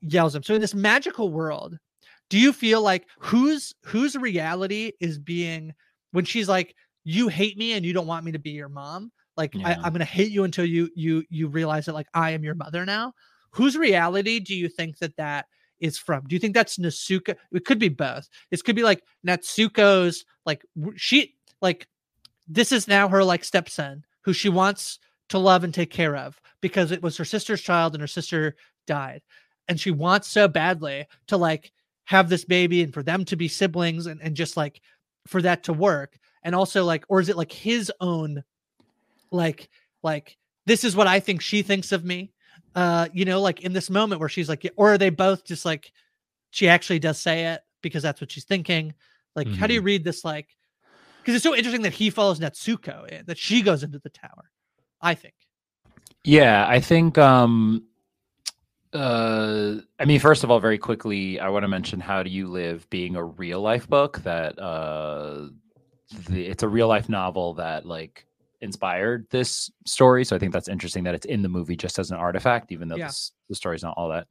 yells 0.00 0.34
him. 0.34 0.42
So 0.42 0.54
in 0.54 0.60
this 0.60 0.74
magical 0.74 1.30
world 1.30 1.78
do 2.30 2.38
you 2.38 2.52
feel 2.52 2.80
like 2.82 3.06
whose 3.18 3.74
whose 3.84 4.16
reality 4.16 4.92
is 5.00 5.18
being 5.18 5.72
when 6.12 6.24
she's 6.24 6.48
like 6.48 6.74
you 7.04 7.28
hate 7.28 7.58
me 7.58 7.74
and 7.74 7.84
you 7.84 7.92
don't 7.92 8.06
want 8.06 8.24
me 8.24 8.32
to 8.32 8.38
be 8.38 8.50
your 8.50 8.68
mom. 8.70 9.12
Like 9.36 9.54
I, 9.56 9.58
Yeah. 9.72 9.80
i'm 9.84 9.92
gonna 9.92 10.04
hate 10.04 10.32
you 10.32 10.44
until 10.44 10.64
you 10.64 10.88
you 10.94 11.22
you 11.28 11.48
realize 11.48 11.86
that 11.86 11.94
like 11.94 12.08
i 12.14 12.30
am 12.30 12.42
your 12.44 12.54
mother 12.54 12.84
now. 12.86 13.12
Whose 13.50 13.76
reality 13.76 14.40
do 14.40 14.54
you 14.54 14.68
think 14.68 14.98
that 14.98 15.16
that 15.16 15.46
is 15.80 15.98
from? 15.98 16.24
Do 16.26 16.34
you 16.34 16.40
think 16.40 16.54
that's 16.54 16.78
natsuko 16.78 17.36
it 17.52 17.64
could 17.66 17.78
be 17.78 17.88
both. 17.88 18.28
This 18.50 18.62
could 18.62 18.74
be 18.76 18.82
like 18.82 19.02
natsuko's 19.26 20.24
like 20.46 20.62
she 20.96 21.34
like 21.60 21.86
this 22.48 22.72
is 22.72 22.88
now 22.88 23.08
her 23.08 23.22
like 23.22 23.44
stepson 23.44 24.04
who 24.22 24.32
she 24.32 24.48
wants 24.48 24.98
to 25.28 25.38
love 25.38 25.64
and 25.64 25.72
take 25.72 25.90
care 25.90 26.16
of 26.16 26.40
because 26.60 26.92
it 26.92 27.02
was 27.02 27.16
her 27.16 27.24
sister's 27.24 27.60
child 27.60 27.94
and 27.94 28.00
her 28.00 28.06
sister 28.06 28.56
died. 28.86 29.22
And 29.68 29.80
she 29.80 29.90
wants 29.90 30.28
so 30.28 30.48
badly 30.48 31.06
to 31.28 31.36
like 31.36 31.72
have 32.04 32.28
this 32.28 32.44
baby 32.44 32.82
and 32.82 32.92
for 32.92 33.02
them 33.02 33.24
to 33.26 33.36
be 33.36 33.48
siblings 33.48 34.06
and, 34.06 34.20
and 34.22 34.34
just 34.36 34.56
like 34.56 34.80
for 35.26 35.40
that 35.42 35.64
to 35.64 35.72
work. 35.72 36.18
And 36.42 36.54
also 36.54 36.84
like 36.84 37.04
or 37.08 37.20
is 37.20 37.28
it 37.28 37.36
like 37.36 37.52
his 37.52 37.90
own 38.00 38.44
like 39.30 39.68
like 40.02 40.36
this 40.66 40.84
is 40.84 40.94
what 40.94 41.06
i 41.06 41.18
think 41.18 41.40
she 41.40 41.62
thinks 41.62 41.92
of 41.92 42.04
me? 42.04 42.32
Uh 42.74 43.08
you 43.12 43.24
know 43.24 43.40
like 43.40 43.60
in 43.62 43.72
this 43.72 43.88
moment 43.88 44.20
where 44.20 44.28
she's 44.28 44.48
like 44.48 44.70
or 44.76 44.92
are 44.92 44.98
they 44.98 45.10
both 45.10 45.44
just 45.44 45.64
like 45.64 45.90
she 46.50 46.68
actually 46.68 46.98
does 46.98 47.20
say 47.20 47.46
it 47.46 47.62
because 47.82 48.02
that's 48.02 48.20
what 48.20 48.30
she's 48.30 48.44
thinking? 48.44 48.94
Like 49.34 49.48
how 49.48 49.66
do 49.66 49.74
you 49.74 49.80
read 49.80 50.04
this 50.04 50.24
like 50.24 50.48
because 51.20 51.34
it's 51.34 51.42
so 51.42 51.54
interesting 51.54 51.82
that 51.82 51.94
he 51.94 52.10
follows 52.10 52.38
natsuko 52.38 53.08
in, 53.08 53.24
that 53.26 53.38
she 53.38 53.62
goes 53.62 53.82
into 53.82 53.98
the 53.98 54.10
tower 54.10 54.50
I 55.04 55.14
think. 55.14 55.34
Yeah, 56.24 56.66
I 56.66 56.80
think 56.80 57.18
um 57.18 57.84
uh 58.92 59.76
I 59.98 60.04
mean 60.04 60.20
first 60.20 60.44
of 60.44 60.50
all 60.50 60.60
very 60.60 60.78
quickly 60.78 61.38
I 61.40 61.48
want 61.48 61.64
to 61.64 61.68
mention 61.68 62.00
How 62.00 62.22
Do 62.22 62.30
You 62.30 62.48
Live 62.48 62.88
being 62.90 63.16
a 63.16 63.24
real 63.24 63.60
life 63.60 63.88
book 63.88 64.18
that 64.22 64.58
uh 64.58 65.48
the, 66.28 66.46
it's 66.46 66.62
a 66.62 66.68
real 66.68 66.88
life 66.88 67.08
novel 67.08 67.54
that 67.54 67.86
like 67.86 68.26
inspired 68.60 69.26
this 69.30 69.70
story 69.84 70.24
so 70.24 70.36
I 70.36 70.38
think 70.38 70.52
that's 70.52 70.68
interesting 70.68 71.04
that 71.04 71.14
it's 71.14 71.26
in 71.26 71.42
the 71.42 71.48
movie 71.48 71.76
just 71.76 71.98
as 71.98 72.10
an 72.12 72.16
artifact 72.16 72.72
even 72.72 72.88
though 72.88 72.96
Yeah. 72.96 73.08
this, 73.08 73.32
the 73.48 73.54
story's 73.56 73.82
not 73.82 73.94
all 73.98 74.08
that 74.10 74.26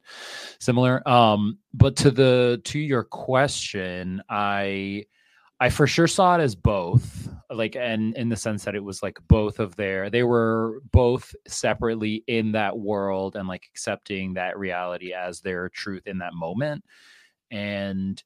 similar 0.58 1.06
um 1.08 1.58
but 1.74 1.96
to 1.96 2.10
the 2.10 2.60
to 2.64 2.78
your 2.78 3.04
question 3.04 4.22
I 4.28 5.04
I 5.60 5.68
for 5.70 5.86
sure 5.86 6.08
saw 6.08 6.36
it 6.36 6.42
as 6.42 6.56
both, 6.56 7.28
like, 7.54 7.76
and 7.76 8.16
in 8.16 8.28
the 8.28 8.36
sense 8.36 8.64
that 8.64 8.74
it 8.74 8.84
was 8.84 9.02
like 9.02 9.18
both 9.28 9.60
of 9.60 9.76
their, 9.76 10.10
they 10.10 10.22
were 10.22 10.80
both 10.90 11.34
separately 11.46 12.24
in 12.26 12.52
that 12.52 12.78
world 12.78 13.36
and 13.36 13.48
like 13.48 13.66
accepting 13.70 14.34
that 14.34 14.58
reality 14.58 15.12
as 15.12 15.40
their 15.40 15.68
truth 15.68 16.06
in 16.06 16.18
that 16.18 16.34
moment. 16.34 16.84
And, 17.50 18.22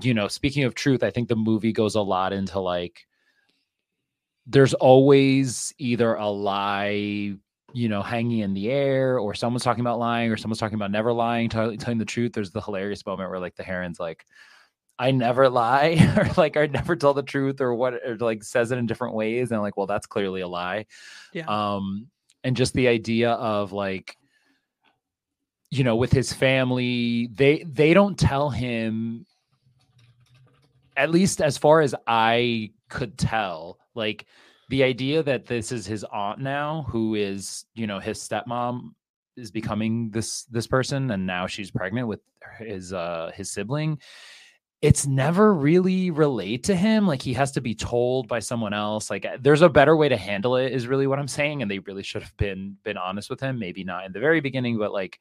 you 0.00 0.14
know, 0.14 0.28
speaking 0.28 0.64
of 0.64 0.74
truth, 0.74 1.02
I 1.02 1.10
think 1.10 1.28
the 1.28 1.36
movie 1.36 1.72
goes 1.72 1.94
a 1.94 2.00
lot 2.00 2.32
into 2.32 2.60
like, 2.60 3.06
there's 4.46 4.74
always 4.74 5.72
either 5.78 6.14
a 6.14 6.28
lie, 6.28 7.36
you 7.72 7.88
know, 7.88 8.02
hanging 8.02 8.40
in 8.40 8.54
the 8.54 8.70
air, 8.70 9.18
or 9.18 9.34
someone's 9.34 9.62
talking 9.62 9.82
about 9.82 9.98
lying, 9.98 10.30
or 10.32 10.36
someone's 10.36 10.58
talking 10.58 10.74
about 10.74 10.90
never 10.90 11.12
lying, 11.12 11.48
telling, 11.48 11.78
telling 11.78 11.98
the 11.98 12.04
truth. 12.04 12.32
There's 12.32 12.50
the 12.50 12.60
hilarious 12.60 13.06
moment 13.06 13.30
where 13.30 13.38
like 13.38 13.54
the 13.54 13.62
heron's 13.62 14.00
like, 14.00 14.26
I 14.98 15.10
never 15.10 15.48
lie 15.48 16.14
or 16.16 16.28
like 16.36 16.56
I 16.56 16.66
never 16.66 16.96
tell 16.96 17.14
the 17.14 17.22
truth 17.22 17.60
or 17.60 17.74
what 17.74 17.94
or 17.94 18.16
like 18.18 18.44
says 18.44 18.72
it 18.72 18.78
in 18.78 18.86
different 18.86 19.14
ways 19.14 19.50
and 19.50 19.56
I'm 19.56 19.62
like 19.62 19.76
well 19.76 19.86
that's 19.86 20.06
clearly 20.06 20.40
a 20.40 20.48
lie. 20.48 20.86
Yeah. 21.32 21.44
Um 21.46 22.08
and 22.44 22.56
just 22.56 22.74
the 22.74 22.88
idea 22.88 23.32
of 23.32 23.72
like 23.72 24.16
you 25.70 25.84
know 25.84 25.96
with 25.96 26.12
his 26.12 26.32
family 26.32 27.28
they 27.32 27.64
they 27.66 27.94
don't 27.94 28.18
tell 28.18 28.50
him 28.50 29.26
at 30.96 31.10
least 31.10 31.40
as 31.40 31.56
far 31.56 31.80
as 31.80 31.94
I 32.06 32.72
could 32.88 33.16
tell 33.16 33.78
like 33.94 34.26
the 34.68 34.82
idea 34.82 35.22
that 35.22 35.46
this 35.46 35.72
is 35.72 35.86
his 35.86 36.04
aunt 36.04 36.38
now 36.38 36.86
who 36.88 37.14
is 37.14 37.64
you 37.74 37.86
know 37.86 37.98
his 37.98 38.18
stepmom 38.18 38.90
is 39.36 39.50
becoming 39.50 40.10
this 40.10 40.44
this 40.44 40.66
person 40.66 41.10
and 41.10 41.26
now 41.26 41.46
she's 41.46 41.70
pregnant 41.70 42.06
with 42.06 42.20
his 42.58 42.92
uh 42.92 43.30
his 43.34 43.50
sibling 43.50 43.98
it's 44.82 45.06
never 45.06 45.54
really 45.54 46.10
relayed 46.10 46.64
to 46.64 46.74
him 46.74 47.06
like 47.06 47.22
he 47.22 47.32
has 47.32 47.52
to 47.52 47.60
be 47.60 47.74
told 47.74 48.26
by 48.26 48.40
someone 48.40 48.74
else 48.74 49.08
like 49.08 49.24
uh, 49.24 49.38
there's 49.40 49.62
a 49.62 49.68
better 49.68 49.96
way 49.96 50.08
to 50.08 50.16
handle 50.16 50.56
it 50.56 50.72
is 50.72 50.88
really 50.88 51.06
what 51.06 51.18
i'm 51.18 51.28
saying 51.28 51.62
and 51.62 51.70
they 51.70 51.78
really 51.80 52.02
should 52.02 52.22
have 52.22 52.36
been 52.36 52.76
been 52.82 52.98
honest 52.98 53.30
with 53.30 53.40
him 53.40 53.58
maybe 53.58 53.84
not 53.84 54.04
in 54.04 54.12
the 54.12 54.20
very 54.20 54.40
beginning 54.40 54.76
but 54.76 54.92
like 54.92 55.20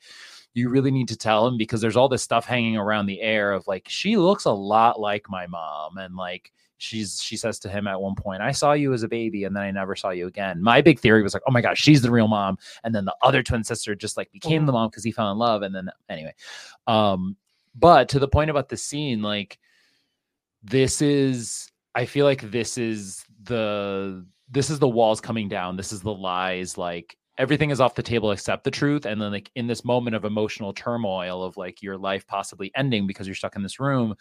you 0.54 0.68
really 0.68 0.92
need 0.92 1.08
to 1.08 1.16
tell 1.16 1.48
him 1.48 1.58
because 1.58 1.80
there's 1.80 1.96
all 1.96 2.10
this 2.10 2.24
stuff 2.24 2.46
hanging 2.46 2.76
around 2.76 3.06
the 3.06 3.22
air 3.22 3.54
of 3.54 3.66
like 3.68 3.86
she 3.88 4.18
looks 4.18 4.46
a 4.46 4.52
lot 4.52 5.00
like 5.00 5.30
my 5.30 5.48
mom 5.48 5.98
and 5.98 6.16
like 6.16 6.52
she's 6.78 7.22
she 7.22 7.38
says 7.38 7.60
to 7.60 7.70
him 7.70 7.86
at 7.86 8.02
one 8.02 8.16
point 8.16 8.42
i 8.42 8.52
saw 8.52 8.74
you 8.74 8.92
as 8.92 9.04
a 9.04 9.08
baby 9.08 9.44
and 9.44 9.56
then 9.56 9.62
i 9.62 9.70
never 9.70 9.96
saw 9.96 10.10
you 10.10 10.26
again. 10.26 10.62
My 10.64 10.82
big 10.82 11.00
theory 11.00 11.22
was 11.22 11.36
like 11.36 11.44
oh 11.48 11.52
my 11.52 11.62
gosh 11.62 11.80
she's 11.80 12.02
the 12.02 12.10
real 12.10 12.28
mom 12.28 12.58
and 12.84 12.96
then 12.96 13.06
the 13.06 13.16
other 13.22 13.44
twin 13.44 13.64
sister 13.64 13.94
just 13.94 14.18
like 14.18 14.32
became 14.32 14.66
the 14.66 14.72
mom 14.72 14.90
because 14.90 15.04
he 15.04 15.12
fell 15.12 15.32
in 15.32 15.38
love 15.38 15.62
and 15.62 15.76
then 15.76 15.90
anyway 16.10 16.34
um 16.88 17.38
but 17.76 18.10
to 18.10 18.20
the 18.20 18.28
point 18.28 18.50
about 18.50 18.70
the 18.70 18.78
scene 18.78 19.22
like 19.22 19.58
this 20.64 21.02
is 21.02 21.72
i 21.96 22.06
feel 22.06 22.26
like 22.26 22.52
this 22.52 22.78
is 22.78 23.26
the 23.44 24.26
this 24.52 24.70
is 24.70 24.80
the 24.80 24.88
walls 24.88 25.22
coming 25.22 25.48
down. 25.48 25.78
This 25.78 25.94
is 25.94 26.02
the 26.02 26.14
lies 26.14 26.78
like 26.78 27.18
everything 27.38 27.72
is 27.72 27.80
off 27.80 27.96
the 27.96 28.04
table 28.04 28.32
except 28.32 28.66
the 28.66 28.72
truth. 28.72 29.06
And 29.06 29.20
then 29.20 29.32
like 29.32 29.50
in 29.56 29.66
this 29.66 29.86
moment 29.86 30.16
of 30.16 30.26
emotional 30.26 30.74
turmoil 30.74 31.44
of 31.44 31.58
like 31.58 31.82
your 31.82 31.98
life 31.98 32.28
possibly 32.28 32.72
ending 32.76 33.08
because 33.08 33.26
you're 33.26 33.36
stuck 33.36 33.56
in 33.56 33.64
this 33.64 33.80
room 33.80 34.16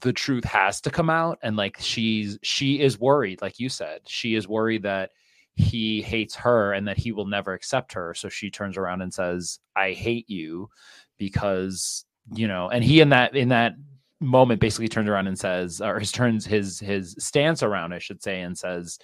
the 0.00 0.12
truth 0.12 0.44
has 0.44 0.80
to 0.80 0.90
come 0.90 1.10
out. 1.10 1.38
And 1.42 1.56
like 1.56 1.76
she's 1.80 2.38
she 2.42 2.80
is 2.80 2.98
worried 2.98 3.42
like 3.42 3.58
you 3.58 3.68
said 3.68 4.02
she 4.06 4.36
is 4.36 4.48
worried 4.48 4.84
that 4.84 5.10
he 5.54 6.00
hates 6.00 6.34
her 6.36 6.72
and 6.72 6.88
that 6.88 6.96
he 6.96 7.12
will 7.12 7.26
never 7.26 7.52
accept 7.52 7.92
her. 7.92 8.14
So 8.14 8.28
she 8.28 8.48
turns 8.48 8.78
around 8.78 9.02
and 9.02 9.12
says 9.12 9.58
i 9.76 9.92
hate 9.92 10.30
you 10.30 10.70
because 11.18 12.06
you 12.34 12.46
know 12.48 12.68
and 12.68 12.84
he 12.84 13.00
in 13.00 13.08
that 13.10 13.34
in 13.36 13.48
that 13.48 13.74
moment 14.20 14.60
basically 14.60 14.88
turns 14.88 15.08
around 15.08 15.26
and 15.26 15.38
says 15.38 15.80
or 15.80 15.98
his 15.98 16.12
turns 16.12 16.46
his 16.46 16.78
his 16.78 17.16
stance 17.18 17.62
around 17.62 17.92
i 17.92 17.98
should 17.98 18.22
say 18.22 18.40
and 18.42 18.56
says 18.56 18.98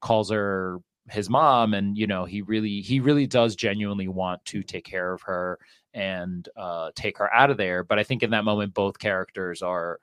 calls 0.00 0.30
her 0.30 0.78
his 1.10 1.28
mom. 1.28 1.74
And 1.74 1.96
you 1.96 2.06
know 2.06 2.24
he 2.24 2.42
really 2.42 2.80
he 2.80 3.00
really 3.00 3.26
does 3.26 3.56
genuinely 3.56 4.08
want 4.08 4.44
to 4.46 4.62
take 4.62 4.84
care 4.84 5.12
of 5.12 5.22
her 5.22 5.58
and 5.94 6.48
uh 6.56 6.90
take 6.94 7.18
her 7.18 7.32
out 7.34 7.50
of 7.50 7.56
there. 7.56 7.84
But 7.84 7.98
i 7.98 8.02
think 8.04 8.22
in 8.22 8.30
that 8.30 8.44
moment 8.44 8.74
both 8.74 8.98
characters 8.98 9.62
are 9.62 9.98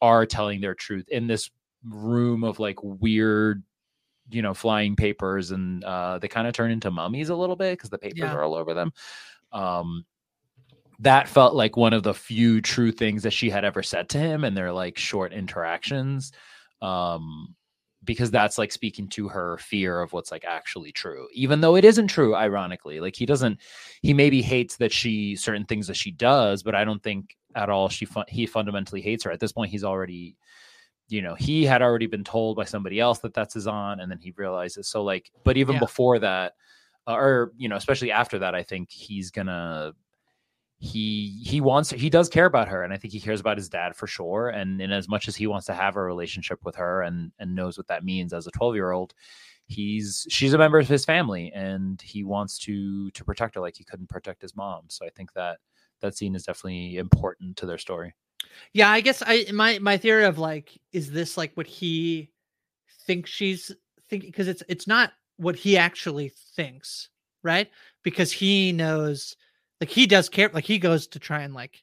are 0.00 0.26
telling 0.26 0.60
their 0.60 0.74
truth 0.74 1.08
in 1.08 1.26
this 1.26 1.50
room 1.88 2.44
of 2.44 2.58
like 2.60 2.78
weird 2.82 3.62
you 4.30 4.42
know 4.42 4.54
flying 4.54 4.96
papers. 4.96 5.50
And 5.50 5.82
uh 5.84 6.18
they 6.18 6.28
kind 6.28 6.46
of 6.46 6.54
turn 6.54 6.70
into 6.70 6.90
mummies 6.90 7.30
a 7.30 7.36
little 7.36 7.56
bit 7.56 7.72
because 7.78 7.90
the 7.90 7.98
papers 7.98 8.18
Yeah. 8.20 8.34
are 8.34 8.42
all 8.44 8.54
over 8.54 8.74
them. 8.74 8.92
Um 9.52 10.04
that 11.00 11.28
felt 11.28 11.54
like 11.54 11.76
one 11.76 11.92
of 11.92 12.02
the 12.02 12.14
few 12.14 12.60
true 12.60 12.92
things 12.92 13.22
that 13.22 13.32
she 13.32 13.50
had 13.50 13.64
ever 13.64 13.82
said 13.82 14.08
to 14.10 14.18
him 14.18 14.44
and 14.44 14.56
their 14.56 14.72
like 14.72 14.98
short 14.98 15.32
interactions 15.32 16.32
um 16.82 17.54
because 18.04 18.30
that's 18.30 18.58
like 18.58 18.70
speaking 18.70 19.08
to 19.08 19.28
her 19.28 19.56
fear 19.58 20.00
of 20.02 20.12
what's 20.12 20.30
like 20.30 20.44
actually 20.44 20.92
true 20.92 21.26
even 21.32 21.60
though 21.60 21.74
it 21.76 21.84
isn't 21.84 22.08
true 22.08 22.34
ironically 22.34 23.00
like 23.00 23.16
he 23.16 23.24
doesn't 23.26 23.58
he 24.02 24.12
maybe 24.12 24.42
hates 24.42 24.76
that 24.76 24.92
she 24.92 25.34
certain 25.36 25.64
things 25.64 25.86
that 25.86 25.96
she 25.96 26.10
does 26.10 26.62
but 26.62 26.74
i 26.74 26.84
don't 26.84 27.02
think 27.02 27.36
at 27.54 27.70
all 27.70 27.88
she 27.88 28.04
fun- 28.04 28.24
he 28.28 28.46
fundamentally 28.46 29.00
hates 29.00 29.24
her 29.24 29.30
at 29.30 29.40
this 29.40 29.52
point 29.52 29.70
he's 29.70 29.84
already 29.84 30.36
you 31.08 31.22
know 31.22 31.34
he 31.34 31.64
had 31.64 31.82
already 31.82 32.06
been 32.06 32.24
told 32.24 32.56
by 32.56 32.64
somebody 32.64 33.00
else 33.00 33.20
that 33.20 33.32
that's 33.34 33.54
his 33.54 33.66
on 33.66 34.00
and 34.00 34.10
then 34.10 34.18
he 34.18 34.32
realizes 34.36 34.88
so 34.88 35.02
like 35.02 35.30
but 35.44 35.56
even 35.56 35.74
Yeah. 35.74 35.80
before 35.80 36.18
that 36.18 36.54
uh, 37.06 37.14
or 37.14 37.52
you 37.56 37.68
know 37.68 37.76
especially 37.76 38.10
after 38.10 38.38
that 38.40 38.54
i 38.54 38.62
think 38.62 38.90
he's 38.90 39.30
gonna 39.30 39.92
he 40.84 41.40
he 41.42 41.62
wants 41.62 41.90
he 41.90 42.10
does 42.10 42.28
care 42.28 42.44
about 42.44 42.68
her 42.68 42.82
and 42.82 42.92
i 42.92 42.96
think 42.96 43.12
he 43.12 43.20
cares 43.20 43.40
about 43.40 43.56
his 43.56 43.70
dad 43.70 43.96
for 43.96 44.06
sure 44.06 44.50
and 44.50 44.82
in 44.82 44.92
as 44.92 45.08
much 45.08 45.28
as 45.28 45.34
he 45.34 45.46
wants 45.46 45.64
to 45.66 45.72
have 45.72 45.96
a 45.96 46.02
relationship 46.02 46.62
with 46.64 46.76
her 46.76 47.02
and 47.02 47.32
and 47.38 47.54
knows 47.54 47.78
what 47.78 47.86
that 47.86 48.04
means 48.04 48.34
as 48.34 48.46
a 48.46 48.50
12 48.50 48.74
year 48.74 48.90
old 48.90 49.14
he's 49.66 50.26
she's 50.28 50.52
a 50.52 50.58
member 50.58 50.78
of 50.78 50.86
his 50.86 51.04
family 51.04 51.50
and 51.54 52.02
he 52.02 52.22
wants 52.22 52.58
to 52.58 53.10
to 53.12 53.24
protect 53.24 53.54
her 53.54 53.62
like 53.62 53.76
he 53.76 53.84
couldn't 53.84 54.10
protect 54.10 54.42
his 54.42 54.54
mom 54.54 54.82
so 54.88 55.06
i 55.06 55.10
think 55.16 55.32
that 55.32 55.58
that 56.00 56.14
scene 56.14 56.34
is 56.34 56.44
definitely 56.44 56.98
important 56.98 57.56
to 57.56 57.64
their 57.64 57.78
story 57.78 58.12
Yeah, 58.74 58.90
I 58.90 59.00
guess 59.00 59.22
I 59.24 59.46
my 59.52 59.78
my 59.78 59.96
theory 59.96 60.24
of 60.24 60.38
like 60.38 60.78
is 60.92 61.10
this 61.10 61.38
like 61.38 61.52
what 61.54 61.66
he 61.66 62.30
thinks 63.06 63.30
she's 63.30 63.72
thinking 64.10 64.30
because 64.30 64.48
it's 64.48 64.62
it's 64.68 64.86
not 64.86 65.12
what 65.36 65.56
he 65.56 65.76
actually 65.78 66.32
thinks, 66.54 67.08
right? 67.42 67.70
Because 68.02 68.30
he 68.30 68.72
knows 68.72 69.34
like 69.80 69.90
he 69.90 70.06
does 70.06 70.28
care 70.28 70.50
like 70.52 70.64
he 70.64 70.78
goes 70.78 71.06
to 71.08 71.18
try 71.18 71.42
and 71.42 71.54
like 71.54 71.82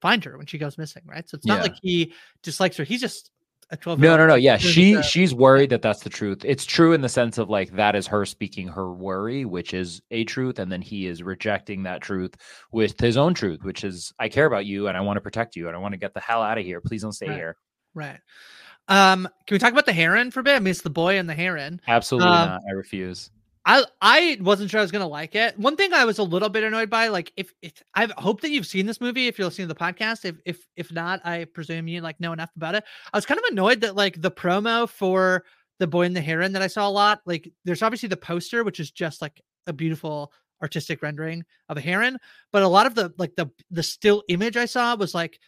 find 0.00 0.24
her 0.24 0.36
when 0.36 0.46
she 0.46 0.58
goes 0.58 0.78
missing, 0.78 1.02
right? 1.06 1.28
So 1.28 1.36
it's 1.36 1.46
not 1.46 1.58
Yeah. 1.58 1.62
like 1.64 1.76
he 1.82 2.12
dislikes 2.42 2.76
her. 2.78 2.84
He's 2.84 3.00
just 3.00 3.30
a 3.72 3.76
12 3.76 4.00
no 4.00 4.16
no 4.16 4.26
no 4.26 4.34
yeah 4.34 4.56
she 4.56 4.94
a- 4.94 5.02
she's 5.04 5.32
worried 5.32 5.70
that 5.70 5.80
that's 5.80 6.00
the 6.02 6.10
truth 6.10 6.38
it's 6.44 6.64
true 6.66 6.92
in 6.92 7.00
the 7.02 7.08
sense 7.08 7.38
of 7.38 7.48
like 7.48 7.70
that 7.70 7.94
is 7.94 8.04
her 8.04 8.26
speaking 8.26 8.66
her 8.66 8.92
worry 8.92 9.44
which 9.44 9.74
is 9.74 10.02
a 10.10 10.24
truth 10.24 10.58
and 10.58 10.72
then 10.72 10.82
he 10.82 11.06
is 11.06 11.22
rejecting 11.22 11.84
that 11.84 12.00
truth 12.00 12.34
with 12.72 12.98
his 12.98 13.16
own 13.16 13.32
truth 13.32 13.60
which 13.62 13.84
is 13.84 14.12
i 14.18 14.28
care 14.28 14.46
about 14.46 14.66
you 14.66 14.88
and 14.88 14.96
i 14.96 15.00
want 15.00 15.16
to 15.18 15.20
protect 15.20 15.54
you 15.54 15.68
and 15.68 15.76
i 15.76 15.78
want 15.78 15.92
to 15.92 15.98
get 15.98 16.12
the 16.14 16.18
hell 16.20 16.42
out 16.42 16.58
of 16.58 16.64
here 16.64 16.80
please 16.80 17.02
don't 17.02 17.12
stay 17.12 17.28
Right. 17.28 17.36
here 17.36 17.56
Right. 17.94 18.18
Um, 18.88 19.28
can 19.46 19.54
we 19.54 19.58
talk 19.60 19.70
about 19.70 19.86
the 19.86 19.92
heron 19.92 20.32
for 20.32 20.40
a 20.40 20.42
bit? 20.42 20.56
I 20.56 20.58
mean, 20.58 20.72
it's 20.72 20.82
the 20.82 20.90
boy 20.90 21.18
and 21.20 21.28
the 21.28 21.34
heron. 21.34 21.80
absolutely 21.86 22.38
Um, 22.38 22.48
not 22.48 22.62
i 22.68 22.72
refuse 22.72 23.30
I 23.66 23.84
I 24.00 24.38
wasn't 24.40 24.70
sure 24.70 24.80
I 24.80 24.82
was 24.82 24.90
gonna 24.90 25.06
like 25.06 25.34
it. 25.34 25.58
One 25.58 25.76
thing 25.76 25.92
I 25.92 26.04
was 26.04 26.18
a 26.18 26.22
little 26.22 26.48
bit 26.48 26.64
annoyed 26.64 26.88
by, 26.88 27.08
like 27.08 27.32
if 27.36 27.52
if 27.60 27.82
I 27.94 28.08
hope 28.16 28.40
that 28.40 28.50
you've 28.50 28.66
seen 28.66 28.86
this 28.86 29.00
movie, 29.00 29.26
if 29.28 29.38
you're 29.38 29.46
listening 29.46 29.68
to 29.68 29.74
the 29.74 29.80
podcast, 29.80 30.24
if 30.24 30.36
if 30.44 30.66
if 30.76 30.92
not, 30.92 31.24
I 31.26 31.44
presume 31.44 31.86
you 31.88 32.00
like 32.00 32.20
know 32.20 32.32
enough 32.32 32.50
about 32.56 32.74
it. 32.74 32.84
I 33.12 33.16
was 33.16 33.26
kind 33.26 33.38
of 33.38 33.44
annoyed 33.50 33.82
that 33.82 33.96
like 33.96 34.20
the 34.20 34.30
promo 34.30 34.88
for 34.88 35.44
the 35.78 35.86
boy 35.86 36.02
and 36.02 36.16
the 36.16 36.20
heron 36.20 36.52
that 36.52 36.62
I 36.62 36.68
saw 36.68 36.88
a 36.88 36.90
lot, 36.90 37.20
like 37.26 37.50
there's 37.64 37.82
obviously 37.82 38.08
the 38.08 38.16
poster, 38.16 38.64
which 38.64 38.80
is 38.80 38.90
just 38.90 39.20
like 39.20 39.40
a 39.66 39.72
beautiful 39.72 40.32
artistic 40.62 41.02
rendering 41.02 41.44
of 41.68 41.76
a 41.76 41.80
heron, 41.80 42.18
but 42.52 42.62
a 42.62 42.68
lot 42.68 42.86
of 42.86 42.94
the 42.94 43.12
like 43.18 43.36
the 43.36 43.50
the 43.70 43.82
still 43.82 44.22
image 44.28 44.56
I 44.56 44.66
saw 44.66 44.94
was 44.96 45.14
like 45.14 45.38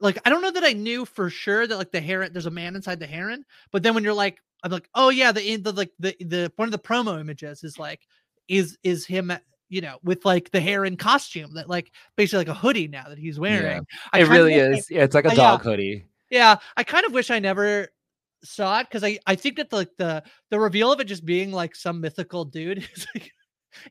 like 0.00 0.18
I 0.24 0.30
don't 0.30 0.42
know 0.42 0.50
that 0.50 0.64
I 0.64 0.72
knew 0.72 1.04
for 1.04 1.30
sure 1.30 1.66
that 1.66 1.76
like 1.76 1.92
the 1.92 2.00
heron 2.00 2.32
there's 2.32 2.46
a 2.46 2.50
man 2.50 2.76
inside 2.76 3.00
the 3.00 3.06
heron, 3.06 3.44
but 3.72 3.82
then 3.82 3.94
when 3.94 4.04
you're 4.04 4.14
like 4.14 4.40
I'm 4.62 4.70
like 4.70 4.88
oh 4.94 5.08
yeah 5.10 5.32
the 5.32 5.52
in 5.52 5.62
the 5.62 5.72
like 5.72 5.90
the 5.98 6.16
the 6.20 6.52
one 6.56 6.68
of 6.68 6.72
the 6.72 6.78
promo 6.78 7.20
images 7.20 7.64
is 7.64 7.78
like 7.78 8.00
is 8.48 8.76
is 8.82 9.06
him 9.06 9.32
you 9.68 9.80
know 9.80 9.98
with 10.02 10.24
like 10.24 10.50
the 10.50 10.60
hair 10.60 10.84
and 10.84 10.98
costume 10.98 11.54
that 11.54 11.68
like 11.68 11.92
basically 12.16 12.38
like 12.38 12.48
a 12.48 12.54
hoodie 12.54 12.88
now 12.88 13.04
that 13.08 13.18
he's 13.18 13.38
wearing. 13.38 13.86
I 14.12 14.18
it 14.20 14.22
of 14.24 14.28
really 14.30 14.54
I- 14.54 14.66
is 14.66 14.90
yeah, 14.90 15.04
it's 15.04 15.14
like 15.14 15.24
a 15.24 15.30
uh, 15.30 15.34
dog 15.34 15.60
yeah. 15.60 15.70
hoodie 15.70 16.06
Yeah, 16.30 16.56
I 16.76 16.84
kind 16.84 17.06
of 17.06 17.12
wish 17.12 17.30
I 17.30 17.38
never 17.38 17.88
saw 18.42 18.80
it 18.80 18.88
because 18.88 19.04
I 19.04 19.18
I 19.26 19.34
think 19.34 19.56
that 19.56 19.70
the, 19.70 19.76
like 19.76 19.96
the 19.96 20.22
the 20.50 20.58
reveal 20.58 20.92
of 20.92 21.00
it 21.00 21.04
just 21.04 21.24
being 21.24 21.52
like 21.52 21.74
some 21.74 22.00
mythical 22.00 22.44
dude 22.44 22.78
is 22.94 23.06
like 23.14 23.32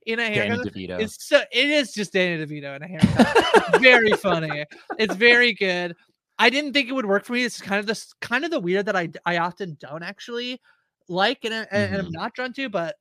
in 0.06 0.20
a 0.20 0.24
Danny 0.24 0.36
haircut 0.36 0.74
DeVito. 0.74 1.00
is 1.00 1.16
so 1.20 1.42
it 1.52 1.70
is 1.70 1.94
just 1.94 2.14
Danny 2.14 2.44
DeVito 2.46 2.76
in 2.76 2.84
a 2.84 2.88
haircut. 2.88 3.82
very 3.82 4.12
funny. 4.12 4.66
It's 4.98 5.16
very 5.16 5.54
good. 5.54 5.96
I 6.40 6.50
didn't 6.50 6.74
think 6.74 6.90
it 6.90 6.94
would 6.94 7.06
work 7.06 7.26
for 7.26 7.34
me. 7.34 7.44
It's 7.44 7.62
kind 7.62 7.80
of 7.80 7.86
this 7.86 8.14
kind 8.22 8.46
of 8.46 8.52
the 8.52 8.60
weird 8.60 8.86
that 8.88 8.96
I 8.96 9.10
I 9.26 9.38
often 9.38 9.78
don't 9.80 10.04
actually 10.04 10.62
like 11.10 11.44
and, 11.46 11.54
I- 11.54 11.68
and 11.72 11.96
I'm 11.98 12.06
Mhm. 12.08 12.12
not 12.14 12.34
drawn 12.34 12.54
to. 12.54 12.70
But 12.70 12.96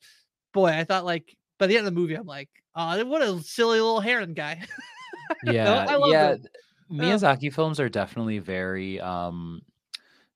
boy, 0.52 0.66
I 0.70 0.84
thought 0.84 1.04
like 1.04 1.36
by 1.58 1.66
the 1.68 1.76
end 1.78 1.86
of 1.86 1.94
the 1.94 2.00
movie, 2.00 2.14
I'm 2.14 2.26
like, 2.26 2.48
oh, 2.74 3.04
what 3.06 3.22
a 3.22 3.40
silly 3.42 3.80
little 3.80 4.00
heron 4.00 4.34
guy. 4.34 4.60
yeah 5.44 5.86
yeah 6.06 6.30
it. 6.32 6.46
miyazaki 6.90 7.52
films 7.52 7.78
are 7.78 7.88
definitely 7.88 8.38
very 8.38 9.00
um 9.00 9.62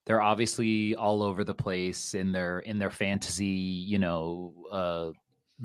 they're 0.04 0.20
obviously 0.20 0.94
all 0.96 1.22
over 1.22 1.44
the 1.44 1.54
place 1.54 2.14
in 2.14 2.30
their 2.30 2.60
in 2.60 2.78
their 2.78 2.90
fantasy 2.90 3.46
you 3.46 3.98
know 3.98 4.52
uh 4.70 5.10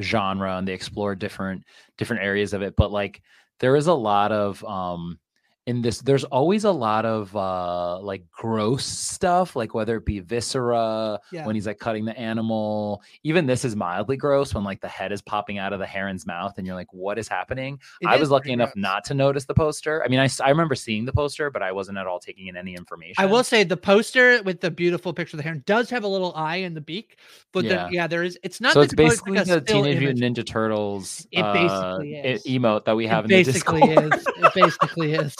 genre 0.01 0.57
and 0.57 0.67
they 0.67 0.73
explore 0.73 1.13
different 1.15 1.63
different 1.97 2.23
areas 2.23 2.53
of 2.53 2.61
it 2.61 2.75
but 2.75 2.91
like 2.91 3.21
there 3.59 3.75
is 3.75 3.87
a 3.87 3.93
lot 3.93 4.31
of 4.31 4.63
um 4.65 5.19
in 5.67 5.81
this 5.81 5.99
there's 5.99 6.23
always 6.23 6.63
a 6.63 6.71
lot 6.71 7.05
of 7.05 7.35
uh 7.35 7.99
like 7.99 8.23
gross 8.31 8.85
stuff 8.85 9.55
like 9.55 9.73
whether 9.73 9.97
it 9.97 10.05
be 10.05 10.19
viscera 10.19 11.19
Yeah. 11.31 11.45
when 11.45 11.55
he's 11.55 11.67
like 11.67 11.77
cutting 11.77 12.05
the 12.05 12.17
animal 12.17 13.01
even 13.23 13.45
this 13.45 13.65
is 13.65 13.75
mildly 13.75 14.15
gross 14.17 14.53
when 14.55 14.63
like 14.63 14.79
the 14.81 14.87
head 14.87 15.11
is 15.11 15.21
popping 15.21 15.57
out 15.57 15.73
of 15.73 15.79
the 15.79 15.85
heron's 15.85 16.25
mouth 16.25 16.57
and 16.57 16.65
you're 16.65 16.75
like 16.75 16.91
what 16.93 17.19
is 17.19 17.27
happening 17.27 17.79
It 18.01 18.07
i 18.07 18.15
is 18.15 18.21
was 18.21 18.31
lucky 18.31 18.53
enough 18.53 18.73
gross. 18.73 18.81
not 18.81 19.03
to 19.05 19.13
notice 19.13 19.45
the 19.45 19.53
poster 19.53 20.01
i 20.03 20.07
mean 20.07 20.19
I, 20.19 20.29
I 20.43 20.49
remember 20.49 20.73
seeing 20.73 21.05
the 21.05 21.13
poster 21.13 21.51
but 21.51 21.61
i 21.61 21.71
wasn't 21.71 21.97
at 21.97 22.07
all 22.07 22.19
taking 22.19 22.47
in 22.47 22.55
any 22.57 22.73
information 22.73 23.15
I 23.21 23.25
will 23.25 23.43
say 23.43 23.63
the 23.63 23.77
poster 23.77 24.41
with 24.43 24.61
the 24.61 24.71
beautiful 24.71 25.13
picture 25.13 25.35
of 25.35 25.39
the 25.39 25.43
heron 25.43 25.63
does 25.65 25.89
have 25.89 26.03
a 26.03 26.07
little 26.07 26.33
eye 26.35 26.57
in 26.57 26.73
the 26.73 26.81
beak, 26.81 27.19
but 27.51 27.63
Yeah. 27.65 27.69
then 27.85 27.93
yeah, 27.93 28.07
there 28.07 28.23
is. 28.23 28.37
It's 28.43 28.61
not. 28.61 28.73
so 28.73 28.81
it's 28.81 28.91
to 28.91 28.95
go 28.95 29.03
as, 29.05 29.09
basically 29.11 29.37
like, 29.37 29.47
a 29.47 29.55
the 29.55 29.61
teenage 29.61 29.99
mutant 29.99 30.37
ninja 30.37 30.45
turtles 30.45 31.27
It 31.31 31.41
uh, 31.41 31.53
basically 31.53 32.13
e- 32.15 32.19
is. 32.33 32.43
emote 32.45 32.85
that 32.85 32.95
we 32.95 33.05
have 33.07 33.25
It 33.25 33.31
in 33.31 33.43
the 33.43 33.51
basically 33.51 33.81
discord 33.81 34.13
is. 34.13 34.27
It 34.37 34.53
basically 34.53 35.13
is. 35.13 35.35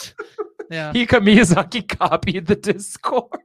Yeah. 0.70 0.93
he 0.93 1.05
Miyazaki 1.05 1.88
copied 1.99 2.45
the 2.45 2.55
Discord. 2.55 3.41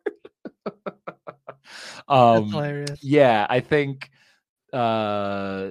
um, 2.09 2.51
hilarious. 2.51 3.03
Yeah, 3.03 3.47
I 3.49 3.61
think. 3.61 4.11
Uh, 4.73 5.71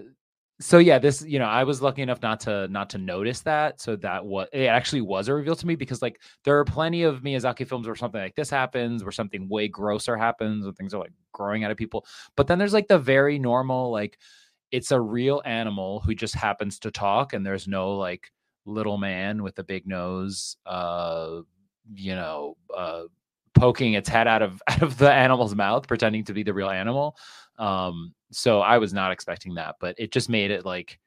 so 0.59 0.77
yeah, 0.77 0.99
this 0.99 1.23
you 1.23 1.39
know 1.39 1.45
I 1.45 1.63
was 1.63 1.81
lucky 1.81 2.03
enough 2.03 2.21
not 2.21 2.39
to 2.41 2.67
not 2.67 2.91
to 2.91 2.99
notice 2.99 3.41
that. 3.41 3.81
So 3.81 3.95
that 3.97 4.25
what 4.25 4.49
it 4.53 4.67
actually 4.67 5.01
was 5.01 5.27
a 5.27 5.33
reveal 5.33 5.55
to 5.55 5.67
me 5.67 5.75
because 5.75 6.01
like 6.01 6.21
there 6.43 6.57
are 6.59 6.65
plenty 6.65 7.03
of 7.03 7.21
Miyazaki 7.21 7.67
films 7.67 7.87
where 7.87 7.95
something 7.95 8.21
like 8.21 8.35
this 8.35 8.49
happens, 8.49 9.03
where 9.03 9.11
something 9.11 9.49
way 9.49 9.67
grosser 9.67 10.15
happens, 10.15 10.63
when 10.63 10.75
things 10.75 10.93
are 10.93 11.01
like 11.01 11.13
growing 11.33 11.63
out 11.63 11.71
of 11.71 11.77
people. 11.77 12.05
But 12.37 12.47
then 12.47 12.59
there's 12.59 12.73
like 12.73 12.87
the 12.87 12.99
very 12.99 13.39
normal 13.39 13.91
like 13.91 14.19
it's 14.71 14.91
a 14.91 15.01
real 15.01 15.41
animal 15.45 15.99
who 15.99 16.15
just 16.15 16.35
happens 16.35 16.79
to 16.79 16.91
talk 16.91 17.33
and 17.33 17.45
there's 17.45 17.67
no 17.67 17.97
like 17.97 18.31
little 18.65 18.97
man 18.97 19.43
with 19.43 19.57
a 19.59 19.63
big 19.63 19.87
nose 19.87 20.57
uh 20.65 21.41
you 21.93 22.15
know 22.15 22.55
uh 22.75 23.03
poking 23.53 23.93
its 23.93 24.07
head 24.07 24.27
out 24.27 24.41
of 24.41 24.61
out 24.67 24.81
of 24.81 24.97
the 24.97 25.11
animal's 25.11 25.55
mouth 25.55 25.87
pretending 25.87 26.23
to 26.23 26.33
be 26.33 26.43
the 26.43 26.53
real 26.53 26.69
animal. 26.69 27.15
Um 27.57 28.13
so 28.33 28.61
i 28.61 28.77
was 28.77 28.93
not 28.93 29.11
expecting 29.11 29.55
that 29.55 29.75
but 29.81 29.93
it 29.97 30.11
just 30.11 30.29
made 30.29 30.51
it 30.51 30.65
like 30.65 30.99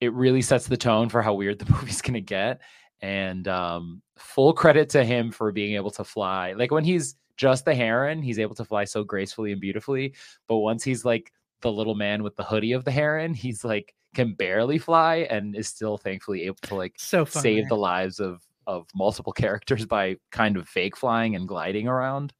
it 0.00 0.12
really 0.12 0.42
sets 0.42 0.66
the 0.66 0.76
tone 0.76 1.08
for 1.08 1.22
how 1.22 1.34
weird 1.34 1.58
the 1.58 1.72
movie's 1.72 2.00
to 2.00 2.20
get. 2.20 2.60
And 3.00 3.48
um 3.48 4.02
full 4.16 4.52
credit 4.52 4.88
to 4.90 5.04
him 5.04 5.32
for 5.32 5.50
being 5.50 5.74
able 5.74 5.90
to 5.92 6.04
fly. 6.04 6.52
Like 6.52 6.70
when 6.70 6.84
he's 6.84 7.16
just 7.36 7.64
the 7.64 7.74
heron 7.74 8.22
he's 8.22 8.38
able 8.38 8.54
to 8.54 8.64
fly 8.64 8.84
so 8.84 9.02
gracefully 9.02 9.52
and 9.52 9.60
beautifully 9.60 10.14
but 10.48 10.58
once 10.58 10.84
he's 10.84 11.04
like 11.04 11.32
the 11.62 11.72
little 11.72 11.94
man 11.94 12.22
with 12.22 12.36
the 12.36 12.44
hoodie 12.44 12.72
of 12.72 12.84
the 12.84 12.90
heron 12.90 13.34
he's 13.34 13.64
like 13.64 13.94
can 14.14 14.34
barely 14.34 14.78
fly 14.78 15.26
and 15.30 15.56
is 15.56 15.68
still 15.68 15.96
thankfully 15.96 16.44
able 16.44 16.58
to 16.62 16.74
like 16.74 16.94
So 16.98 17.24
save 17.24 17.68
the 17.68 17.76
lives 17.76 18.20
of 18.20 18.42
of 18.66 18.86
multiple 18.94 19.32
characters 19.42 19.86
by 19.86 20.16
kind 20.30 20.56
of 20.56 20.68
fake 20.68 20.96
flying 20.96 21.34
and 21.36 21.48
gliding 21.48 21.88
around 21.88 22.32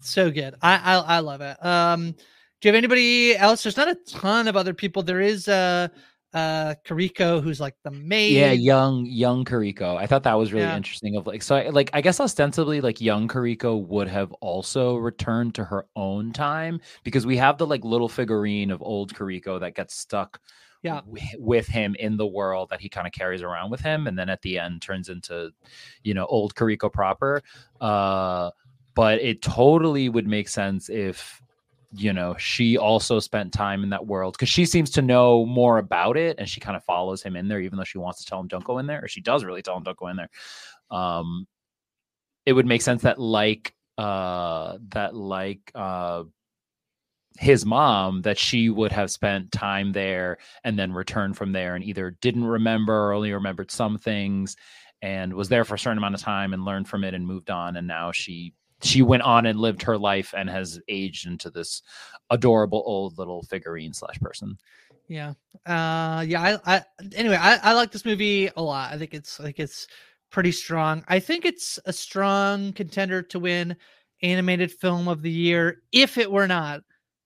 So 0.00 0.30
good. 0.30 0.54
I, 0.62 0.76
I 0.76 0.94
I 0.98 1.18
love 1.20 1.40
it. 1.40 1.64
Um, 1.64 2.12
do 2.12 2.68
you 2.68 2.72
have 2.72 2.76
anybody 2.76 3.36
else? 3.36 3.62
There's 3.62 3.76
not 3.76 3.88
a 3.88 3.96
ton 4.06 4.48
of 4.48 4.56
other 4.56 4.74
people. 4.74 5.02
There 5.02 5.20
is 5.20 5.48
uh 5.48 5.88
uh 6.34 6.74
Kiriko, 6.86 7.42
who's 7.42 7.60
like 7.60 7.74
the 7.82 7.90
maid. 7.90 8.34
Yeah, 8.34 8.52
young 8.52 9.04
young 9.06 9.44
Kiriko. 9.44 9.96
I 9.96 10.06
thought 10.06 10.22
that 10.22 10.34
was 10.34 10.52
really 10.52 10.66
Yeah. 10.66 10.76
interesting. 10.76 11.16
Of 11.16 11.26
like, 11.26 11.42
so 11.42 11.56
I, 11.56 11.68
like 11.70 11.90
I 11.92 12.00
guess 12.00 12.20
ostensibly, 12.20 12.80
like 12.80 13.00
young 13.00 13.28
Kiriko 13.28 13.84
would 13.86 14.08
have 14.08 14.32
also 14.34 14.96
returned 14.96 15.54
to 15.56 15.64
her 15.64 15.86
own 15.96 16.32
time 16.32 16.80
because 17.04 17.26
we 17.26 17.36
have 17.38 17.58
the 17.58 17.66
like 17.66 17.84
little 17.84 18.08
figurine 18.08 18.70
of 18.70 18.80
old 18.82 19.12
Kiriko 19.14 19.58
that 19.60 19.74
gets 19.74 19.94
stuck 19.96 20.40
Yeah. 20.82 21.00
wi- 21.02 21.34
with 21.38 21.66
him 21.66 21.94
in 21.98 22.16
the 22.16 22.26
world 22.26 22.70
that 22.70 22.80
he 22.80 22.88
kind 22.88 23.06
of 23.06 23.12
carries 23.12 23.42
around 23.42 23.70
with 23.70 23.80
him, 23.80 24.06
and 24.06 24.18
then 24.18 24.28
at 24.28 24.42
the 24.42 24.58
end 24.58 24.82
turns 24.82 25.08
into, 25.08 25.52
you 26.02 26.14
know, 26.14 26.26
old 26.26 26.54
Kiriko 26.54 26.92
proper. 26.92 27.42
Uh, 27.80 28.50
but 28.94 29.20
it 29.20 29.42
totally 29.42 30.08
would 30.08 30.26
make 30.26 30.48
sense 30.48 30.90
if 30.90 31.40
you 31.94 32.12
know 32.12 32.34
she 32.38 32.78
also 32.78 33.20
spent 33.20 33.52
time 33.52 33.82
in 33.84 33.90
that 33.90 34.06
world 34.06 34.32
because 34.32 34.48
she 34.48 34.64
seems 34.64 34.90
to 34.90 35.02
know 35.02 35.44
more 35.44 35.76
about 35.78 36.16
it 36.16 36.36
and 36.38 36.48
she 36.48 36.58
kind 36.58 36.74
of 36.76 36.82
follows 36.84 37.22
him 37.22 37.36
in 37.36 37.48
there 37.48 37.60
even 37.60 37.76
though 37.76 37.84
she 37.84 37.98
wants 37.98 38.20
to 38.24 38.26
tell 38.26 38.40
him 38.40 38.48
don't 38.48 38.64
go 38.64 38.78
in 38.78 38.86
there 38.86 39.04
or 39.04 39.08
she 39.08 39.20
does 39.20 39.44
really 39.44 39.60
tell 39.60 39.76
him 39.76 39.82
don't 39.82 39.96
go 39.98 40.08
in 40.08 40.16
there 40.16 40.30
um 40.90 41.46
it 42.46 42.54
would 42.54 42.66
make 42.66 42.80
sense 42.80 43.02
that 43.02 43.18
like 43.20 43.74
uh 43.98 44.78
that 44.88 45.14
like 45.14 45.70
uh 45.74 46.24
his 47.38 47.64
mom 47.64 48.22
that 48.22 48.38
she 48.38 48.68
would 48.68 48.92
have 48.92 49.10
spent 49.10 49.52
time 49.52 49.92
there 49.92 50.38
and 50.64 50.78
then 50.78 50.92
returned 50.92 51.36
from 51.36 51.52
there 51.52 51.74
and 51.74 51.84
either 51.84 52.16
didn't 52.20 52.44
remember 52.44 52.94
or 52.94 53.12
only 53.12 53.32
remembered 53.32 53.70
some 53.70 53.98
things 53.98 54.56
and 55.00 55.32
was 55.34 55.48
there 55.48 55.64
for 55.64 55.74
a 55.74 55.78
certain 55.78 55.98
amount 55.98 56.14
of 56.14 56.20
time 56.20 56.52
and 56.52 56.64
learned 56.64 56.88
from 56.88 57.04
it 57.04 57.14
and 57.14 57.26
moved 57.26 57.50
on 57.50 57.76
and 57.76 57.86
now 57.86 58.12
she 58.12 58.54
she 58.82 59.00
went 59.00 59.22
on 59.22 59.46
and 59.46 59.60
lived 59.60 59.82
her 59.82 59.96
life 59.96 60.34
and 60.36 60.50
has 60.50 60.80
aged 60.88 61.26
into 61.26 61.48
this 61.50 61.82
adorable 62.30 62.82
old 62.84 63.16
little 63.18 63.42
figurine 63.44 63.92
slash 63.92 64.18
person 64.20 64.56
Yeah. 65.08 65.34
Uh 65.66 66.24
yeah, 66.26 66.58
I, 66.64 66.76
I 66.76 66.82
anyway, 67.14 67.36
I, 67.38 67.58
I 67.62 67.72
like 67.74 67.92
this 67.92 68.04
movie 68.04 68.50
a 68.56 68.62
lot. 68.62 68.92
I 68.92 68.98
think 68.98 69.14
it's 69.14 69.38
like 69.40 69.58
it's 69.58 69.86
pretty 70.30 70.52
strong. 70.52 71.04
I 71.08 71.18
think 71.18 71.44
it's 71.44 71.78
a 71.84 71.92
strong 71.92 72.72
contender 72.72 73.22
to 73.22 73.38
win 73.38 73.76
animated 74.22 74.72
film 74.72 75.08
of 75.08 75.22
the 75.22 75.30
year 75.30 75.82
if 75.92 76.16
it 76.16 76.30
were 76.30 76.46
not 76.46 76.82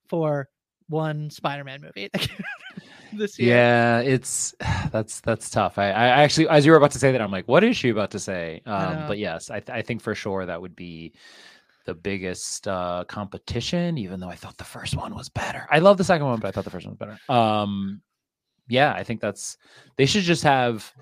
for 0.08 0.48
one 0.88 1.30
Spider-Man 1.30 1.80
movie 1.80 2.08
this 3.12 3.38
year. 3.38 3.56
yeah 3.56 4.00
it's 4.00 4.54
that's 4.92 5.20
that's 5.20 5.50
tough. 5.50 5.78
I, 5.78 5.86
I 5.88 6.06
actually 6.22 6.48
as 6.48 6.64
you 6.64 6.72
were 6.72 6.78
about 6.78 6.90
to 6.92 6.98
say 6.98 7.12
that 7.12 7.20
i'm 7.20 7.30
like 7.30 7.46
what 7.48 7.64
is 7.64 7.76
she 7.76 7.88
about 7.90 8.10
to 8.12 8.18
say? 8.18 8.62
Um 8.66 9.06
but 9.08 9.18
yes 9.18 9.50
I, 9.50 9.60
th- 9.60 9.76
I 9.76 9.82
think 9.82 10.00
for 10.02 10.14
sure 10.14 10.46
that 10.46 10.60
would 10.60 10.76
be 10.76 11.12
the 11.86 11.94
biggest 11.94 12.66
uh 12.68 13.04
competition 13.08 13.96
even 13.98 14.20
though 14.20 14.28
i 14.28 14.34
thought 14.34 14.56
the 14.58 14.64
first 14.64 14.96
one 14.96 15.14
was 15.14 15.28
better. 15.28 15.66
I 15.70 15.78
love 15.78 15.96
the 15.98 16.04
second 16.04 16.26
one 16.26 16.40
but 16.40 16.48
i 16.48 16.50
thought 16.52 16.64
the 16.64 16.70
first 16.70 16.86
one 16.86 16.96
was 16.98 16.98
better. 16.98 17.18
Um 17.32 18.00
yeah 18.68 18.92
i 18.92 19.02
think 19.04 19.20
that's 19.20 19.56
they 19.96 20.06
should 20.06 20.22
just 20.24 20.42
have 20.42 20.92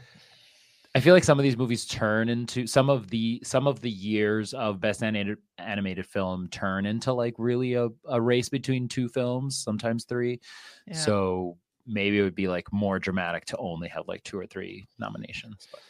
i 0.94 1.00
feel 1.00 1.14
like 1.14 1.24
some 1.24 1.38
of 1.38 1.42
these 1.42 1.56
movies 1.56 1.86
turn 1.86 2.28
into 2.28 2.66
some 2.66 2.88
of 2.90 3.08
the 3.10 3.40
some 3.44 3.66
of 3.66 3.80
the 3.80 3.90
years 3.90 4.54
of 4.54 4.80
best 4.80 5.02
animated 5.02 5.38
animated 5.58 6.06
film 6.06 6.48
turn 6.48 6.86
into 6.86 7.12
like 7.12 7.34
really 7.38 7.74
a, 7.74 7.88
a 8.08 8.20
race 8.20 8.48
between 8.48 8.88
two 8.88 9.08
films 9.08 9.56
sometimes 9.56 10.04
three 10.04 10.40
Yeah. 10.86 10.94
so 10.94 11.56
maybe 11.86 12.18
it 12.18 12.22
would 12.22 12.34
be 12.34 12.48
like 12.48 12.72
more 12.72 12.98
dramatic 12.98 13.44
to 13.46 13.56
only 13.58 13.88
have 13.88 14.08
like 14.08 14.22
two 14.24 14.38
or 14.38 14.46
three 14.46 14.86
nominations 14.98 15.68
but 15.70 15.80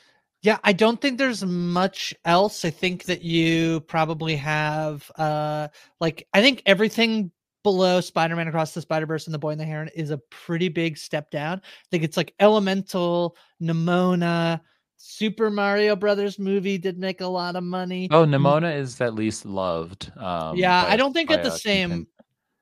Yeah, 0.42 0.58
I 0.62 0.72
don't 0.74 1.00
think 1.00 1.16
there's 1.16 1.42
much 1.44 2.12
else. 2.26 2.66
I 2.66 2.70
think 2.70 3.04
that 3.04 3.22
you 3.22 3.80
probably 3.88 4.36
have 4.36 5.10
uh 5.16 5.68
like 6.00 6.26
I 6.34 6.42
think 6.42 6.62
everything 6.66 7.30
below 7.62 8.02
Spider-Man 8.02 8.48
Across 8.48 8.74
the 8.74 8.82
Spider-Verse 8.82 9.26
and 9.26 9.32
The 9.32 9.38
Boy 9.38 9.52
and 9.52 9.60
the 9.60 9.64
Heron 9.64 9.88
is 9.94 10.10
a 10.10 10.18
pretty 10.30 10.68
big 10.68 10.98
step 10.98 11.30
down. 11.30 11.62
I 11.64 11.86
think 11.90 12.02
it's 12.04 12.18
like 12.18 12.34
Elemental, 12.38 13.36
Nimona, 13.62 14.60
Super 14.96 15.50
Mario 15.50 15.96
Brothers 15.96 16.38
movie 16.38 16.78
did 16.78 16.98
make 16.98 17.20
a 17.20 17.26
lot 17.26 17.56
of 17.56 17.62
money. 17.64 18.08
oh 18.10 18.24
nimona 18.24 18.76
is 18.76 19.00
at 19.00 19.14
least 19.14 19.44
loved 19.44 20.10
um 20.16 20.56
yeah, 20.56 20.84
by- 20.84 20.90
I 20.92 20.96
don't 20.96 21.12
think 21.12 21.30
at 21.30 21.42
the 21.42 21.50
same 21.50 21.88
content- 21.90 22.08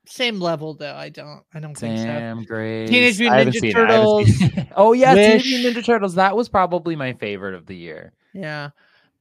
same 0.05 0.41
level 0.41 0.75
though. 0.75 0.95
I 0.97 1.09
don't 1.11 1.43
I 1.55 1.61
don't 1.61 1.77
think 1.77 1.97
so. 1.99 2.05
Damn, 2.05 2.43
great. 2.45 2.89
Teenage 2.89 3.21
Mutant 3.21 3.49
Ninja 3.51 3.61
seen 3.61 3.71
it, 3.71 3.77
I 3.77 3.93
haven't 3.93 4.27
seen 4.27 4.51
Turtles. 4.51 4.67
oh 4.77 4.93
yeah, 4.93 5.15
Teenage 5.15 5.45
Mutant 5.47 5.77
Ninja 5.77 5.87
Turtles. 5.87 6.15
That 6.17 6.37
was 6.37 6.49
probably 6.49 6.97
my 6.97 7.13
favorite 7.13 7.55
of 7.55 7.67
the 7.67 7.77
year. 7.77 8.13
Yeah. 8.35 8.71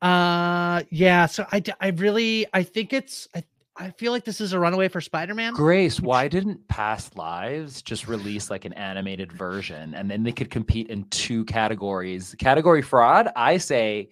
Uh 0.01 0.81
yeah, 0.89 1.27
so 1.27 1.45
I 1.51 1.61
I 1.79 1.89
really 1.89 2.47
I 2.53 2.63
think 2.63 2.91
it's 2.93 3.27
I 3.35 3.43
I 3.77 3.91
feel 3.91 4.11
like 4.11 4.25
this 4.25 4.41
is 4.41 4.53
a 4.53 4.59
runaway 4.59 4.89
for 4.89 4.99
Spider-Man. 4.99 5.53
Grace, 5.53 5.99
why 5.99 6.27
didn't 6.27 6.67
Past 6.67 7.15
Lives 7.17 7.81
just 7.81 8.07
release 8.07 8.49
like 8.49 8.65
an 8.65 8.73
animated 8.73 9.31
version 9.31 9.93
and 9.93 10.11
then 10.11 10.23
they 10.23 10.33
could 10.33 10.49
compete 10.49 10.89
in 10.89 11.05
two 11.05 11.45
categories? 11.45 12.35
Category 12.37 12.81
fraud, 12.81 13.29
I 13.35 13.57
say 13.57 14.09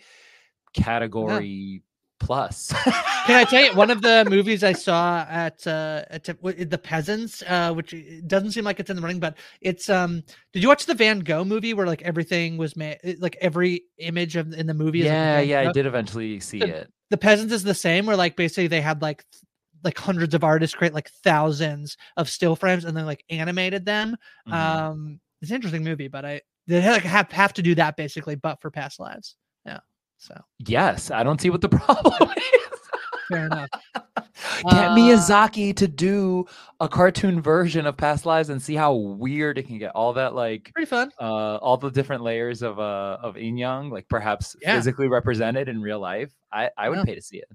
category 0.74 1.84
plus. 2.20 2.74
Can 3.26 3.36
I 3.36 3.44
tell 3.46 3.64
you 3.64 3.76
one 3.76 3.90
of 3.92 4.02
the 4.02 4.26
movies 4.30 4.64
I 4.64 4.74
saw 4.74 5.26
at 5.30 5.66
uh 5.68 6.04
at 6.10 6.24
the 6.24 6.80
Peasants, 6.82 7.44
uh, 7.48 7.74
which 7.74 7.94
doesn't 8.28 8.52
seem 8.52 8.64
like 8.64 8.80
it's 8.80 8.90
in 8.90 8.96
the 8.96 9.02
running, 9.02 9.20
but 9.20 9.38
it's 9.62 9.90
um. 9.90 10.24
Did 10.54 10.64
you 10.64 10.70
watch 10.70 10.86
the 10.86 10.94
Van 10.96 11.20
Gogh 11.20 11.46
movie 11.46 11.74
where 11.74 11.86
like 11.88 12.02
everything 12.02 12.58
was 12.58 12.76
made, 12.76 12.98
like 13.20 13.38
every 13.42 13.84
image 13.98 14.36
of 14.36 14.54
in 14.54 14.68
the 14.68 14.74
movie? 14.74 15.00
like 15.00 15.08
yeah, 15.08 15.40
yeah, 15.40 15.70
I 15.70 15.72
did 15.72 15.86
eventually 15.86 16.40
see 16.40 16.60
The- 16.60 16.68
it. 16.68 16.94
The 17.10 17.18
Peasants 17.18 17.54
is 17.54 17.64
the 17.64 17.74
same, 17.74 18.06
where 18.06 18.16
like 18.16 18.36
basically 18.36 18.68
they 18.68 18.82
had 18.82 19.02
like 19.02 19.26
like 19.84 19.98
hundreds 19.98 20.34
of 20.34 20.44
artists 20.44 20.76
create 20.76 20.94
like 20.94 21.10
thousands 21.24 21.98
of 22.18 22.30
still 22.30 22.56
frames 22.56 22.86
and 22.86 22.96
then 22.98 23.06
like 23.06 23.24
animated 23.30 23.86
them. 23.86 24.16
Mhm. 24.48 24.54
Um, 24.54 25.20
it's 25.42 25.52
an 25.52 25.56
interesting 25.56 25.84
movie, 25.84 26.08
but 26.08 26.26
I 26.26 26.42
they 26.68 26.88
like 26.88 27.04
have 27.04 27.32
have 27.32 27.54
to 27.54 27.62
do 27.62 27.76
that 27.76 27.96
basically, 27.98 28.36
but 28.36 28.62
for 28.62 28.70
past 28.72 29.00
lives. 29.00 29.36
Yeah, 29.66 29.80
so 30.18 30.40
Yes, 30.60 31.12
I 31.12 31.24
don't 31.24 31.40
see 31.42 31.50
what 31.50 31.62
the 31.62 31.70
problem 31.80 32.30
is. 32.38 32.80
fair 33.30 33.46
enough. 33.46 33.70
Get 34.72 34.92
Uh, 34.92 34.96
Miyazaki 34.96 35.76
to 35.76 35.88
do 35.88 36.46
a 36.80 36.88
cartoon 36.88 37.42
version 37.42 37.86
of 37.86 37.96
Past 37.98 38.26
Lives 38.26 38.50
and 38.50 38.62
see 38.62 38.76
how 38.76 38.94
weird 38.94 39.58
it 39.58 39.68
can 39.68 39.78
get. 39.78 39.92
All 39.92 40.14
that 40.14 40.34
like 40.36 40.72
Pretty 40.74 40.86
fun. 40.90 41.12
uh 41.20 41.56
all 41.58 41.78
the 41.78 41.90
different 41.92 42.24
layers 42.24 42.62
of 42.62 42.80
uh 42.80 43.18
of 43.22 43.38
Yin 43.38 43.58
Yang, 43.58 43.90
like 43.92 44.08
perhaps 44.10 44.56
Yeah. 44.62 44.76
physically 44.76 45.08
represented 45.08 45.68
in 45.70 45.82
real 45.82 46.00
life. 46.00 46.32
I 46.52 46.70
I 46.78 46.90
would 46.90 47.00
Yeah. 47.00 47.06
pay 47.06 47.16
to 47.16 47.22
see 47.22 47.38
it. 47.38 47.50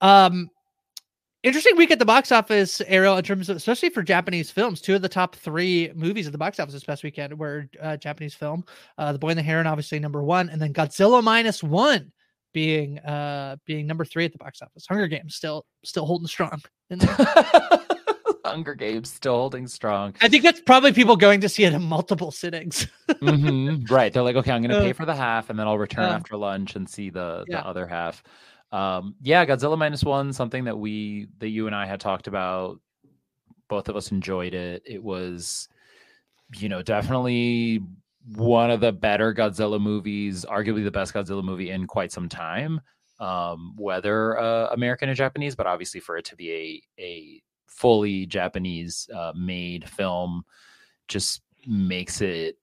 Um, 0.00 0.48
interesting 1.42 1.76
week 1.76 1.90
at 1.90 1.98
the 1.98 2.04
box 2.04 2.32
office, 2.32 2.80
Ariel, 2.86 3.16
in 3.16 3.24
terms 3.24 3.48
of 3.48 3.56
especially 3.56 3.90
for 3.90 4.02
Japanese 4.02 4.50
films. 4.50 4.80
Two 4.80 4.94
of 4.94 5.02
the 5.02 5.08
top 5.08 5.36
three 5.36 5.90
movies 5.94 6.26
at 6.26 6.32
the 6.32 6.38
box 6.38 6.58
office 6.60 6.74
this 6.74 6.84
past 6.84 7.02
weekend 7.04 7.38
were 7.38 7.68
uh, 7.80 7.96
Japanese 7.96 8.34
film. 8.34 8.64
Uh, 8.96 9.12
The 9.12 9.18
Boy 9.18 9.30
and 9.30 9.38
the 9.38 9.42
Heron, 9.42 9.66
obviously 9.66 9.98
number 9.98 10.22
one, 10.22 10.48
and 10.50 10.60
then 10.60 10.72
Godzilla 10.72 11.22
minus 11.22 11.62
one 11.62 12.12
being 12.54 12.98
uh 13.00 13.56
being 13.66 13.86
number 13.86 14.06
three 14.06 14.24
at 14.24 14.32
the 14.32 14.38
box 14.38 14.62
office. 14.62 14.86
Hunger 14.88 15.06
Games 15.06 15.34
still 15.34 15.66
still 15.84 16.06
holding 16.06 16.26
strong. 16.26 16.60
in. 16.90 16.98
Hunger 18.44 18.74
Games 18.74 19.12
still 19.12 19.34
holding 19.34 19.66
strong. 19.66 20.14
I 20.22 20.28
think 20.28 20.42
that's 20.42 20.60
probably 20.62 20.92
people 20.92 21.16
going 21.16 21.42
to 21.42 21.48
see 21.50 21.64
it 21.64 21.74
in 21.74 21.82
multiple 21.82 22.30
sittings. 22.30 22.86
Mhm, 23.08 23.90
Right. 23.90 24.12
They're 24.12 24.22
like, 24.22 24.36
okay, 24.36 24.52
I'm 24.52 24.62
gonna 24.62 24.76
Uh, 24.78 24.80
pay 24.82 24.92
for 24.94 25.04
the 25.04 25.14
half 25.14 25.50
and 25.50 25.58
then 25.58 25.66
I'll 25.66 25.78
return 25.78 26.04
uh, 26.04 26.08
after 26.14 26.36
lunch 26.36 26.76
and 26.76 26.88
see 26.88 27.10
the 27.10 27.44
yeah. 27.48 27.60
the 27.60 27.66
other 27.66 27.86
half. 27.86 28.22
Um, 28.70 29.14
yeah, 29.22 29.44
Godzilla 29.46 29.78
minus 29.78 30.04
one, 30.04 30.32
something 30.32 30.64
that 30.64 30.78
we 30.78 31.28
that 31.38 31.48
you 31.48 31.66
and 31.66 31.74
I 31.74 31.86
had 31.86 32.00
talked 32.00 32.26
about. 32.26 32.80
Both 33.68 33.88
of 33.88 33.96
us 33.96 34.12
enjoyed 34.12 34.54
it. 34.54 34.82
It 34.86 35.02
was, 35.02 35.68
you 36.56 36.68
know, 36.68 36.82
definitely 36.82 37.82
one 38.34 38.70
of 38.70 38.80
the 38.80 38.92
better 38.92 39.32
Godzilla 39.34 39.80
movies, 39.80 40.44
arguably 40.44 40.84
the 40.84 40.90
best 40.90 41.14
Godzilla 41.14 41.44
movie 41.44 41.70
in 41.70 41.86
quite 41.86 42.12
some 42.12 42.28
time. 42.28 42.80
Um, 43.20 43.74
whether 43.76 44.38
uh, 44.38 44.68
American 44.68 45.08
or 45.08 45.14
Japanese, 45.14 45.56
but 45.56 45.66
obviously 45.66 46.00
for 46.00 46.16
it 46.16 46.24
to 46.26 46.36
be 46.36 46.52
a 46.52 47.02
a 47.02 47.42
fully 47.66 48.26
Japanese 48.26 49.08
uh, 49.14 49.32
made 49.34 49.88
film, 49.88 50.44
just 51.08 51.42
makes 51.66 52.20
it 52.20 52.56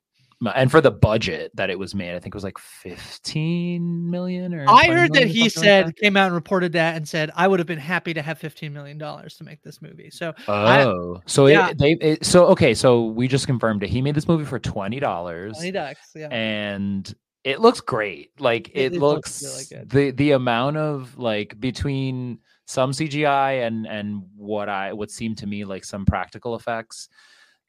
and 0.56 0.70
for 0.70 0.82
the 0.82 0.92
budget 0.92 1.52
that 1.56 1.70
it 1.70 1.80
was 1.80 1.96
made, 1.96 2.16
I 2.16 2.20
think 2.20 2.36
it 2.36 2.38
was 2.38 2.44
like 2.44 2.58
15 2.58 4.10
million 4.10 4.54
or 4.54 4.66
I 4.68 4.88
heard 4.88 5.14
that 5.14 5.28
he 5.28 5.50
said 5.50 5.88
like 5.88 5.96
came 5.96 6.18
out 6.18 6.28
and 6.28 6.36
reported 6.36 6.74
that 6.74 6.96
and 6.96 7.08
said 7.08 7.32
I 7.36 7.48
would 7.48 7.60
have 7.60 7.68
been 7.68 7.80
happy 7.80 8.14
to 8.14 8.22
have 8.22 8.38
fifteen 8.38 8.74
million 8.74 8.98
dollars 8.98 9.36
to 9.38 9.44
make 9.44 9.62
this 9.64 9.82
movie. 9.82 10.10
So 10.10 10.34
I- 10.48 10.84
Oh, 10.84 11.22
so 11.26 11.48
yeah. 11.48 11.70
it, 11.70 11.78
they 11.78 11.94
it, 11.94 12.26
so 12.26 12.46
okay, 12.48 12.74
so 12.74 13.06
we 13.06 13.28
just 13.28 13.48
confirmed 13.48 13.84
it. 13.84 13.90
He 13.90 14.02
made 14.02 14.16
this 14.16 14.28
movie 14.28 14.46
for 14.46 14.60
twenty 14.60 15.00
dollars, 15.00 15.54
twenty 15.54 15.72
ducks, 15.72 16.12
yeah. 16.16 16.28
and 16.30 17.14
it 17.44 17.60
looks 17.62 17.82
great. 17.82 18.32
Like 18.40 18.70
It- 18.74 18.94
it, 18.94 19.00
looks, 19.00 19.42
looks 19.42 19.72
really 19.72 19.82
good. 19.82 19.90
the 19.90 20.12
the 20.12 20.32
amount 20.32 20.78
of 20.78 21.18
like 21.18 21.60
between 21.60 22.40
some 22.66 22.92
CGI 22.92 23.66
and 23.66 23.86
and 23.88 24.24
what 24.36 24.70
I 24.70 24.94
what 24.94 25.12
seemed 25.12 25.38
to 25.40 25.48
me 25.48 25.66
like 25.66 25.86
some 25.86 26.06
practical 26.06 26.56
effects. 26.56 27.10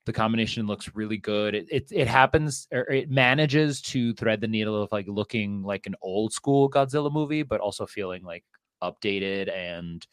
The 0.06 0.12
combination 0.12 0.66
looks 0.66 0.94
really 0.94 1.18
good. 1.18 1.54
It 1.54 1.66
it, 1.70 1.88
it 1.90 2.08
happens 2.08 2.66
or 2.72 2.82
it 2.90 3.10
manages 3.10 3.80
to 3.82 4.14
thread 4.14 4.40
the 4.40 4.48
needle 4.48 4.80
of 4.80 4.90
like 4.92 5.06
looking 5.08 5.62
like 5.62 5.86
an 5.86 5.94
old 6.00 6.32
school 6.32 6.70
Godzilla 6.70 7.12
movie, 7.12 7.42
but 7.42 7.60
also 7.60 7.86
feeling 7.86 8.22
like 8.24 8.44
updated 8.82 9.52
and 9.54 10.06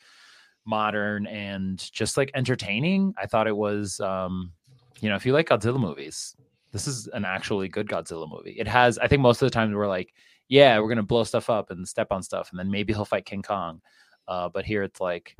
modern 0.65 1.27
and 1.27 1.79
just 1.91 2.17
like 2.17 2.31
entertaining. 2.33 3.13
I 3.17 3.27
thought 3.27 3.47
it 3.47 3.55
was 3.55 3.99
um, 3.99 4.51
you 4.99 5.09
know, 5.09 5.15
if 5.15 5.25
you 5.25 5.33
like 5.33 5.49
Godzilla 5.49 5.79
movies, 5.79 6.35
this 6.71 6.87
is 6.87 7.07
an 7.07 7.25
actually 7.25 7.67
good 7.67 7.87
Godzilla 7.87 8.29
movie. 8.29 8.55
It 8.57 8.67
has, 8.67 8.97
I 8.97 9.07
think 9.07 9.21
most 9.21 9.41
of 9.41 9.45
the 9.45 9.53
times 9.53 9.75
we're 9.75 9.87
like, 9.87 10.13
yeah, 10.49 10.79
we're 10.79 10.89
gonna 10.89 11.03
blow 11.03 11.23
stuff 11.23 11.49
up 11.49 11.71
and 11.71 11.87
step 11.87 12.07
on 12.11 12.23
stuff, 12.23 12.49
and 12.51 12.59
then 12.59 12.71
maybe 12.71 12.93
he'll 12.93 13.05
fight 13.05 13.25
King 13.25 13.41
Kong. 13.41 13.81
Uh, 14.27 14.49
but 14.49 14.65
here 14.65 14.83
it's 14.83 15.01
like 15.01 15.35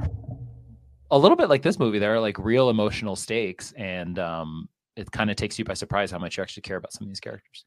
a 1.11 1.17
little 1.17 1.37
bit 1.37 1.49
like 1.49 1.61
this 1.61 1.79
movie. 1.79 1.99
There 1.99 2.13
are 2.13 2.19
like 2.19 2.37
real 2.37 2.69
emotional 2.69 3.15
stakes, 3.15 3.71
and 3.73 4.17
um, 4.19 4.69
it 4.95 5.11
kind 5.11 5.29
of 5.29 5.35
takes 5.35 5.57
you 5.59 5.65
by 5.65 5.73
surprise 5.73 6.11
how 6.11 6.19
much 6.19 6.37
you 6.37 6.43
actually 6.43 6.61
care 6.61 6.77
about 6.77 6.93
some 6.93 7.05
of 7.05 7.09
these 7.09 7.19
characters. 7.19 7.65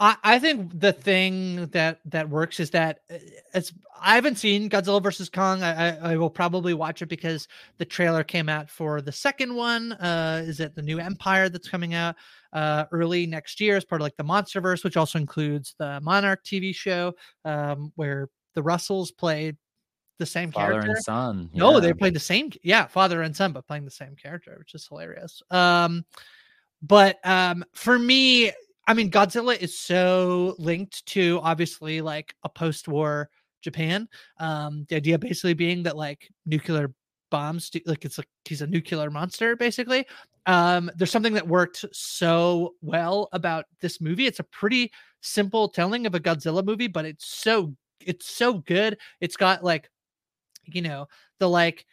I, 0.00 0.16
I 0.22 0.38
think 0.38 0.78
the 0.78 0.92
thing 0.92 1.66
that 1.68 2.00
that 2.06 2.28
works 2.28 2.60
is 2.60 2.70
that 2.70 3.00
uh, 3.10 3.16
it's 3.54 3.72
I 4.00 4.14
haven't 4.14 4.36
seen 4.36 4.70
Godzilla 4.70 5.02
versus 5.02 5.28
Kong. 5.28 5.62
I, 5.62 5.88
I 5.88 6.12
I 6.12 6.16
will 6.16 6.30
probably 6.30 6.74
watch 6.74 7.02
it 7.02 7.08
because 7.08 7.48
the 7.78 7.84
trailer 7.84 8.22
came 8.22 8.48
out 8.48 8.70
for 8.70 9.00
the 9.00 9.12
second 9.12 9.54
one. 9.54 9.92
Uh, 9.92 10.42
is 10.46 10.60
it 10.60 10.76
the 10.76 10.82
new 10.82 10.98
Empire 10.98 11.48
that's 11.48 11.68
coming 11.68 11.94
out 11.94 12.16
uh 12.52 12.84
early 12.92 13.26
next 13.26 13.60
year 13.60 13.76
as 13.76 13.84
part 13.84 14.00
of 14.00 14.04
like 14.04 14.16
the 14.16 14.24
MonsterVerse, 14.24 14.84
which 14.84 14.96
also 14.96 15.18
includes 15.18 15.74
the 15.78 16.00
Monarch 16.02 16.44
TV 16.44 16.74
show, 16.74 17.14
um, 17.44 17.92
where 17.96 18.28
the 18.54 18.62
Russells 18.62 19.10
played 19.10 19.56
the 20.18 20.26
same 20.26 20.50
Father 20.50 20.72
character. 20.72 20.90
and 20.90 21.04
son. 21.04 21.50
No, 21.54 21.80
they 21.80 21.92
played 21.92 22.14
the 22.14 22.20
same. 22.20 22.50
Yeah, 22.62 22.86
father 22.86 23.22
and 23.22 23.34
son, 23.34 23.52
but 23.52 23.66
playing 23.66 23.84
the 23.84 23.90
same 23.90 24.16
character, 24.16 24.56
which 24.58 24.74
is 24.74 24.86
hilarious. 24.86 25.42
Um, 25.50 26.04
but 26.82 27.18
um, 27.24 27.64
for 27.72 27.98
me, 27.98 28.52
I 28.86 28.94
mean, 28.94 29.10
Godzilla 29.10 29.56
is 29.58 29.78
so 29.78 30.54
linked 30.58 31.04
to 31.06 31.40
obviously 31.42 32.00
like 32.00 32.34
a 32.42 32.48
post-war 32.48 33.30
Japan. 33.62 34.08
Um, 34.38 34.86
the 34.88 34.96
idea 34.96 35.18
basically 35.18 35.54
being 35.54 35.82
that 35.84 35.96
like 35.96 36.28
nuclear 36.46 36.92
bombs, 37.30 37.70
do, 37.70 37.80
like 37.86 38.04
it's 38.04 38.18
like 38.18 38.28
he's 38.44 38.62
a 38.62 38.66
nuclear 38.66 39.10
monster, 39.10 39.56
basically. 39.56 40.06
Um, 40.46 40.90
there's 40.96 41.10
something 41.10 41.34
that 41.34 41.46
worked 41.46 41.84
so 41.92 42.74
well 42.80 43.28
about 43.32 43.66
this 43.80 44.00
movie. 44.00 44.26
It's 44.26 44.40
a 44.40 44.44
pretty 44.44 44.90
simple 45.20 45.68
telling 45.68 46.06
of 46.06 46.14
a 46.14 46.20
Godzilla 46.20 46.64
movie, 46.64 46.86
but 46.86 47.04
it's 47.04 47.26
so 47.26 47.74
it's 48.00 48.26
so 48.26 48.54
good. 48.54 48.96
It's 49.20 49.36
got 49.36 49.62
like 49.62 49.90
you 50.74 50.82
know 50.82 51.08
the 51.38 51.48
like 51.48 51.86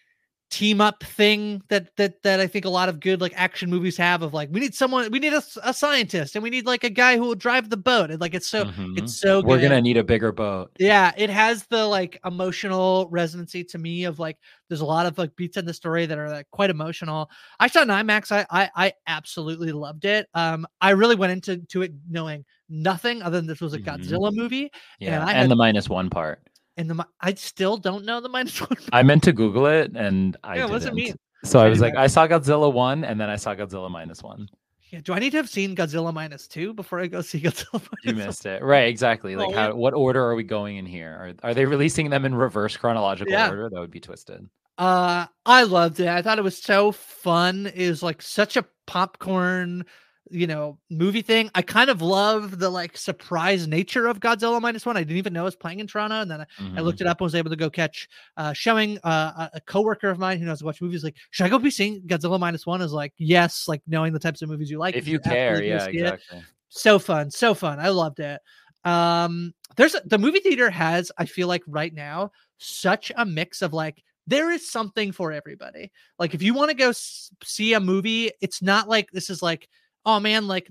team 0.52 0.80
up 0.80 1.04
thing 1.04 1.62
that 1.70 1.90
that 1.98 2.22
that 2.22 2.40
I 2.40 2.46
think 2.46 2.66
a 2.66 2.70
lot 2.70 2.88
of 2.88 3.00
good 3.00 3.20
like 3.20 3.34
action 3.36 3.70
movies 3.70 3.98
have 3.98 4.22
of 4.22 4.34
like 4.34 4.50
we 4.52 4.60
need 4.60 4.76
someone 4.76 5.10
we 5.12 5.20
need 5.20 5.34
a 5.34 5.74
scientist 5.74 6.36
and 6.36 6.44
we 6.44 6.52
need 6.52 6.68
like 6.68 6.84
a 6.84 6.90
guy 6.90 7.18
who 7.18 7.24
will 7.24 7.36
drive 7.36 7.70
the 7.70 7.78
boat 7.78 8.12
and 8.12 8.22
like 8.22 8.36
it's 8.36 8.48
so 8.48 8.66
Mhm. 8.66 8.98
it's 8.98 9.20
so 9.20 9.42
We're 9.42 9.60
gonna 9.60 9.82
need 9.82 9.98
a 9.98 10.04
bigger 10.04 10.32
boat. 10.32 10.72
Yeah, 10.78 11.12
it 11.18 11.32
has 11.32 11.66
the 11.66 11.86
like 11.88 12.20
emotional 12.24 13.08
resonancy 13.12 13.64
to 13.66 13.78
me 13.80 14.04
of 14.06 14.20
like 14.20 14.38
there's 14.70 14.82
a 14.82 14.86
lot 14.86 15.08
of 15.08 15.18
like 15.18 15.36
beats 15.36 15.58
in 15.58 15.66
the 15.66 15.74
story 15.74 16.06
that 16.06 16.18
are 16.18 16.30
like 16.30 16.50
quite 16.52 16.70
emotional. 16.70 17.30
I 17.60 17.68
saw 17.68 17.82
in 17.82 17.90
IMAX. 17.90 18.32
I 18.32 18.46
I, 18.50 18.70
I 18.76 18.94
absolutely 19.08 19.72
loved 19.72 20.06
it. 20.06 20.28
Um, 20.36 20.68
I 20.80 20.92
really 20.92 21.16
went 21.16 21.34
into 21.34 21.58
to 21.58 21.82
it 21.82 21.92
knowing 22.08 22.46
nothing 22.70 23.24
other 23.24 23.38
than 23.38 23.48
this 23.48 23.62
was 23.62 23.74
a 23.74 23.80
Godzilla 23.80 24.34
movie. 24.34 24.66
Mm-hmm. 24.66 25.04
Yeah, 25.04 25.16
and 25.16 25.24
I 25.24 25.32
and 25.32 25.38
had 25.40 25.50
the 25.50 25.56
minus 25.56 25.90
one 25.90 26.10
part. 26.10 26.40
And 26.78 26.90
the 26.90 27.08
I 27.22 27.34
still 27.36 27.78
don't 27.78 28.06
know 28.06 28.20
the 28.22 28.30
minus 28.36 28.60
one. 28.62 28.78
I 28.92 29.04
meant 29.04 29.24
to 29.24 29.34
Google 29.34 29.66
it, 29.68 29.92
and 29.96 30.38
I 30.44 30.58
Yeah, 30.58 30.74
it 30.76 30.94
mean? 30.94 31.16
So 31.44 31.60
I 31.60 31.70
was 31.70 31.82
like, 31.82 31.96
I 31.96 32.08
saw 32.08 32.28
Godzilla 32.28 32.72
one, 32.72 33.04
and 33.04 33.20
then 33.20 33.30
I 33.30 33.36
saw 33.36 33.56
Godzilla 33.56 33.90
minus 33.90 34.24
one. 34.24 34.50
Yeah, 34.92 35.02
do 35.04 35.14
I 35.14 35.20
need 35.20 35.32
to 35.32 35.38
have 35.38 35.50
seen 35.50 35.76
Godzilla 35.76 36.14
minus 36.14 36.48
two 36.48 36.74
before 36.74 37.00
I 37.00 37.08
go 37.08 37.22
see 37.22 37.40
Godzilla? 37.42 37.74
Minus 37.74 37.90
You 38.04 38.16
one? 38.16 38.26
missed 38.28 38.46
it, 38.46 38.64
right? 38.64 38.88
Exactly. 38.88 39.36
Like, 39.36 39.50
Oh, 39.50 39.54
how? 39.54 39.68
yeah. 39.70 39.74
What 39.74 39.94
order 39.94 40.24
are 40.24 40.36
we 40.36 40.44
going 40.44 40.78
in 40.78 40.86
here? 40.86 41.10
Are 41.44 41.50
are 41.50 41.54
they 41.54 41.66
releasing 41.66 42.10
them 42.10 42.26
in 42.26 42.34
reverse 42.36 42.78
chronological 42.78 43.34
Yeah. 43.34 43.50
order? 43.50 43.70
That 43.70 43.80
would 43.80 43.92
be 43.92 44.00
twisted. 44.00 44.48
Uh, 44.78 45.26
I 45.46 45.64
loved 45.64 46.00
it. 46.00 46.08
I 46.08 46.22
thought 46.22 46.38
it 46.40 46.44
was 46.44 46.58
so 46.58 46.92
fun. 46.92 47.68
It 47.74 47.88
was 47.90 48.04
like 48.04 48.22
such 48.22 48.58
a 48.58 48.66
popcorn, 48.86 49.86
you 50.32 50.48
know, 50.48 50.78
movie 50.90 51.22
thing. 51.22 51.50
I 51.54 51.62
kind 51.62 51.90
of 51.90 52.02
love 52.02 52.60
the 52.60 52.70
like 52.70 52.98
surprise 52.98 53.68
nature 53.68 54.08
of 54.08 54.20
Godzilla 54.20 54.60
minus 54.62 54.86
one. 54.86 54.98
I 54.98 55.02
didn't 55.02 55.18
even 55.18 55.34
know 55.34 55.42
it 55.42 55.46
was 55.46 55.56
playing 55.56 55.80
in 55.80 55.88
Toronto, 55.88 56.22
and 56.22 56.32
then 56.32 56.42
I, 56.42 56.46
I 56.78 56.82
looked 56.82 57.02
it 57.02 57.08
up 57.08 57.22
and 57.22 57.26
was 57.26 57.36
able 57.36 57.50
to 57.50 57.56
go 57.56 57.70
catch 57.70 58.08
uh 58.38 58.54
showing 58.54 58.98
uh, 59.04 59.50
a, 59.54 59.62
coworker 59.62 60.10
of 60.10 60.20
mine 60.20 60.40
who 60.40 60.46
knows 60.46 60.60
to 60.60 60.66
watch 60.66 60.82
movies. 60.82 61.04
Like, 61.04 61.16
should 61.32 61.46
I 61.46 61.50
go 61.50 61.60
be 61.60 61.70
seeing 61.72 62.02
Godzilla 62.02 62.40
minus 62.40 62.66
one? 62.66 62.82
Is 62.82 62.94
like, 62.94 63.14
yes, 63.18 63.68
like 63.68 63.82
knowing 63.88 64.14
the 64.14 64.20
types 64.20 64.42
of 64.42 64.50
movies 64.50 64.70
you 64.70 64.80
like. 64.80 64.96
If 64.96 65.08
you 65.08 65.20
care, 65.20 65.62
yeah, 65.62 65.86
see 65.86 65.98
it 65.98 66.14
exactly. 66.14 66.44
so 66.70 67.00
fun 67.00 67.32
so 67.32 67.54
fun 67.54 67.80
i 67.80 67.90
loved 67.90 68.20
it 68.20 68.42
um 68.84 69.54
there's 69.78 69.96
the 70.06 70.18
movie 70.18 70.40
theater 70.40 70.70
has 70.70 71.12
i 71.18 71.26
feel 71.26 71.48
like 71.48 71.64
right 71.68 71.94
now 71.94 72.32
such 72.58 73.12
a 73.16 73.26
mix 73.26 73.62
of 73.62 73.74
like 73.74 74.04
there 74.28 74.52
is 74.52 74.70
something 74.70 75.12
for 75.12 75.32
everybody 75.32 75.92
like 76.20 76.34
if 76.34 76.42
you 76.42 76.54
want 76.54 76.70
to 76.70 76.76
go 76.76 76.90
s- 76.90 77.32
see 77.44 77.74
a 77.74 77.80
movie 77.80 78.32
it's 78.42 78.62
not 78.62 78.90
like 78.90 79.10
this 79.12 79.30
is 79.30 79.42
like 79.42 79.68
oh 80.06 80.20
man 80.20 80.48
like 80.48 80.70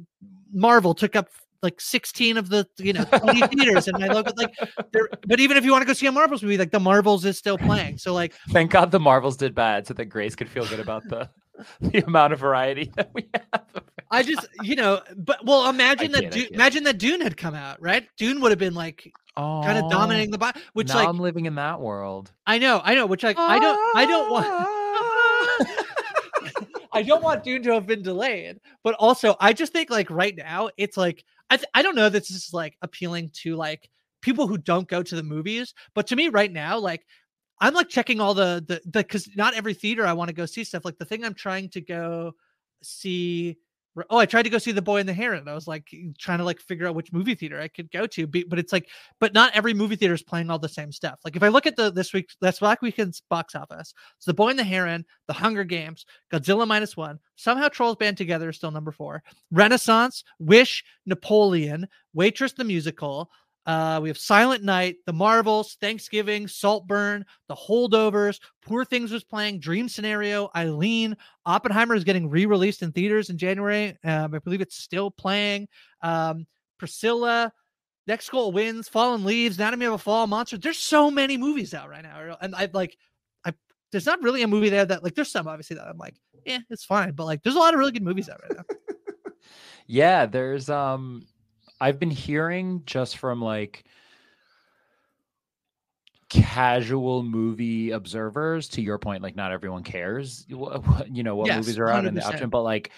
marvel 0.53 0.95
took 0.95 1.17
up 1.17 1.29
like 1.65 1.81
16 1.81 2.37
of 2.37 2.51
the 2.51 2.69
you 2.79 2.93
know 2.93 3.05
20 3.05 3.41
theaters 3.57 3.89
in 3.89 3.99
my 3.99 4.07
local 4.07 4.35
like 4.37 4.55
there 4.93 5.09
but 5.27 5.41
even 5.41 5.57
if 5.57 5.65
you 5.65 5.73
want 5.73 5.83
to 5.83 5.87
go 5.87 5.95
see 5.95 6.07
a 6.07 6.13
marvels 6.13 6.43
movie 6.43 6.59
like 6.59 6.71
the 6.71 6.79
marvels 6.79 7.25
is 7.25 7.39
still 7.39 7.59
playing 7.59 7.99
so 7.99 8.13
like 8.13 8.35
Thank 8.51 8.71
God 8.71 8.91
the 8.91 9.01
Marvels 9.01 9.37
did 9.37 9.55
bad, 9.55 9.87
so 9.87 9.95
that 9.95 10.07
Grace 10.07 10.37
could 10.37 10.49
feel 10.49 10.67
good 10.67 10.81
about 10.81 11.09
the 11.09 11.31
the 11.81 12.05
amount 12.07 12.33
of 12.33 12.39
variety 12.39 12.93
that 12.97 13.11
we 13.15 13.29
have. 13.33 13.65
i 14.11 14.23
just 14.23 14.47
you 14.63 14.75
know 14.75 15.01
but 15.17 15.45
well 15.45 15.69
imagine 15.69 16.11
that 16.13 16.31
dune, 16.31 16.49
imagine 16.53 16.83
that 16.85 16.99
dune 16.99 17.21
had 17.21 17.37
come 17.37 17.55
out 17.55 17.81
right 17.81 18.09
dune 18.17 18.41
would 18.41 18.51
have 18.51 18.59
been 18.59 18.75
like 18.75 19.13
oh, 19.37 19.63
kind 19.65 19.79
of 19.79 19.89
dominating 19.91 20.33
the 20.33 20.39
box 20.39 20.61
which 20.73 20.89
now 20.89 20.97
like 20.97 21.09
I'm 21.09 21.21
living 21.21 21.47
in 21.47 21.55
that 21.55 21.81
world. 21.81 22.33
i 22.47 22.59
know 22.59 22.81
i 22.85 22.95
know 22.95 23.07
which 23.07 23.23
like 23.23 23.39
i 23.39 23.59
don't 23.59 23.97
i 23.97 24.05
don't 24.05 24.31
want 24.31 24.47
ah. 24.49 25.94
I 26.95 27.03
don't 27.03 27.23
want 27.23 27.45
Dune 27.45 27.63
to 27.65 27.73
have 27.75 27.87
been 27.87 28.03
delayed, 28.03 28.61
but 28.83 28.95
also 28.99 29.37
I 29.41 29.53
just 29.53 29.73
think 29.73 29.91
like 29.91 30.11
right 30.11 30.35
now 30.37 30.71
it's 30.77 30.97
like 30.97 31.25
I 31.51 31.57
th- 31.57 31.69
I 31.75 31.83
don't 31.83 31.97
know 31.97 32.09
this 32.09 32.31
is 32.31 32.53
like 32.53 32.77
appealing 32.83 33.31
to 33.43 33.57
like 33.57 33.91
people 34.23 34.47
who 34.47 34.57
don't 34.57 34.89
go 34.89 35.03
to 35.03 35.15
the 35.15 35.23
movies, 35.23 35.75
but 35.95 36.07
to 36.07 36.17
me 36.17 36.29
right 36.29 36.53
now 36.53 36.79
like 36.79 37.05
I'm 37.61 37.75
like 37.75 37.89
checking 37.89 38.21
all 38.21 38.35
the 38.35 38.65
the 38.67 38.81
because 38.91 39.29
not 39.37 39.55
every 39.55 39.75
theater 39.75 40.07
I 40.07 40.13
want 40.13 40.29
to 40.29 40.35
go 40.35 40.47
see 40.47 40.65
stuff. 40.65 40.85
Like 40.85 40.99
the 40.99 41.05
thing 41.05 41.25
I'm 41.25 41.35
trying 41.35 41.69
to 41.71 41.81
go 41.81 42.33
see. 42.83 43.59
Oh, 44.11 44.19
I 44.19 44.27
tried 44.27 44.43
to 44.43 44.51
go 44.51 44.59
see 44.59 44.73
The 44.73 44.83
Boy 44.83 44.99
and 44.99 45.09
the 45.09 45.13
Heron. 45.13 45.47
I 45.47 45.55
was 45.55 45.69
like 45.69 45.89
trying 46.19 46.39
to 46.39 46.45
like 46.45 46.61
figure 46.61 46.89
out 46.89 46.97
which 46.97 47.13
movie 47.13 47.35
theater 47.35 47.61
I 47.61 47.69
could 47.69 47.91
go 47.93 48.07
to, 48.09 48.27
but 48.27 48.59
it's 48.59 48.73
like, 48.73 48.89
but 49.21 49.35
not 49.35 49.55
every 49.55 49.73
movie 49.73 49.95
theater 49.95 50.15
is 50.15 50.23
playing 50.23 50.51
all 50.51 50.59
the 50.59 50.69
same 50.69 50.91
stuff. 50.91 51.21
Like 51.25 51.37
if 51.37 51.43
I 51.43 51.49
look 51.49 51.67
at 51.67 51.77
the 51.77 51.91
this 51.91 52.13
week, 52.13 52.31
that's 52.41 52.59
Black 52.59 52.83
Weekend's 52.83 53.23
box 53.31 53.55
office. 53.55 53.95
So 54.19 54.31
The 54.31 54.35
Boy 54.35 54.51
and 54.51 54.59
the 54.59 54.65
Heron, 54.65 55.05
The 55.29 55.33
Hunger 55.33 55.65
Games, 55.65 56.07
Godzilla 56.33 56.67
minus 56.67 56.97
one, 56.97 57.21
somehow 57.37 57.69
Trolls 57.69 57.97
Band 57.97 58.17
Together 58.17 58.49
is 58.49 58.57
still 58.57 58.73
number 58.73 58.91
four. 58.91 59.23
Renaissance, 59.53 60.25
Wish, 60.41 60.85
Napoleon, 61.07 61.87
Waitress 62.15 62.55
the 62.55 62.65
Musical. 62.65 63.31
Uh, 63.67 63.99
we 64.03 64.09
have 64.09 64.19
Silent 64.19 64.63
Night, 64.63 64.97
The 65.07 65.13
Marvels, 65.13 65.77
Thanksgiving, 65.81 66.47
Saltburn, 66.47 67.25
The 67.49 67.55
Holdovers, 67.55 68.41
Poor 68.63 68.85
Things 68.85 69.11
was 69.11 69.25
playing, 69.25 69.61
Dream 69.61 69.89
Scenario, 69.89 70.51
Eileen, 70.55 71.17
Oppenheimer 71.47 71.95
is 71.95 72.05
getting 72.05 72.29
re-released 72.29 72.83
in 72.83 72.93
theaters 72.93 73.31
in 73.31 73.39
January. 73.39 73.97
Um, 74.05 74.35
I 74.35 74.39
believe 74.39 74.61
it's 74.61 74.77
still 74.77 75.11
playing. 75.11 75.69
Um, 76.03 76.47
Priscilla, 76.79 77.53
Next 78.07 78.29
Goal 78.31 78.53
Wins, 78.53 78.89
Fallen 78.89 79.25
Leaves, 79.25 79.57
Anatomy 79.57 79.87
of 79.87 79.95
a 79.95 79.99
Fall, 79.99 80.27
Monster. 80.27 80.59
There's 80.59 80.79
so 80.79 81.11
many 81.11 81.39
movies 81.39 81.73
out 81.73 81.89
right 81.89 82.03
now, 82.03 82.37
and 82.41 82.55
I 82.55 82.69
like, 82.73 82.99
I 83.47 83.55
there's 83.93 84.07
not 84.07 84.23
really 84.23 84.43
a 84.43 84.49
movie 84.49 84.69
there 84.69 84.85
that 84.85 85.03
like 85.03 85.15
there's 85.15 85.31
some 85.31 85.49
obviously 85.49 85.77
that 85.77 85.89
I'm 85.89 85.97
like, 85.97 86.17
yeah, 86.45 86.59
it's 86.69 86.85
fine, 86.85 87.13
but 87.13 87.25
like 87.25 87.43
there's 87.43 87.57
a 87.57 87.59
lot 87.59 87.73
of 87.73 87.81
really 87.81 87.93
good 87.93 88.03
movies 88.03 88.29
out 88.29 88.41
right 88.43 88.59
now. 88.59 88.65
Yeah, 89.87 90.27
there's 90.27 90.71
um 90.71 91.27
I've 91.81 91.99
been 91.99 92.11
hearing 92.11 92.83
just 92.87 93.19
from 93.19 93.43
like 93.43 93.85
casual 96.29 97.23
movie 97.23 97.91
observers 97.91 98.69
to 98.69 98.83
your 98.83 98.99
point 98.99 99.23
like 99.23 99.37
not 99.37 99.53
everyone 99.53 99.85
cares 99.85 100.45
you 100.49 101.23
know 101.23 101.37
what 101.37 101.47
Yes, 101.47 101.59
movies 101.59 101.79
are 101.79 101.91
out 101.91 102.07
in 102.07 102.15
the 102.15 102.27
option 102.27 102.51
but 102.51 102.63
like 102.63 102.91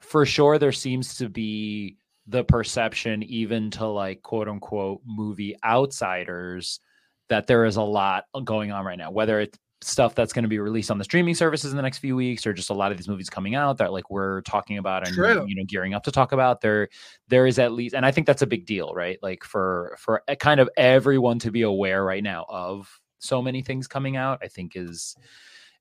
for 0.00 0.24
sure 0.24 0.58
there 0.58 0.72
seems 0.72 1.16
to 1.16 1.28
be 1.28 1.96
the 2.28 2.44
perception 2.44 3.22
even 3.24 3.70
to 3.70 3.86
like 3.86 4.22
quote 4.22 4.48
unquote 4.48 5.00
movie 5.04 5.56
outsiders 5.64 6.80
that 7.28 7.46
there 7.46 7.64
is 7.64 7.76
a 7.76 7.82
lot 7.82 8.24
going 8.44 8.70
on 8.70 8.84
right 8.84 8.98
now 8.98 9.10
whether 9.10 9.40
it's 9.40 9.58
stuff 9.82 10.14
that's 10.14 10.32
going 10.32 10.42
to 10.42 10.48
be 10.48 10.58
released 10.58 10.90
on 10.90 10.98
the 10.98 11.04
streaming 11.04 11.34
services 11.34 11.70
in 11.70 11.76
the 11.76 11.82
next 11.82 11.98
few 11.98 12.16
weeks 12.16 12.46
or 12.46 12.52
just 12.52 12.70
a 12.70 12.74
lot 12.74 12.90
of 12.90 12.96
these 12.96 13.08
movies 13.08 13.28
coming 13.28 13.54
out 13.54 13.76
that 13.76 13.92
like 13.92 14.10
we're 14.10 14.40
talking 14.42 14.78
about 14.78 15.06
and 15.06 15.14
True. 15.14 15.44
you 15.46 15.54
know 15.54 15.64
gearing 15.66 15.92
up 15.92 16.02
to 16.04 16.10
talk 16.10 16.32
about 16.32 16.62
there 16.62 16.88
there 17.28 17.46
is 17.46 17.58
at 17.58 17.72
least 17.72 17.94
and 17.94 18.06
i 18.06 18.10
think 18.10 18.26
that's 18.26 18.42
a 18.42 18.46
big 18.46 18.64
deal 18.64 18.94
right 18.94 19.18
like 19.22 19.44
for 19.44 19.94
for 19.98 20.22
kind 20.40 20.60
of 20.60 20.70
everyone 20.78 21.38
to 21.40 21.50
be 21.50 21.62
aware 21.62 22.04
right 22.04 22.22
now 22.22 22.46
of 22.48 22.88
so 23.18 23.42
many 23.42 23.60
things 23.60 23.86
coming 23.86 24.16
out 24.16 24.38
i 24.42 24.48
think 24.48 24.72
is 24.76 25.14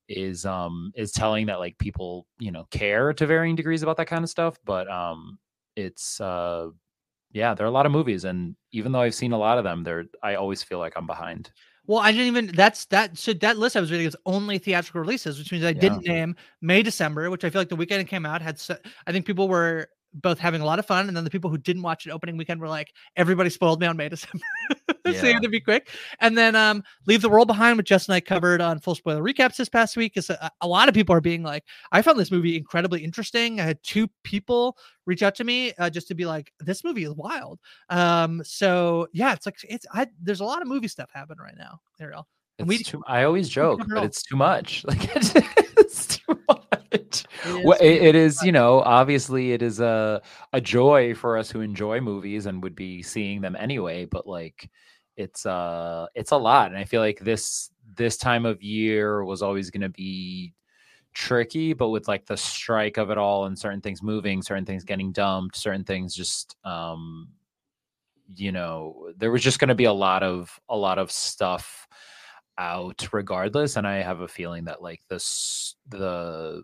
is 0.10 0.46
um 0.46 0.92
is 0.96 1.12
telling 1.12 1.46
that 1.46 1.60
like 1.60 1.78
people 1.78 2.28
you 2.38 2.52
know 2.52 2.66
care 2.72 3.14
to 3.14 3.26
varying 3.26 3.56
degrees 3.56 3.82
about 3.82 3.96
that 3.98 4.08
kind 4.08 4.24
of 4.24 4.30
stuff 4.30 4.60
but 4.66 4.90
um 4.92 5.40
it's 5.78 6.20
uh 6.20 6.68
yeah 7.32 7.54
there 7.54 7.66
are 7.66 7.70
a 7.70 7.74
lot 7.74 7.86
of 7.86 7.92
movies 7.94 8.26
and 8.26 8.56
even 8.72 8.92
though 8.92 9.02
i've 9.02 9.16
seen 9.16 9.32
a 9.32 9.38
lot 9.38 9.58
of 9.58 9.64
them 9.64 9.84
there 9.84 10.04
i 10.22 10.36
always 10.36 10.62
feel 10.62 10.80
like 10.80 10.94
i'm 10.96 11.08
behind 11.08 11.50
Well, 11.88 12.00
I 12.00 12.12
didn't 12.12 12.28
even 12.28 12.48
that's 12.48 12.86
that 12.86 13.18
so 13.18 13.34
that 13.34 13.58
list 13.58 13.76
I 13.76 13.80
was 13.80 13.92
reading 13.92 14.08
is 14.08 14.18
only 14.26 14.58
theatrical 14.58 15.02
releases, 15.02 15.38
which 15.38 15.52
means 15.52 15.64
I 15.64 15.74
didn't 15.74 16.06
name 16.06 16.36
May, 16.62 16.82
December, 16.82 17.30
which 17.30 17.44
I 17.44 17.50
feel 17.50 17.62
like 17.62 17.70
the 17.70 17.76
weekend 17.76 18.02
it 18.02 18.08
came 18.08 18.26
out 18.26 18.42
had 18.42 18.60
so, 18.60 18.76
I 19.06 19.12
think 19.12 19.26
people 19.26 19.48
were 19.48 19.90
both 20.16 20.40
having 20.40 20.62
a 20.62 20.66
lot 20.66 20.80
of 20.80 20.86
fun, 20.86 21.08
and 21.08 21.16
then 21.16 21.24
the 21.24 21.30
people 21.30 21.50
who 21.50 21.58
didn't 21.58 21.84
watch 21.84 22.08
it 22.08 22.12
opening 22.12 22.38
weekend 22.38 22.62
were 22.62 22.70
like, 22.70 22.94
everybody 23.16 23.50
spoiled 23.50 23.82
me 23.82 23.88
on 23.88 23.98
May, 23.98 24.10
December. 24.10 24.46
Yeah. 25.24 25.34
had 25.34 25.42
to 25.44 25.50
be 25.50 25.60
quick. 25.60 25.90
And 26.20 26.38
then 26.38 26.56
um 26.56 26.84
Leave 27.08 27.22
the 27.22 27.30
World 27.30 27.48
Behind, 27.48 27.78
which 27.78 27.88
Justin 27.88 28.14
and 28.14 28.18
I 28.18 28.22
covered 28.22 28.62
on 28.62 28.80
full 28.80 28.96
spoiler 28.96 29.22
recaps 29.22 29.58
this 29.58 29.70
past 29.70 29.96
week, 29.98 30.18
is 30.18 30.30
a, 30.30 30.52
a 30.62 30.68
lot 30.68 30.88
of 30.90 30.96
people 30.96 31.16
are 31.16 31.22
being 31.22 31.44
like, 31.44 31.64
I 31.92 32.02
found 32.02 32.20
this 32.20 32.32
movie 32.32 32.58
incredibly 32.58 33.04
interesting. 33.04 33.60
I 33.60 33.64
had 33.64 33.82
two 33.84 34.08
people 34.24 34.78
reach 35.06 35.24
out 35.24 35.36
to 35.36 35.44
me 35.44 35.74
uh, 35.78 35.90
just 35.90 36.08
to 36.08 36.16
be 36.16 36.26
like, 36.26 36.52
this 36.60 36.84
movie 36.84 37.04
is 37.04 37.14
wild. 37.14 37.60
Um, 37.90 38.42
so 38.44 39.08
yeah, 39.14 39.34
it's 39.34 39.46
like 39.46 39.58
it's 39.70 39.86
I 39.94 40.08
there's 40.22 40.42
a 40.42 40.46
lot 40.46 40.62
of 40.62 40.68
movie 40.68 40.88
stuff 40.88 41.10
happening 41.14 41.40
right 41.44 41.58
now, 41.58 41.80
Ariel. 42.00 42.28
And 42.58 42.72
It's 42.72 42.90
too, 42.90 43.04
I 43.06 43.24
always 43.24 43.50
joke, 43.50 43.82
but 43.88 44.04
it's 44.04 44.24
too 44.24 44.38
much. 44.38 44.86
Like 44.88 45.16
it's, 45.16 45.34
it's 45.78 46.08
too 46.18 46.40
much. 46.48 47.26
Well, 47.64 47.78
it, 47.82 48.02
it 48.02 48.16
is, 48.16 48.42
you 48.44 48.52
know, 48.52 48.80
obviously 48.82 49.52
it 49.52 49.62
is 49.62 49.80
a 49.80 50.22
a 50.54 50.62
joy 50.62 51.14
for 51.14 51.38
us 51.38 51.52
who 51.52 51.62
enjoy 51.62 52.00
movies 52.00 52.46
and 52.46 52.64
would 52.64 52.76
be 52.76 53.04
seeing 53.04 53.42
them 53.42 53.56
anyway. 53.60 54.06
But 54.06 54.26
like, 54.26 54.70
it's 55.18 55.46
uh, 55.46 56.08
it's 56.16 56.32
a 56.32 56.38
lot, 56.38 56.72
and 56.72 56.78
I 56.78 56.86
feel 56.86 57.02
like 57.02 57.20
this 57.20 57.72
this 57.96 58.18
time 58.18 58.46
of 58.46 58.62
year 58.62 59.24
was 59.24 59.42
always 59.42 59.70
going 59.70 59.82
to 59.82 59.90
be 59.90 60.54
tricky. 61.14 61.74
But 61.74 61.90
with 61.90 62.08
like 62.08 62.26
the 62.26 62.38
strike 62.38 62.98
of 62.98 63.10
it 63.10 63.18
all, 63.18 63.46
and 63.46 63.58
certain 63.58 63.82
things 63.82 64.04
moving, 64.04 64.42
certain 64.42 64.66
things 64.66 64.84
getting 64.84 65.12
dumped, 65.12 65.56
certain 65.56 65.84
things 65.84 66.16
just 66.16 66.56
um, 66.64 67.30
you 68.36 68.52
know, 68.52 69.12
there 69.18 69.32
was 69.32 69.44
just 69.44 69.60
going 69.60 69.70
to 69.70 69.76
be 69.76 69.86
a 69.86 69.94
lot 69.94 70.24
of 70.24 70.60
a 70.70 70.78
lot 70.78 70.98
of 71.00 71.12
stuff 71.12 71.88
out 72.58 73.08
regardless 73.12 73.76
and 73.76 73.86
i 73.86 73.96
have 73.96 74.22
a 74.22 74.28
feeling 74.28 74.64
that 74.64 74.82
like 74.82 75.02
this 75.10 75.76
the 75.90 76.64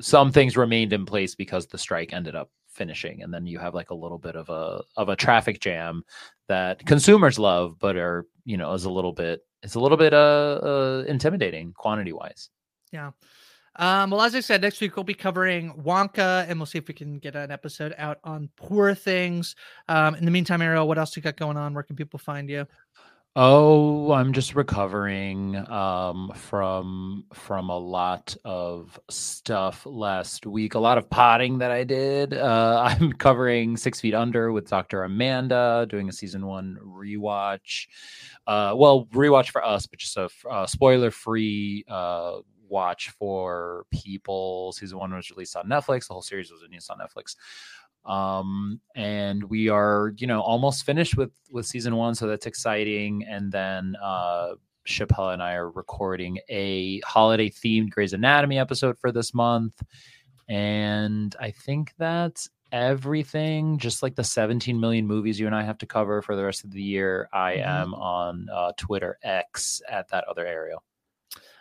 some 0.00 0.30
things 0.30 0.56
remained 0.56 0.92
in 0.92 1.04
place 1.04 1.34
because 1.34 1.66
the 1.66 1.78
strike 1.78 2.12
ended 2.12 2.34
up 2.34 2.50
finishing 2.68 3.22
and 3.22 3.32
then 3.32 3.46
you 3.46 3.58
have 3.58 3.74
like 3.74 3.90
a 3.90 3.94
little 3.94 4.18
bit 4.18 4.36
of 4.36 4.48
a 4.48 4.82
of 4.96 5.08
a 5.08 5.16
traffic 5.16 5.60
jam 5.60 6.02
that 6.52 6.84
consumers 6.86 7.38
love 7.38 7.76
but 7.78 7.96
are 7.96 8.26
you 8.44 8.56
know 8.56 8.72
is 8.74 8.84
a 8.84 8.90
little 8.90 9.12
bit 9.12 9.40
it's 9.62 9.74
a 9.74 9.80
little 9.80 9.98
bit 9.98 10.12
uh, 10.12 10.60
uh 10.62 11.04
intimidating 11.08 11.72
quantity 11.72 12.12
wise 12.12 12.50
Yeah. 12.92 13.10
Um, 13.76 14.10
well, 14.10 14.20
as 14.20 14.34
I 14.34 14.40
said, 14.40 14.60
next 14.60 14.80
week 14.82 14.96
we'll 14.96 15.04
be 15.04 15.14
covering 15.14 15.72
Wonka, 15.82 16.46
and 16.46 16.58
we'll 16.58 16.66
see 16.66 16.76
if 16.76 16.88
we 16.88 16.94
can 16.94 17.18
get 17.18 17.34
an 17.34 17.50
episode 17.50 17.94
out 17.96 18.18
on 18.22 18.50
Poor 18.56 18.94
Things. 18.94 19.56
Um, 19.88 20.14
in 20.14 20.26
the 20.26 20.30
meantime, 20.30 20.60
Ariel, 20.60 20.86
what 20.86 20.98
else 20.98 21.16
you 21.16 21.22
got 21.22 21.38
going 21.38 21.56
on? 21.56 21.72
Where 21.72 21.82
can 21.82 21.96
people 21.96 22.18
find 22.18 22.50
you? 22.50 22.66
Oh, 23.34 24.12
I'm 24.12 24.34
just 24.34 24.54
recovering 24.54 25.56
um, 25.70 26.32
from 26.34 27.24
from 27.32 27.70
a 27.70 27.78
lot 27.78 28.36
of 28.44 29.00
stuff 29.08 29.86
last 29.86 30.44
week. 30.44 30.74
A 30.74 30.78
lot 30.78 30.98
of 30.98 31.08
potting 31.08 31.56
that 31.58 31.70
I 31.70 31.84
did. 31.84 32.34
Uh, 32.34 32.82
I'm 33.00 33.10
covering 33.14 33.78
Six 33.78 34.00
Feet 34.00 34.12
Under 34.14 34.52
with 34.52 34.68
Dr. 34.68 35.04
Amanda, 35.04 35.86
doing 35.88 36.10
a 36.10 36.12
season 36.12 36.46
one 36.46 36.76
rewatch. 36.84 37.86
Uh, 38.46 38.74
well, 38.76 39.06
rewatch 39.14 39.48
for 39.48 39.64
us, 39.64 39.86
but 39.86 39.98
just 39.98 40.18
a 40.18 40.28
uh, 40.50 40.66
spoiler 40.66 41.10
free 41.10 41.86
uh, 41.88 42.40
watch 42.68 43.10
for 43.18 43.86
people. 43.90 44.72
Season 44.72 44.98
one 44.98 45.14
was 45.14 45.30
released 45.30 45.56
on 45.56 45.70
Netflix. 45.70 46.06
The 46.06 46.12
whole 46.12 46.22
series 46.22 46.50
was 46.52 46.62
released 46.62 46.90
on 46.90 46.98
Netflix 46.98 47.36
um 48.04 48.80
and 48.96 49.44
we 49.44 49.68
are 49.68 50.12
you 50.16 50.26
know 50.26 50.40
almost 50.40 50.84
finished 50.84 51.16
with 51.16 51.30
with 51.50 51.64
season 51.66 51.94
one 51.96 52.14
so 52.14 52.26
that's 52.26 52.46
exciting. 52.46 53.24
And 53.28 53.52
then 53.52 53.94
uh 54.02 54.54
chappelle 54.88 55.32
and 55.32 55.40
i 55.42 55.52
are 55.54 55.70
recording 55.70 56.38
a 56.48 56.98
holiday 57.00 57.48
themed 57.48 57.90
Grey's 57.90 58.12
anatomy 58.14 58.58
episode 58.58 58.98
for 58.98 59.12
this 59.12 59.32
month. 59.32 59.80
And 60.48 61.34
i 61.40 61.50
think 61.50 61.92
that's 61.98 62.48
everything. 62.72 63.76
Just 63.78 64.02
like 64.02 64.14
the 64.16 64.24
17 64.24 64.80
million 64.80 65.06
movies 65.06 65.38
you 65.38 65.46
and 65.46 65.54
i 65.54 65.62
have 65.62 65.78
to 65.78 65.86
cover 65.86 66.22
for 66.22 66.34
the 66.36 66.42
rest 66.44 66.64
of 66.64 66.70
the 66.72 66.82
year 66.82 67.28
i 67.32 67.52
Mhm. 67.56 67.66
am 67.66 67.94
on 67.94 68.48
uh 68.52 68.72
twitter 68.78 69.18
x 69.22 69.80
at 69.88 70.08
that 70.08 70.24
other 70.28 70.46
Ariel 70.46 70.82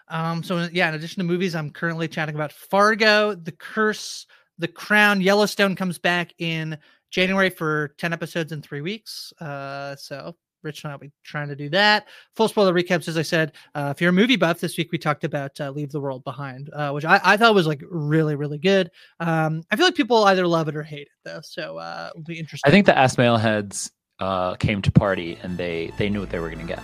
Um, 0.08 0.42
so 0.44 0.68
yeah, 0.74 0.90
in 0.90 0.96
addition 0.96 1.20
to 1.22 1.24
movies, 1.24 1.56
I'm 1.56 1.70
currently 1.70 2.08
chatting 2.10 2.36
about 2.36 2.52
Fargo, 2.52 3.34
The 3.34 3.54
Curse, 3.54 4.26
The 4.62 4.68
Crown. 4.68 5.22
Yellowstone 5.22 5.76
comes 5.76 5.98
back 5.98 6.34
in 6.38 6.78
January 7.10 7.50
for 7.50 7.90
10 7.98 8.14
episodes 8.14 8.52
in 8.52 8.62
three 8.62 8.82
weeks. 8.82 9.34
Uh, 9.42 9.96
so 9.96 10.36
Rich 10.64 10.84
and 10.84 10.92
I'll 10.92 11.00
be 11.00 11.12
trying 11.24 11.48
to 11.50 11.56
do 11.56 11.70
that. 11.70 12.08
Full 12.36 12.48
spoiler 12.48 12.74
recaps, 12.74 13.08
as 13.08 13.18
I 13.18 13.24
said. 13.24 13.54
Uh, 13.74 13.92
if 13.96 14.02
you're 14.02 14.12
a 14.12 14.14
movie 14.14 14.36
buff, 14.36 14.60
this 14.60 14.78
week 14.78 14.92
we 14.92 14.98
talked 14.98 15.24
about 15.24 15.60
uh, 15.60 15.72
Leave 15.72 15.92
the 15.92 16.00
World 16.00 16.24
Behind, 16.24 16.70
uh, 16.74 16.92
which 16.92 17.06
I, 17.06 17.20
I 17.24 17.38
thought 17.38 17.56
was 17.56 17.68
like 17.68 17.84
really, 17.90 18.36
really 18.36 18.60
good. 18.60 18.92
Um, 19.20 19.64
I 19.72 19.76
feel 19.76 19.86
like 19.86 19.96
people 19.96 20.24
either 20.26 20.48
love 20.48 20.68
it 20.68 20.76
or 20.76 20.84
hate 20.84 21.08
it, 21.08 21.20
though. 21.26 21.42
So 21.42 21.78
uh, 21.78 22.12
it'll 22.14 22.24
be 22.24 22.40
interesting. 22.40 22.70
I 22.70 22.72
think 22.72 22.86
the 22.86 23.16
Mail 23.18 23.38
heads 23.38 23.92
uh, 24.20 24.56
came 24.56 24.82
to 24.84 24.92
party 24.92 25.38
and 25.42 25.58
they 25.58 25.92
they 25.98 26.10
knew 26.10 26.20
what 26.20 26.30
they 26.30 26.40
were 26.40 26.50
going 26.50 26.66
to 26.66 26.74
get. 26.76 26.84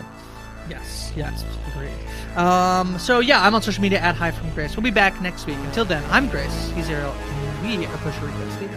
Yes, 0.69 1.13
yes, 1.15 1.45
agreed. 1.67 2.37
Um, 2.37 2.99
so 2.99 3.19
yeah, 3.19 3.41
I'm 3.41 3.55
on 3.55 3.61
social 3.61 3.81
media 3.81 3.99
at 3.99 4.15
Hi 4.15 4.31
from 4.31 4.49
Grace. 4.53 4.75
We'll 4.75 4.83
be 4.83 4.91
back 4.91 5.21
next 5.21 5.45
week. 5.45 5.57
Until 5.59 5.85
then, 5.85 6.03
I'm 6.09 6.27
Grace. 6.27 6.71
He's 6.75 6.89
Ariel, 6.89 7.13
we 7.61 7.85
are 7.85 7.97
Post 7.97 8.19
Show 8.19 8.27
Recaps 8.27 8.57
theater. 8.57 8.76